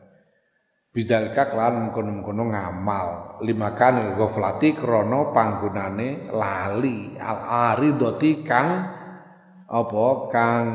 Bidalka 0.94 1.50
kelan 1.50 1.90
mengkono-mengkono 1.90 2.54
ngamal. 2.54 3.08
Lima 3.42 3.74
kan 3.74 4.14
ghaflati 4.14 4.78
krana 4.78 5.34
panggonane 5.34 6.30
lali. 6.30 7.18
Al 7.18 7.40
aridoti 7.74 8.46
kang 8.46 8.70
apa? 9.66 10.06
Kang 10.30 10.66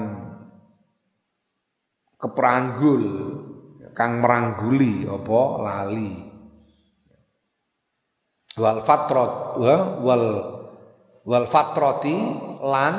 kepranggul 2.18 3.04
kang 3.94 4.18
merangguli 4.18 5.06
apa? 5.06 5.40
Lali. 5.62 6.10
Wal 8.58 8.82
fatrat 8.82 9.54
wal 10.02 10.24
wal 11.22 11.46
fatrati 11.46 12.16
lan 12.58 12.94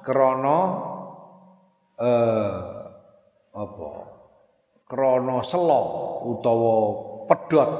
krana 0.00 0.87
eh 1.98 2.54
apa? 3.52 3.90
Krana 4.88 5.44
selo 5.44 5.82
utawa 6.32 6.76
pedot 7.28 7.70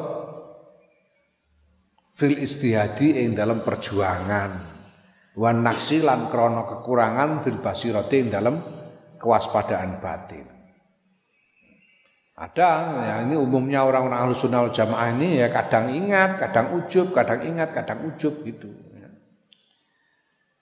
fil 2.19 2.37
istihadi 2.43 3.25
ing 3.25 3.39
dalam 3.39 3.62
perjuangan. 3.62 4.51
Wan 5.39 5.62
naksi 5.62 6.03
lan 6.03 6.27
krana 6.29 6.66
kekurangan 6.66 7.47
fil 7.47 7.62
basirati 7.62 8.16
ing 8.19 8.29
dalam 8.29 8.59
kewaspadaan 9.23 10.03
batin. 10.03 10.47
Ada 12.39 12.71
ya 13.03 13.14
ini 13.27 13.35
umumnya 13.35 13.83
orang-orang 13.83 14.31
ahlu 14.31 14.35
sunnah 14.39 14.71
jamaah 14.71 15.11
ini 15.11 15.43
ya 15.43 15.51
kadang 15.51 15.91
ingat, 15.91 16.39
kadang 16.39 16.71
ujub, 16.79 17.11
kadang 17.11 17.43
ingat, 17.43 17.75
kadang 17.75 18.07
ujub 18.07 18.47
gitu. 18.47 18.71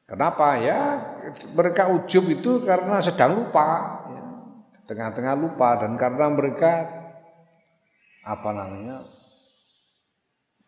Kenapa 0.07 0.55
ya? 0.63 0.79
Mereka 1.51 1.91
ujub 1.91 2.31
itu 2.31 2.63
karena 2.63 3.03
sedang 3.03 3.43
lupa, 3.43 3.67
ya. 4.07 4.23
tengah-tengah 4.87 5.35
lupa 5.35 5.83
dan 5.83 5.99
karena 5.99 6.31
mereka 6.31 6.87
apa 8.23 8.51
namanya 8.55 9.07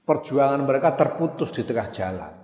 perjuangan 0.02 0.62
mereka 0.66 0.98
terputus 0.98 1.54
di 1.54 1.62
tengah 1.62 1.94
jalan. 1.94 2.34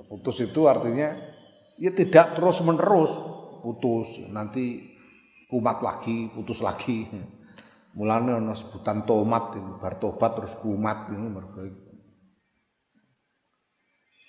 Terputus 0.00 0.40
itu 0.48 0.64
artinya 0.64 1.12
ya 1.76 1.92
tidak 1.92 2.40
terus 2.40 2.64
menerus 2.64 3.12
putus 3.60 4.20
nanti 4.28 4.96
kumat 5.48 5.80
lagi 5.80 6.28
putus 6.32 6.60
lagi 6.64 7.08
mulanya 7.96 8.38
ono 8.38 8.52
sebutan 8.54 9.02
tomat 9.08 9.56
bar 9.80 9.96
tobat 9.96 10.36
terus 10.36 10.54
kumat 10.60 11.10
ini 11.10 11.26
mereka 11.26 11.60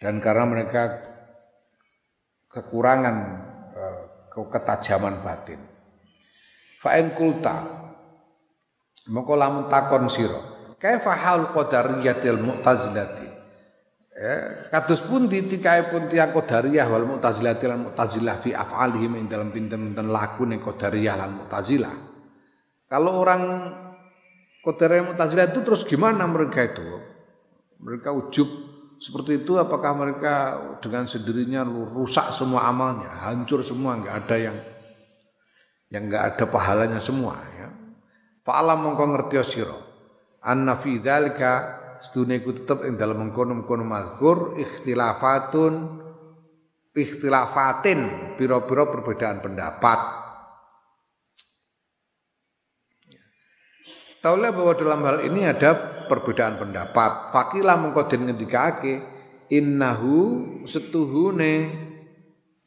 dan 0.01 0.17
karena 0.17 0.49
mereka 0.49 0.81
kekurangan 2.49 3.15
eh, 3.77 4.01
ketajaman 4.33 5.21
batin. 5.21 5.61
Fa'in 6.81 7.13
kulta 7.13 7.61
moko 9.13 9.37
lamun 9.37 9.69
takon 9.69 10.09
sira. 10.09 10.41
Kaifa 10.81 11.13
hal 11.13 11.53
qadariyatil 11.53 12.41
mu'tazilati? 12.41 13.29
Ya 14.11 14.67
kados 14.73 15.05
pun 15.05 15.29
tikae 15.29 15.93
pun 15.93 16.09
tiang 16.09 16.33
qadariyah 16.33 16.89
wal 16.89 17.05
mu'tazilati 17.05 17.69
lan 17.69 17.85
mu'tazilah 17.85 18.41
fi 18.41 18.57
af'alihim 18.57 19.17
ing 19.21 19.25
dalam 19.29 19.53
pinten-pinten 19.53 20.09
laku 20.09 20.49
ning 20.49 20.57
qadariyah 20.61 21.15
lan 21.21 21.37
mu'tazilah. 21.37 21.95
Kalau 22.89 23.21
orang 23.21 23.41
qadariyah 24.65 25.13
mu'tazilah 25.13 25.53
itu 25.53 25.61
terus 25.61 25.85
gimana 25.85 26.25
mereka 26.25 26.65
itu? 26.65 26.85
Mereka 27.81 28.09
ujub 28.13 28.49
seperti 29.01 29.41
itu 29.41 29.57
apakah 29.57 29.97
mereka 29.97 30.33
dengan 30.77 31.09
sendirinya 31.09 31.65
rusak 31.65 32.29
semua 32.29 32.69
amalnya, 32.69 33.09
hancur 33.25 33.65
semua, 33.65 33.97
nggak 33.97 34.15
ada 34.25 34.37
yang 34.37 34.57
yang 35.89 36.05
nggak 36.05 36.23
ada 36.37 36.45
pahalanya 36.45 37.01
semua 37.01 37.41
ya. 37.57 37.67
Fa'alam 38.45 38.77
mongko 38.85 39.05
ngerti 39.09 39.41
sira 39.41 39.73
anna 40.45 40.77
fi 40.77 41.01
dzalika 41.01 41.81
sedune 41.97 42.41
iku 42.41 42.53
tetep 42.61 42.85
ing 42.85 42.97
dalem 42.97 43.25
mengkono-mengkono 43.25 43.85
mazkur 43.85 44.57
ikhtilafatun 44.57 45.73
ikhtilafatin 46.93 47.99
pira-pira 48.37 48.85
perbedaan 48.85 49.41
pendapat 49.41 50.20
Taulah 54.21 54.53
bahwa 54.53 54.73
dalam 54.77 55.01
hal 55.01 55.17
ini 55.25 55.49
ada 55.49 55.73
perbedaan 56.05 56.61
pendapat. 56.61 57.33
Fakilah 57.33 57.81
mengkodin 57.81 58.29
ngendikake 58.29 59.01
innahu 59.49 60.45
setuhune 60.63 61.53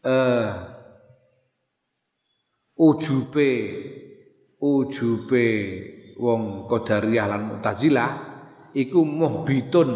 eh 0.02 0.50
ujube 2.74 3.52
ujube 4.58 5.46
wong 6.18 6.66
qadariyah 6.66 7.26
lan 7.30 7.42
mu'tazilah 7.54 8.10
iku 8.74 9.06
muhbitun 9.06 9.90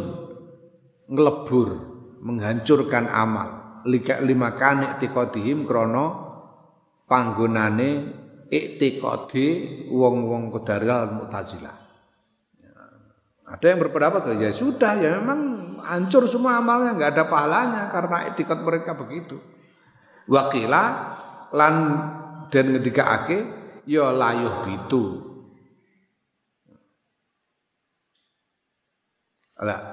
nglebur 1.10 1.68
menghancurkan 2.22 3.10
amal 3.10 3.82
lika 3.82 4.22
lima 4.22 4.54
kan 4.54 4.94
iktiqadihim 4.94 5.66
krana 5.66 6.06
panggonane 7.10 7.90
iktiqadi 8.48 9.46
wong-wong 9.92 10.48
lan 10.52 11.24
mu'tazilah 11.24 11.88
ada 13.48 13.64
yang 13.64 13.80
berpendapat 13.80 14.28
ya 14.36 14.52
sudah 14.52 14.92
ya 15.00 15.16
memang 15.20 15.40
hancur 15.80 16.28
semua 16.28 16.60
amalnya 16.60 16.92
nggak 16.92 17.10
ada 17.16 17.24
pahalanya 17.32 17.88
karena 17.88 18.28
etikat 18.28 18.60
mereka 18.60 18.92
begitu. 18.92 19.40
Wakila 20.28 20.84
lan 21.56 21.74
dan 22.52 22.76
ketika 22.76 23.24
ake 23.24 23.38
ya 23.88 24.12
layuh 24.12 24.68
bitu. 24.68 25.04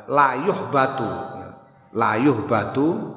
layuh 0.05 0.69
batu 0.69 1.09
layuh 1.89 2.45
batu 2.45 3.14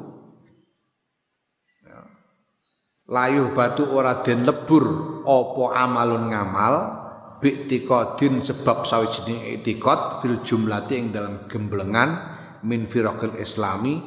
layuh 3.09 3.56
batu 3.56 3.88
ora 3.88 4.20
den 4.20 4.44
lebur 4.44 4.84
apa 5.24 5.64
amalun 5.74 6.28
ngamal? 6.30 6.74
Bi'tiqadin 7.38 8.42
sebab 8.42 8.82
sawijining 8.82 9.46
i'tiqad 9.54 10.18
fil 10.18 10.42
jumlati 10.42 10.98
ing 10.98 11.14
dalam 11.14 11.46
gemblengan 11.46 12.18
min 12.66 12.90
firaqil 12.90 13.38
islami 13.38 14.02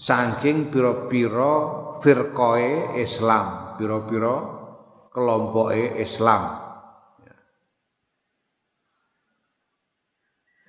saking 0.00 0.72
pira-pira 0.72 1.52
firqae 2.00 2.96
Islam 2.96 3.76
pira-pira 3.76 4.34
kelompoke 5.12 6.00
Islam. 6.00 6.42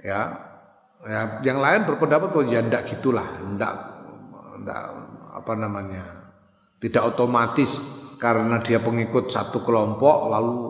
Ya 0.03 0.21
ya 1.07 1.39
yang 1.47 1.63
lain 1.63 1.87
berpendapat 1.87 2.27
kalau 2.27 2.51
ya 2.51 2.59
ndak 2.59 2.91
gitulah 2.91 3.39
ndak 3.55 3.73
ndak 4.67 4.83
apa 5.31 5.53
namanya 5.55 6.24
tidak 6.85 7.17
otomatis 7.17 7.81
karena 8.21 8.61
dia 8.61 8.77
pengikut 8.77 9.33
satu 9.33 9.65
kelompok 9.65 10.29
lalu 10.29 10.61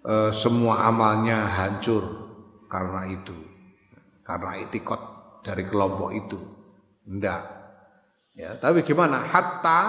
e, 0.00 0.32
semua 0.32 0.88
amalnya 0.88 1.44
hancur 1.44 2.02
karena 2.72 3.04
itu. 3.04 3.36
Karena 4.24 4.56
itikot 4.56 5.00
dari 5.44 5.68
kelompok 5.68 6.10
itu. 6.16 6.40
Enggak 7.04 7.60
ya 8.32 8.56
tapi 8.56 8.80
gimana? 8.80 9.20
Hatta 9.28 9.80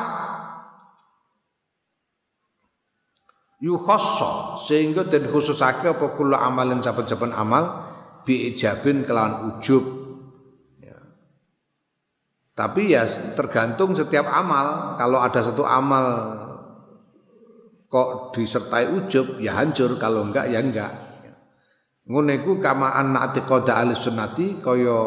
yukhosso 3.63 4.59
sehingga 4.67 5.07
dan 5.07 5.29
khususake 5.29 5.87
apa 5.87 6.17
kula 6.17 6.41
amalin 6.43 6.83
saben-saben 6.83 7.31
amal 7.31 7.87
bi 8.27 8.51
ijabin 8.51 9.07
kelawan 9.07 9.55
ujub. 9.55 10.00
Tapi 12.61 12.93
ya 12.93 13.09
tergantung 13.33 13.97
setiap 13.97 14.29
amal. 14.29 14.93
Kalau 15.01 15.17
ada 15.17 15.41
satu 15.41 15.65
amal 15.65 16.05
kok 17.89 18.37
disertai 18.37 18.85
ujub 18.93 19.41
ya 19.41 19.57
hancur. 19.57 19.97
Kalau 19.97 20.29
enggak 20.29 20.45
ya 20.53 20.61
enggak. 20.61 20.93
Ngono 22.05 22.29
iku 22.37 22.61
kama 22.61 22.93
anna 22.93 23.25
atiqada 23.25 23.81
ahli 23.81 23.97
sunnati 23.97 24.61
kaya 24.61 24.99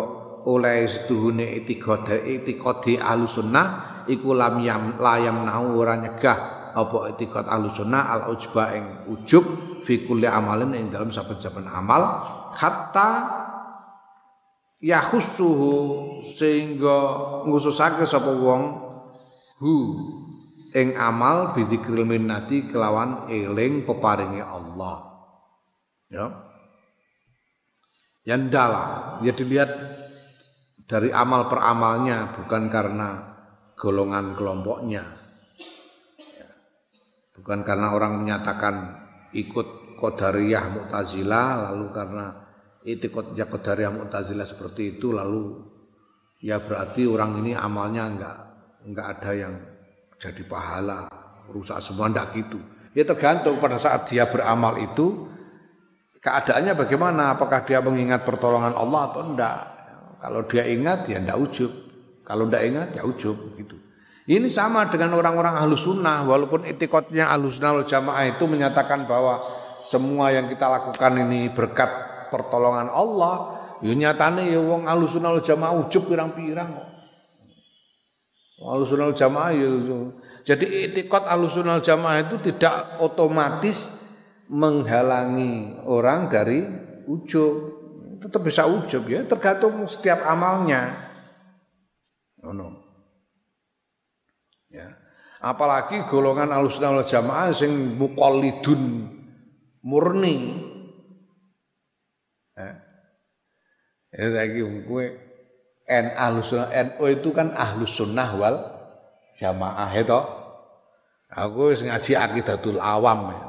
oleh 0.50 0.82
setuhune 0.90 1.46
itiqada 1.62 2.18
itiqadi 2.26 2.98
ahli 2.98 3.30
sunnah 3.30 3.66
iku 4.10 4.34
lam 4.34 4.58
yam 4.58 4.98
layam 4.98 5.46
nau 5.46 5.78
ora 5.78 5.94
nyegah 5.94 6.38
apa 6.74 7.14
itiqad 7.14 7.46
ahli 7.46 7.70
al 7.94 8.34
ujba 8.34 8.64
ing 8.74 8.84
ujub 9.14 9.44
fi 9.86 10.02
kulli 10.02 10.26
amalin 10.26 10.74
ing 10.74 10.90
dalam 10.90 11.14
saben-saben 11.14 11.70
amal 11.70 12.02
hatta 12.50 13.10
yakhussuhu 14.84 15.72
sehingga 16.20 16.96
ngususake 17.48 18.04
sapa 18.04 18.28
wong 18.28 18.62
hu 19.56 19.76
ing 20.76 20.92
amal 21.00 21.56
bidzikril 21.56 22.04
minnati 22.04 22.68
kelawan 22.68 23.32
eling 23.32 23.88
peparingi 23.88 24.44
Allah. 24.44 24.96
Ya. 26.12 26.26
Yang 28.24 28.42
dalam, 28.52 29.20
ya 29.24 29.32
dilihat 29.32 29.70
dari 30.84 31.12
amal 31.12 31.48
per 31.48 31.60
amalnya 31.64 32.36
bukan 32.36 32.68
karena 32.68 33.08
golongan 33.76 34.36
kelompoknya. 34.36 35.04
Ya. 36.18 36.48
Bukan 37.40 37.64
karena 37.64 37.96
orang 37.96 38.20
menyatakan 38.20 38.74
ikut 39.32 39.96
Qadariyah 39.96 40.64
Mu'tazilah 40.74 41.70
lalu 41.70 41.86
karena 41.94 42.43
itikot 42.84 43.32
ya 43.32 43.48
Qadariyah 43.48 43.90
Mu'tazilah 43.90 44.44
seperti 44.44 45.00
itu 45.00 45.10
lalu 45.10 45.64
ya 46.44 46.60
berarti 46.60 47.08
orang 47.08 47.40
ini 47.40 47.56
amalnya 47.56 48.04
enggak 48.04 48.36
enggak 48.84 49.06
ada 49.18 49.30
yang 49.32 49.54
jadi 50.20 50.42
pahala, 50.44 51.08
rusak 51.48 51.80
semua 51.80 52.08
ndak 52.08 52.36
gitu. 52.36 52.60
Ya 52.94 53.02
tergantung 53.02 53.58
pada 53.58 53.76
saat 53.80 54.06
dia 54.06 54.28
beramal 54.28 54.78
itu 54.78 55.26
keadaannya 56.22 56.72
bagaimana, 56.78 57.34
apakah 57.34 57.66
dia 57.66 57.82
mengingat 57.82 58.22
pertolongan 58.22 58.72
Allah 58.72 59.10
atau 59.10 59.20
enggak. 59.26 59.58
Kalau 60.24 60.40
dia 60.48 60.64
ingat 60.64 61.04
ya 61.10 61.20
enggak 61.20 61.36
ujub, 61.40 61.72
kalau 62.24 62.48
enggak 62.48 62.64
ingat 62.64 62.88
ya 62.96 63.02
ujub 63.04 63.36
gitu. 63.58 63.76
Ini 64.24 64.48
sama 64.48 64.88
dengan 64.88 65.12
orang-orang 65.20 65.60
ahlu 65.60 65.76
sunnah, 65.76 66.24
walaupun 66.24 66.64
etikotnya 66.64 67.28
ahlu 67.28 67.52
sunnah 67.52 67.84
jamaah 67.84 68.24
itu 68.24 68.48
menyatakan 68.48 69.04
bahwa 69.04 69.36
semua 69.84 70.32
yang 70.32 70.48
kita 70.48 70.64
lakukan 70.64 71.12
ini 71.28 71.52
berkat 71.52 72.13
pertolongan 72.34 72.90
Allah, 72.90 73.62
ya 73.78 73.94
nyatane 73.94 74.50
ya 74.50 74.58
wong 74.58 74.90
ahlu 74.90 75.06
sunnah 75.06 75.38
jamaah 75.38 75.78
ujub 75.86 76.10
pirang-pirang. 76.10 76.74
Alusunal 78.64 79.12
jamaah 79.12 79.52
ya. 79.52 79.68
Jadi 80.44 80.88
itikot 80.88 81.28
alusunal 81.28 81.84
jamaah 81.84 82.24
itu 82.24 82.36
tidak 82.48 82.96
otomatis 83.02 83.92
menghalangi 84.48 85.84
orang 85.84 86.32
dari 86.32 86.64
ujub. 87.04 87.82
Tetap 88.24 88.40
bisa 88.40 88.64
ujub 88.64 89.04
ya, 89.04 89.20
tergantung 89.28 89.84
setiap 89.84 90.24
amalnya. 90.24 91.12
Oh, 92.40 92.56
no. 92.56 92.72
Ya. 94.72 94.96
Apalagi 95.44 96.08
golongan 96.08 96.48
alusunal 96.48 97.04
jamaah 97.04 97.52
sing 97.52 98.00
mukallidun 98.00 99.12
murni. 99.84 100.63
Ya 104.14 104.30
lagi 104.30 104.62
kowe 104.86 105.06
N 105.84 106.06
ahlus 106.16 106.48
sunnah 106.48 106.72
NU 106.72 107.04
itu 107.12 107.28
kan 107.36 107.52
ahlus 107.52 107.92
sunnah 107.92 108.30
wal 108.40 108.56
jamaah 109.36 109.92
itu. 109.92 110.20
Aku 111.34 111.74
wis 111.74 111.84
ngaji 111.84 112.12
akidatul 112.16 112.80
awam 112.80 113.34
ya. 113.34 113.46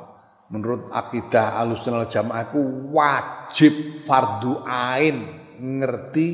Menurut 0.51 0.91
akidah 0.91 1.55
ahlus 1.61 1.85
sunnah 1.85 2.03
wal 2.03 2.11
jamaah 2.11 2.49
aku 2.49 2.59
wajib 2.91 4.03
fardu 4.03 4.67
ain 4.67 5.37
ngerti 5.55 6.27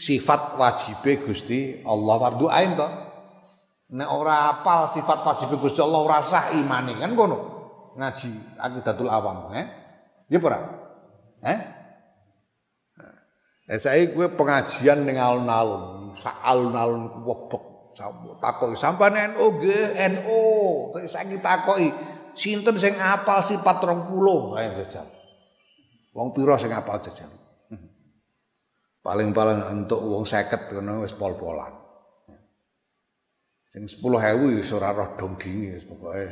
sifat 0.00 0.56
wajibe 0.56 1.28
Gusti 1.28 1.84
Allah 1.84 2.14
fardu 2.16 2.46
ain 2.48 2.70
toh. 2.78 2.92
Nek 3.94 4.08
ora 4.08 4.48
apal 4.48 4.88
sifat 4.96 5.28
wajibe 5.28 5.60
Gusti 5.60 5.84
Allah 5.84 6.00
ora 6.00 6.18
sah 6.24 6.48
kan 6.54 7.12
kono. 7.12 7.52
Ngaji 7.94 8.58
akidatul 8.58 9.06
awam, 9.12 9.54
eh? 9.54 9.66
Ya 10.26 10.40
ora? 10.40 10.58
Eh? 11.44 11.83
Eh 13.64 13.80
saya 13.80 14.04
gue 14.12 14.26
pengajian 14.36 15.08
ning 15.08 15.16
alun-alun, 15.16 16.12
sak 16.20 16.36
alun-alun 16.44 17.24
webek 17.24 17.74
takoki 18.42 18.76
sampean 18.76 19.14
NU 19.34 19.44
nggih 19.56 19.94
NU. 20.18 20.42
Saiki 21.06 21.38
takoki 21.38 21.88
sinten 22.34 22.76
sing 22.76 22.98
apal 22.98 23.40
sifat 23.40 23.80
20 23.80 24.58
ayo 24.58 24.70
jajal. 24.82 25.06
Wong 26.14 26.34
pira 26.34 26.58
sing 26.58 26.74
apal 26.74 26.98
jajal. 27.02 27.30
Paling-paling 29.04 29.68
entuk 29.68 30.00
wong 30.00 30.24
50 30.24 30.80
ngono 30.80 31.04
wis 31.04 31.12
pol-polan. 31.12 31.72
Sing 33.68 33.84
10.000 33.84 34.60
wis 34.60 34.70
ora 34.72 34.94
roh 34.94 35.12
dong 35.18 35.36
dini 35.36 35.74
wis 35.74 35.84
pokoke 35.84 36.24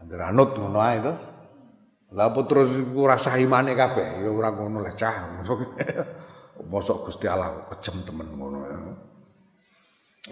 anggere 0.00 0.24
anut 0.24 0.56
ngono 0.56 0.78
ae 0.80 0.98
to. 1.02 1.14
Lah 2.10 2.34
terus 2.34 2.74
ora 2.96 3.14
sah 3.14 3.38
imane 3.38 3.78
kabeh 3.78 4.24
ya 4.24 4.30
ora 4.32 4.50
ngono 4.50 4.82
lah 4.82 4.94
cah. 4.96 5.14
Mosok 6.66 7.08
Gusti 7.08 7.24
Allah 7.30 7.64
kejem 7.72 8.04
temen 8.04 8.28
ngono 8.36 8.58
ya. 8.66 8.78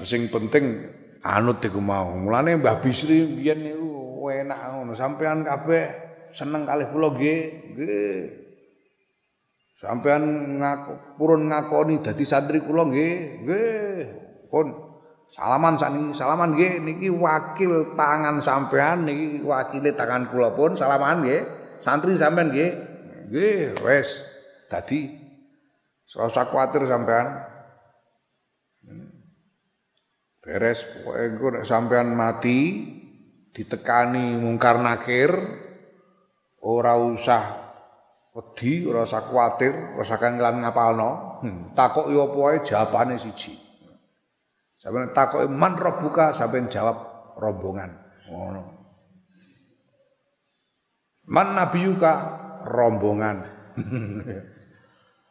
Sing 0.04 0.28
penting 0.28 0.84
anut 1.24 1.64
iku 1.64 1.80
mau. 1.80 2.12
Mulane 2.12 2.60
Mbah 2.60 2.84
Bisri 2.84 3.24
biyen 3.24 3.64
niku 3.64 4.28
enak 4.28 4.58
ngono. 4.76 4.92
Sampean 4.92 5.46
kabeh 5.46 5.84
seneng 6.36 6.68
kalih 6.68 6.88
kula 6.92 7.16
nggih. 7.16 7.40
Nggih. 7.72 8.20
Sampean 9.78 10.22
ngaku 10.58 11.16
purun 11.16 11.46
ngakoni 11.48 12.02
dadi 12.02 12.24
santri 12.26 12.60
kula 12.60 12.84
nggih. 12.88 13.14
Nggih. 13.46 14.02
Pun 14.52 14.66
salaman 15.28 15.76
sakniki 15.76 16.16
salaman 16.16 16.56
nggih 16.56 16.72
niki 16.80 17.08
wakil 17.12 17.92
tangan 17.96 18.40
sampean 18.40 19.04
niki 19.04 19.44
wakile 19.44 19.92
tangan 19.92 20.28
kula 20.28 20.52
pun 20.52 20.76
salaman 20.76 21.24
nggih. 21.24 21.42
Santri 21.78 22.18
sampean 22.18 22.52
nggih. 22.52 22.70
Nggih, 23.28 23.76
wis. 23.84 24.24
Dadi 24.72 25.27
Ora 26.16 26.32
usah 26.32 26.48
kuwatir 26.48 26.88
sampean. 26.88 27.26
Beres 30.40 30.80
pokoke 30.88 31.20
engko 31.20 31.46
nek 31.52 31.64
sampean 31.68 32.16
mati 32.16 32.58
ditekani 33.52 34.40
mungkar 34.40 34.80
nakir 34.80 35.28
ora 36.64 36.96
usah 36.96 37.44
wedi, 38.32 38.88
ora 38.88 39.04
usah 39.04 39.28
kuwatir, 39.28 39.92
ora 39.92 40.00
usah 40.08 40.16
kangelan 40.16 40.64
ngapalno. 40.64 41.10
Hmm. 41.44 41.76
Takoki 41.76 42.16
apa 42.16 42.38
wae 42.40 42.56
jawabane 42.64 43.20
siji. 43.20 43.52
Sampeyan 44.80 45.12
takoki 45.12 45.52
man 45.52 45.76
rabbuka 45.76 46.32
sampeyan 46.32 46.72
jawab 46.72 46.96
rombongan. 47.36 47.92
Ngono. 48.32 48.62
Man 51.28 51.48
nabiyuka 51.52 52.12
rombongan. 52.64 53.36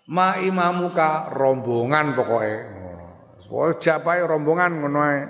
ma 0.07 0.39
imamuka 0.39 1.31
rombongan 1.35 2.15
pokoke 2.15 2.53
ngono. 2.79 3.05
Pokoke 3.47 3.79
japai 3.83 4.23
rombongan 4.23 4.71
ngono 4.79 4.99
ae. 5.03 5.21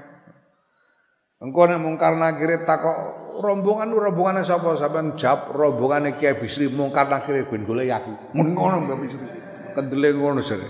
Engko 1.37 1.69
nek 1.69 1.81
mungkar 1.81 2.17
nakire 2.17 2.65
takok 2.65 2.97
rombongan 3.41 3.93
rombongane 3.93 4.41
sapa 4.41 4.73
sampean 4.77 5.13
jawab 5.17 5.53
rombongane 5.53 6.17
Kiai 6.17 6.37
Bisri 6.37 6.69
mungkar 6.69 7.09
nakire 7.09 7.45
ben 7.45 7.65
golek 7.65 7.89
aku. 7.93 8.13
Ngono 8.37 8.77
Mbak 8.85 8.97
Bisri. 9.01 9.27
Kendele 9.77 10.09
ngono 10.17 10.41
sih. 10.41 10.57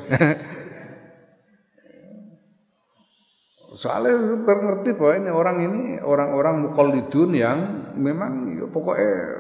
Soalnya 3.78 4.42
ngerti 4.42 4.98
bahwa 4.98 5.14
ini 5.22 5.30
orang 5.30 5.58
ini 5.62 5.82
orang-orang 6.02 6.66
mukallidun 6.66 7.30
yang 7.38 7.60
memang 7.94 8.58
ya, 8.58 8.66
pokoknya 8.66 9.38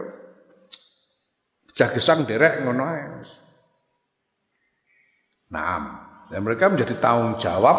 jagesang 1.74 2.30
derek 2.30 2.61
ngono 2.61 2.84
ae. 2.86 3.01
Nah, 5.47 5.79
dan 6.27 6.43
mereka 6.43 6.67
menjadi 6.67 6.99
tanggung 6.99 7.39
jawab 7.39 7.77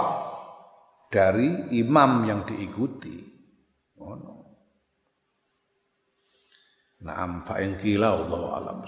dari 1.13 1.73
imam 1.77 2.25
yang 2.25 2.41
diikuti. 2.49 3.25
Ngono. 4.01 4.35
Naam 7.05 7.45
fa 7.45 7.61
Allah 7.61 8.43
alam 8.59 8.79